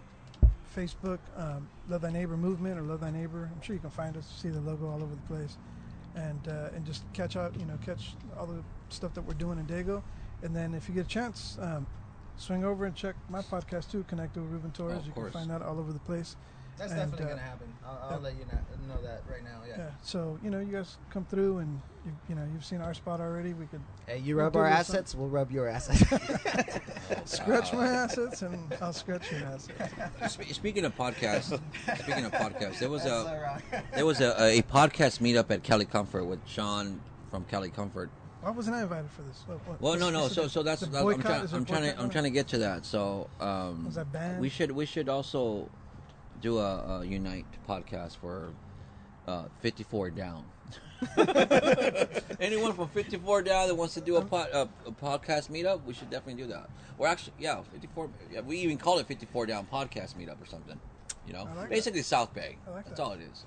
[0.76, 3.50] Facebook, um, Love Thy Neighbor Movement or Love Thy Neighbor.
[3.54, 5.58] I'm sure you can find us, see the logo all over the place,
[6.16, 9.60] and uh, and just catch out, you know, catch all the stuff that we're doing
[9.60, 10.02] in Dago,
[10.44, 11.86] and then if you get a chance, um,
[12.38, 15.00] swing over and check my podcast too, Connect with Ruben Torres.
[15.02, 15.32] Oh, you course.
[15.32, 16.36] can find that all over the place.
[16.78, 17.74] That's And, definitely uh, gonna happen.
[17.86, 18.18] I'll, I'll yeah.
[18.18, 18.46] let you
[18.88, 19.62] know, know that right now.
[19.66, 19.76] Yeah.
[19.78, 19.90] Yeah.
[20.02, 23.22] So you know, you guys come through, and you, you know, you've seen our spot
[23.22, 23.54] already.
[23.54, 26.02] We could Hey, you We'll rub our this assets, we'll rub your assets.
[27.26, 30.34] scratch my assets, and I'll scratch your assets.
[30.34, 31.58] Spe- Speaking of podcasts,
[32.00, 35.64] speaking of podcasts, there was That's a so there was a, a podcast meetup at
[35.64, 37.00] Cali Comfort with Sean
[37.32, 38.10] from Cali Comfort.
[38.46, 39.44] Why wasn't I invited for this?
[39.48, 40.28] What, what, Well, no, no.
[40.28, 41.48] So, so that's the I'm trying.
[41.52, 42.00] I'm trying to.
[42.00, 42.86] I'm trying to get to that.
[42.86, 44.40] So, um, Was that banned?
[44.40, 45.68] we should we should also
[46.42, 48.50] do a, a unite podcast for
[49.28, 50.46] uh, 54 down.
[52.40, 55.96] Anyone from 54 down that wants to do a, pod, a, a podcast meetup, we
[55.96, 56.70] should definitely do that.
[57.00, 58.10] Or actually, yeah, 54.
[58.32, 60.80] Yeah, we even call it 54 down podcast meetup or something.
[61.26, 62.58] You know, like basically South Bay.
[62.68, 63.04] I like That's that.
[63.04, 63.44] all it is.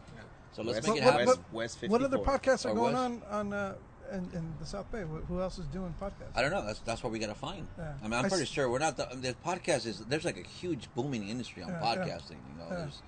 [0.51, 1.27] So let's West, make it What- happen.
[1.29, 3.75] what- West, West What other podcasts are Or going was- on on uh,
[4.13, 5.03] in, in the South Bay?
[5.29, 6.35] Who else is doing podcasts?
[6.35, 6.65] I don't know.
[6.65, 7.67] That's that's what we got to find.
[7.79, 7.93] Yeah.
[8.01, 8.97] I mean, I'm I pretty s- sure we're not.
[8.97, 11.97] The, the podcast is there's like a huge booming industry on Yeah, yeah.
[11.97, 12.31] podcasting.
[12.53, 12.77] You know, Yeah.
[12.77, 13.03] there's.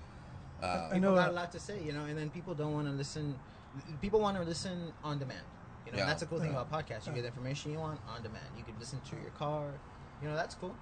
[0.61, 2.73] Uh, I people know, got a lot to say, you know, and then people don't
[2.73, 3.35] want to listen.
[4.01, 5.41] People want to listen on demand.
[5.85, 6.05] You know, Yeah.
[6.05, 6.61] that's a cool thing Yeah.
[6.61, 7.07] about podcasts.
[7.07, 8.45] You get the information you want on demand.
[8.57, 9.73] You can listen to your car.
[10.21, 10.75] You know, that's cool.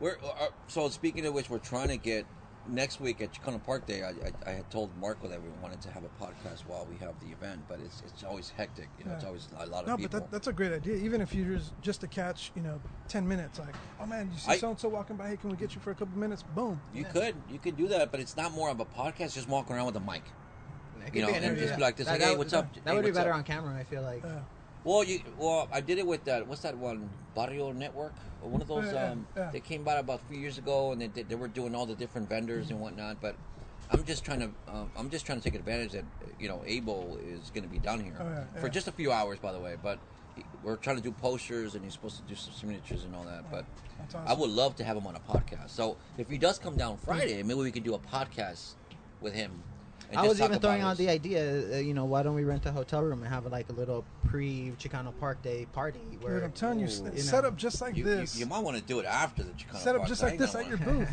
[0.00, 2.26] We're uh, so speaking of which, we're trying to get
[2.68, 4.02] next week at Chicano Park Day.
[4.02, 6.96] I, I, I had told Marco that we wanted to have a podcast while we
[6.98, 8.88] have the event, but it's it's always hectic.
[8.98, 9.86] You know, it's always a lot of people.
[9.90, 10.08] No, people.
[10.08, 10.96] but that, that's a great idea.
[10.96, 13.58] Even if you're just, just to catch, you know, ten minutes.
[13.58, 15.28] Like, oh man, you see I- so and so walking by.
[15.28, 16.42] Hey, can we get you for a couple minutes?
[16.54, 16.80] Boom.
[16.94, 17.08] you Yeah.
[17.10, 19.34] could you could do that, but it's not more of a podcast.
[19.34, 20.22] Just walking around with a mic.
[21.00, 21.64] It could You know, be and interview.
[21.64, 22.72] just be like this, That- like, that hey, would- what's up?
[22.74, 23.36] That Hey, would be better up?
[23.38, 23.74] on camera.
[23.76, 24.24] I feel like.
[24.24, 24.38] Uh,
[24.84, 26.46] Well, you well, I did it with that.
[26.46, 27.08] What's that one?
[27.34, 28.92] Barrio Network, or one of those.
[28.92, 29.50] Yeah, um, yeah.
[29.50, 31.86] They came out about a few years ago, and they did, they were doing all
[31.86, 33.20] the different vendors and whatnot.
[33.20, 33.36] But
[33.90, 36.04] I'm just trying to um, I'm just trying to take advantage that
[36.38, 39.12] you know Abel is going to be down here Oh, yeah, for just a few
[39.12, 39.76] hours, by the way.
[39.80, 39.98] But
[40.62, 43.50] we're trying to do posters, and he's supposed to do some signatures and all that.
[43.50, 43.64] But
[43.98, 45.70] That's I would love to have him on a podcast.
[45.70, 48.74] So if he does come down Friday, maybe we could do a podcast
[49.20, 49.62] with him.
[50.12, 52.22] And I just was talk even about throwing out the idea, uh, you know, why
[52.22, 55.66] don't we rent a hotel room and have like a little pre Chicano Park Day
[55.72, 56.88] party where Dude, I'm telling you, Ooh.
[56.88, 58.38] s- You set up just like You, you, this.
[58.38, 60.08] you might want to do it after the Chicano set up Park.
[60.08, 61.08] just like this at your booth.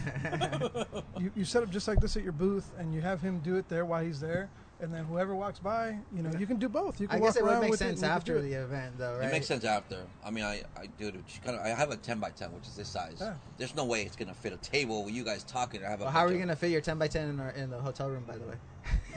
[1.20, 3.56] you, you set up just like this at your booth, and you have him do
[3.56, 4.50] it there while he's there,
[4.82, 7.02] and then whoever walks by, you know, you can do both.
[7.02, 8.54] You can I walk guess it would around make with sense it, and after the
[8.54, 9.28] event, though, right?
[9.28, 9.98] It makes sense after.
[10.24, 11.62] I mean, I, I do the Chicano.
[11.62, 13.18] I have a 10 by 10, which is this size.
[13.20, 13.34] Yeah.
[13.58, 15.84] There's no way it's gonna fit a table with you guys talking.
[15.84, 16.04] I have a.
[16.06, 17.78] Well, how are bunch we gonna fit your 10 by 10 in, our, in the
[17.80, 18.56] hotel room, by the way?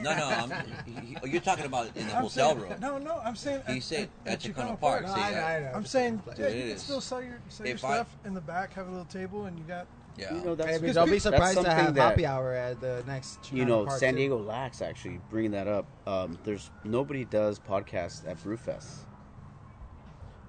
[0.03, 0.27] No, no.
[0.29, 0.51] I'm,
[0.87, 2.81] he- he- oh, you're talking about in the I'm hotel saying- room.
[2.81, 3.63] No, no, I'm saying.
[3.69, 5.03] He said at, at Chicano Chicano Park.
[5.07, 5.73] No, See, I know, I I- know.
[5.77, 8.41] I'm saying, yeah, you can still sell your sell your If I- stuff in the
[8.41, 8.73] back.
[8.75, 9.87] Have a little table, and you got.
[10.17, 10.35] Yeah.
[10.35, 12.81] You know, that's, Hey, but because don't be surprised to have that- happy hour at
[12.81, 13.53] the next.
[13.53, 14.19] you know, Park, San too.
[14.19, 15.87] Diego lacks actually bringing that up.
[16.07, 18.99] Um, there's nobody does podcasts at Brewfest.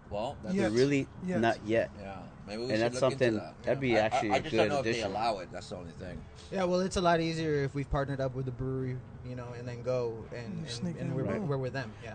[0.10, 0.62] well, that's, Yes.
[0.64, 1.40] They're really Yes.
[1.42, 1.90] not yet.
[2.00, 2.18] yeah.
[2.46, 3.64] Maybe we And should that's look something- into that.
[3.64, 3.96] that'd be Yeah.
[3.96, 5.06] I- actually I, I a just good don't know addition.
[5.06, 5.50] if they allow it.
[5.52, 6.22] That's the only thing.
[6.52, 8.98] Yeah, well, it's a lot easier if we've partnered up with the brewery,
[9.28, 11.42] you know, and then go and, and, and we're, right.
[11.42, 11.92] we're with them.
[12.04, 12.14] Yeah.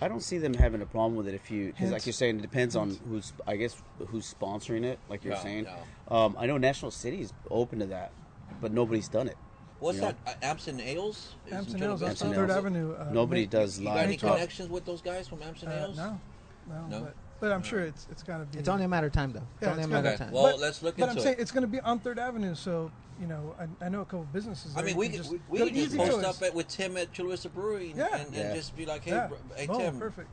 [0.00, 2.38] I don't see them having a problem with it if you because like you're saying
[2.38, 3.76] it depends on who's I guess
[4.08, 4.98] who's sponsoring it.
[5.08, 5.76] Like you're Yeah, saying, yeah.
[6.08, 8.12] Um, I know National City is open to that,
[8.60, 9.36] but nobody's done it.
[9.80, 10.14] What's You know?
[10.24, 10.38] that?
[10.42, 11.34] Uh, Amson Ales?
[11.46, 12.94] Is in Amson Turtle Ales, that's on Third Avenue.
[12.96, 14.36] Uh, Nobody Nate- does You got any Twelve.
[14.36, 15.96] connections with those guys from Amson Uh, Ales?
[15.96, 16.20] no,
[16.68, 17.00] no, No?
[17.04, 18.58] But, but I'm sure it's it's got to be.
[18.58, 19.38] It's only a matter of time, though.
[19.38, 20.14] It's Yeah, only it's a matter Okay.
[20.14, 20.30] of time.
[20.32, 22.56] Well, But- let's look But into I'm saying it's going to be on Third Avenue,
[22.56, 22.90] so
[23.20, 24.76] you know I, I know a couple businesses.
[24.76, 26.54] I mean, You we can could, just we, we go could just post up at,
[26.54, 28.08] with Tim at Chula Vista Brewery and, Yeah.
[28.16, 28.54] and, and Yeah.
[28.54, 29.26] just be like, hey, yeah.
[29.28, 29.98] bro, hey Boom, Tim.
[30.00, 30.28] perfect.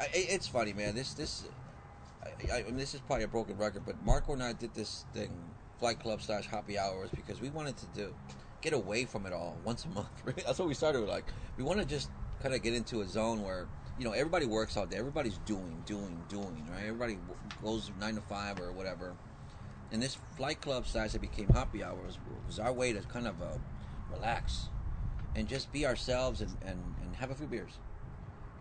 [0.00, 0.96] I, it's funny, man.
[0.96, 1.44] This this,
[2.52, 5.32] I, mean, this is probably a broken record, but Marco and I did this thing,
[5.78, 8.14] Flight Club slash Happy Hours, because we wanted to do
[8.62, 10.08] get away from it all once a month.
[10.24, 10.36] Right?
[10.44, 11.08] That's what we started with.
[11.08, 11.24] Like,
[11.56, 12.10] we want to just
[12.42, 13.66] kind of get into a zone where
[13.98, 16.84] you know everybody works all day, everybody's doing, doing, doing, right?
[16.84, 17.18] Everybody
[17.62, 19.14] goes nine to five or whatever.
[19.92, 23.42] And this Flight Club slash it became Happy Hours was our way to kind of
[23.42, 23.58] uh,
[24.12, 24.68] relax
[25.34, 27.78] and just be ourselves and, and, and have a few beers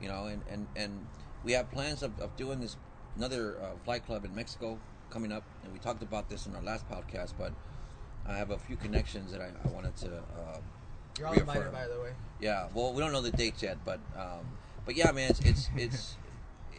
[0.02, 1.08] you know, and, and, and
[1.44, 2.78] we have plans of, of doing this
[3.16, 4.78] another uh, flight club in Mexico
[5.10, 7.34] coming up, and we talked about this in our last podcast.
[7.38, 7.54] But
[8.28, 10.08] I have a few connections that I, I wanted to.
[10.18, 10.60] Uh,
[11.18, 11.50] You're all reaffirm.
[11.58, 12.12] invited, by the way.
[12.40, 14.46] Yeah, well, we don't know the dates yet, but um,
[14.86, 16.16] but yeah, man, it's it's it's.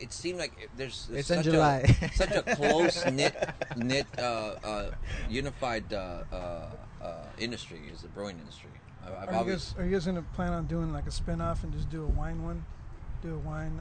[0.02, 1.84] It seemed like there's, there's It's in such July.
[2.00, 3.34] a such a close knit
[3.76, 4.90] knit uh, uh,
[5.28, 6.70] unified uh, uh,
[7.02, 8.70] uh, industry is the brewing industry.
[9.04, 11.10] I, I've Are you guys are you guys going to plan on doing like a
[11.10, 12.64] spin off and just do a wine one?
[13.20, 13.78] Do a wine.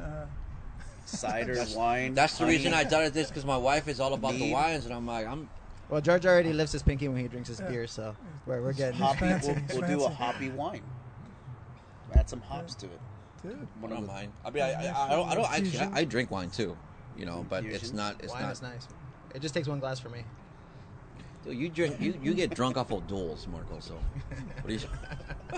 [1.17, 2.13] Cider, That's- wine.
[2.13, 2.57] That's the honey.
[2.57, 4.53] reason I done it this because my wife is all about the Mead.
[4.53, 5.49] wines, and I'm like, I'm
[5.89, 7.67] Well, George already lifts his pinky when he drinks his Yeah.
[7.69, 9.19] beer, so we're, we're getting hoppy.
[9.19, 10.15] fancy, We'll, we'll do a fancy.
[10.23, 10.81] hoppy wine.
[12.13, 12.99] Add some hops to it.
[13.43, 14.31] dude, I One don't of the- mind.
[14.45, 15.65] I mean, I, I, I don't, I don't actually.
[15.65, 15.93] Infusion.
[15.93, 16.77] I, I drink wine too,
[17.17, 17.93] you know, but it's Infusions?
[17.93, 18.15] not.
[18.23, 18.51] It's wine not.
[18.53, 18.87] is nice.
[19.35, 20.23] It just takes one glass for me.
[21.45, 22.01] Dude, you drink.
[22.01, 23.79] You, you get drunk off of duels, Marco.
[23.79, 23.93] So,
[24.61, 24.79] what do you?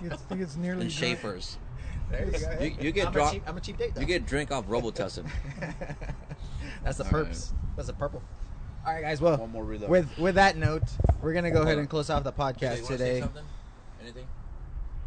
[0.02, 0.94] he gets, he gets nearly And drunk.
[0.94, 1.58] Schaefer's.
[2.12, 2.64] There you go.
[2.64, 3.96] You- you get I'm drunk- A cheap, I'm a cheap date.
[3.96, 4.02] Though.
[4.02, 5.26] You get drink off Robitussin.
[6.84, 7.52] That's the All perps.
[7.76, 8.22] That's the purple.
[8.86, 9.22] All right, guys.
[9.22, 9.90] Well, One more reload.
[9.90, 10.84] with with that note,
[11.22, 13.20] we're gonna go ahead and close off the Okay, you podcast wanna say today.
[13.22, 13.44] something?
[14.02, 14.28] Anything?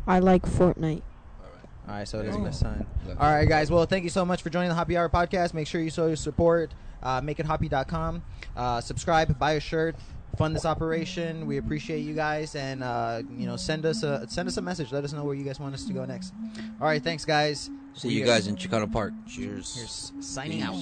[0.06, 1.02] I like Fortnite.
[1.40, 1.68] All right.
[1.88, 2.52] All right, so it is There is you my go.
[2.52, 2.86] son.
[3.18, 3.70] All right, guys.
[3.70, 5.54] Well, thank you so much for joining the Hoppy Hour podcast.
[5.54, 6.72] Make sure you show your support.
[7.02, 8.22] Uh, makeithoppy.com.
[8.56, 9.96] Uh, subscribe, buy a shirt,
[10.34, 11.46] fund this operation.
[11.46, 14.92] We appreciate you guys, and uh, you know, send us a send us a message.
[14.92, 16.32] Let us know where you guys want us to go next.
[16.80, 17.70] All right, thanks, guys.
[17.94, 19.12] See you guys in Chicano Park.
[19.28, 19.76] Cheers.
[19.76, 20.74] Here's signing out.